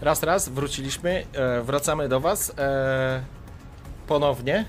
[0.01, 3.23] Raz, raz, wróciliśmy, e, wracamy do Was e,
[4.07, 4.65] ponownie.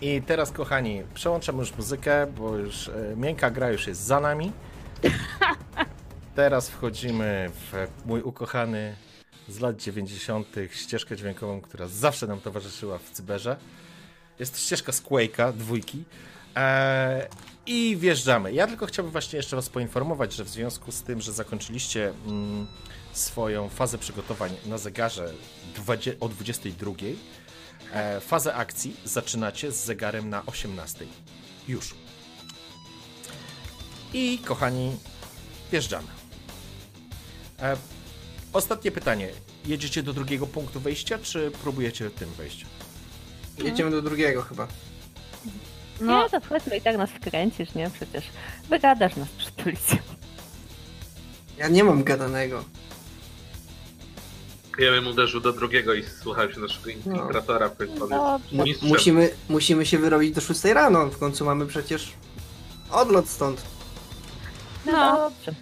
[0.00, 4.52] I teraz, kochani, przełączam już muzykę, bo już e, miękka gra już jest za nami.
[6.36, 8.96] Teraz wchodzimy w mój ukochany
[9.48, 10.56] z lat 90.
[10.70, 13.56] ścieżkę dźwiękową, która zawsze nam towarzyszyła w cyberze.
[14.38, 16.04] Jest to ścieżka z Quake'a, dwójki.
[17.66, 18.52] I wjeżdżamy.
[18.52, 22.66] Ja tylko chciałbym właśnie jeszcze Was poinformować, że w związku z tym, że zakończyliście mm,
[23.18, 25.32] swoją fazę przygotowań na zegarze
[25.74, 26.92] 20, o 22,
[27.92, 31.06] e, fazę akcji zaczynacie z zegarem na 18.
[31.68, 31.94] Już.
[34.12, 34.96] I kochani,
[35.72, 36.08] wjeżdżamy.
[37.62, 37.76] E,
[38.52, 39.28] ostatnie pytanie.
[39.66, 42.66] Jedziecie do drugiego punktu wejścia, czy próbujecie tym wejść?
[43.58, 44.68] Jedziemy do drugiego chyba.
[46.00, 46.22] No.
[46.22, 47.90] Nie, to wchodźmy i tak nas wkręcisz, nie?
[47.90, 48.24] Przecież
[48.68, 49.98] wygadasz nas przed policją.
[51.58, 52.64] Ja nie mam gadanego.
[54.78, 57.70] Ja bym uderzył do drugiego i słuchał się naszego infiltratora,
[58.10, 58.38] no.
[58.38, 58.88] jest mistrzem.
[58.88, 61.06] Musimy, musimy się wyrobić do 6 rano.
[61.06, 62.12] W końcu mamy przecież
[62.90, 63.62] odlot stąd.
[64.86, 65.30] No, No.
[65.30, 65.54] dobrze.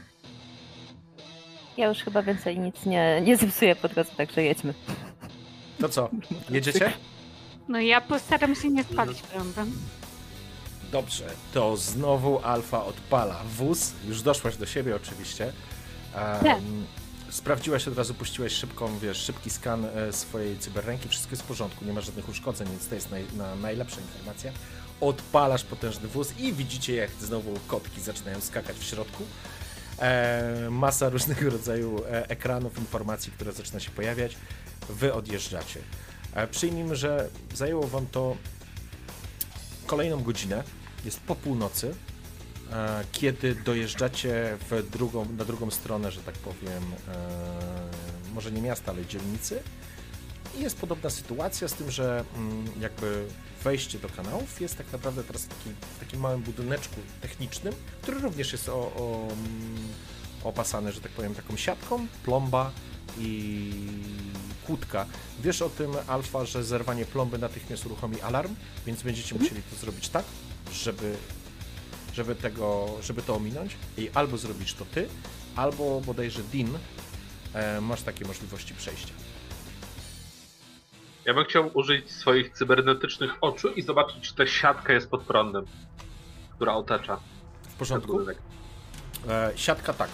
[1.77, 4.75] Ja już chyba więcej nic nie, nie zepsuję po drodze, także jedźmy.
[5.81, 6.11] To co?
[6.51, 6.93] Jedziecie?
[7.69, 9.73] No ja postaram się nie spalić prądem.
[10.93, 13.93] Dobrze, to znowu Alfa odpala wóz.
[14.09, 15.53] Już doszłaś do siebie oczywiście.
[16.43, 16.55] Nie.
[16.55, 16.87] Um,
[17.31, 21.09] sprawdziłaś od razu, puściłaś szybką, wiesz, szybki skan e, swojej cyberręki.
[21.09, 24.53] Wszystko jest w porządku, nie ma żadnych uszkodzeń, więc to jest naj, na, najlepsza informacja.
[25.01, 29.25] Odpalasz potężny wóz i widzicie, jak znowu kotki zaczynają skakać w środku.
[29.99, 34.37] E, masa różnego rodzaju e, ekranów, informacji, które zaczyna się pojawiać.
[34.89, 35.81] Wy odjeżdżacie.
[36.35, 38.37] E, przyjmijmy, że zajęło wam to
[39.87, 40.65] kolejną godzinę.
[41.05, 41.95] Jest po północy,
[43.13, 49.07] kiedy dojeżdżacie w drugą, na drugą stronę, że tak powiem, e, może nie miasta, ale
[49.07, 49.63] dzielnicy.
[50.59, 53.27] I jest podobna sytuacja z tym, że mm, jakby
[53.65, 58.21] wejście do kanałów jest tak naprawdę teraz w takim, w takim małym budyneczku technicznym, który
[58.21, 59.89] również jest o, o, mm,
[60.45, 62.71] opasany, że tak powiem, taką siatką, plomba
[63.19, 63.73] i
[64.67, 65.07] kłódka.
[65.43, 68.55] Wiesz o tym, Alfa, że zerwanie plomby natychmiast uruchomi alarm,
[68.87, 70.25] więc będziecie musieli to zrobić tak,
[70.73, 71.17] żeby,
[72.17, 73.77] żeby, tego, żeby to ominąć.
[73.99, 75.09] I albo zrobisz to ty,
[75.57, 76.79] albo bodajże Din
[77.55, 79.15] e, masz takie możliwości przejścia.
[81.25, 85.65] Ja bym chciał użyć swoich cybernetycznych oczu i zobaczyć, czy ta siatka jest pod prądem,
[86.55, 87.21] która otacza
[87.69, 88.21] W porządku?
[89.29, 90.11] E, siatka tak.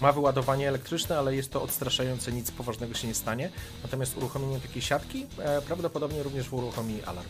[0.00, 3.50] Ma wyładowanie elektryczne, ale jest to odstraszające, nic poważnego się nie stanie.
[3.82, 7.28] Natomiast uruchomienie takiej siatki e, prawdopodobnie również uruchomi alarm.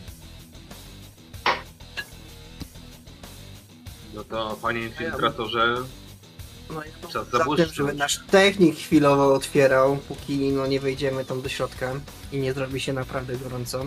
[4.15, 5.75] No to panie infiltratorze,
[6.69, 7.75] No i czas za tym, zabłyszczeć.
[7.75, 11.91] żeby nasz technik chwilowo otwierał, póki no, nie wejdziemy tam do środka
[12.31, 13.85] i nie zrobi się naprawdę gorąco.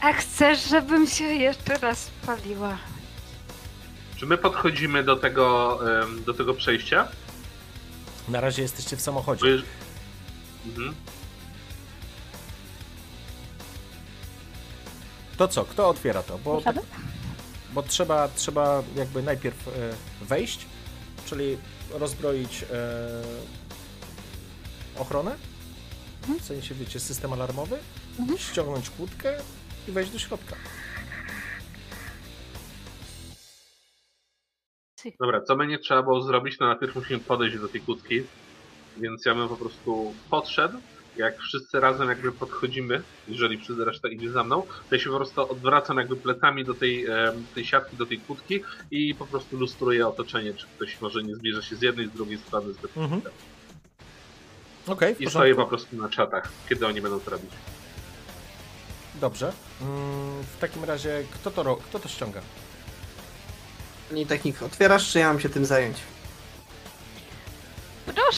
[0.00, 2.78] A chcesz, żebym się jeszcze raz spaliła?
[4.16, 7.08] Czy my podchodzimy do tego, em, do tego przejścia?
[8.28, 9.46] Na razie jesteście w Bo samochodzie.
[9.46, 9.62] jeż-
[10.66, 10.94] Mhm.
[15.38, 15.64] To co?
[15.64, 16.38] Kto otwiera to?
[16.38, 16.76] Bo, tak,
[17.72, 19.72] bo trzeba, trzeba jakby najpierw e,
[20.24, 20.66] wejść,
[21.26, 21.56] czyli
[21.90, 22.66] rozbroić e,
[25.00, 25.36] ochronę,
[26.40, 27.78] w sensie wiecie, system alarmowy,
[28.18, 28.38] Mhm.
[28.38, 29.38] ściągnąć kłódkę
[29.88, 30.56] i wejść do środka.
[35.20, 36.58] Dobra, co będzie trzeba było zrobić?
[36.60, 38.22] No najpierw musimy podejść do tej kłódki,
[38.96, 40.78] więc ja bym po prostu podszedł.
[41.16, 45.16] Jak wszyscy razem jakby podchodzimy, jeżeli wszyscy reszta idzie za mną, to ja się po
[45.16, 47.06] prostu odwracam jakby plecami do tej,
[47.54, 51.62] tej siatki, do tej kłódki i po prostu lustruję otoczenie, czy ktoś może nie zbliża
[51.62, 52.72] się z jednej, z drugiej strony.
[52.72, 53.22] Z Mhm.
[54.86, 55.68] Okej, w I stoję po porządku.
[55.86, 57.50] prostu na czatach, kiedy oni będą to robić.
[59.14, 59.52] Dobrze.
[59.82, 62.40] Mm, w takim razie, kto to, kto to ściąga?
[64.08, 65.96] Pani technik, otwierasz, czy ja mam się tym zająć?
[68.06, 68.32] Proszę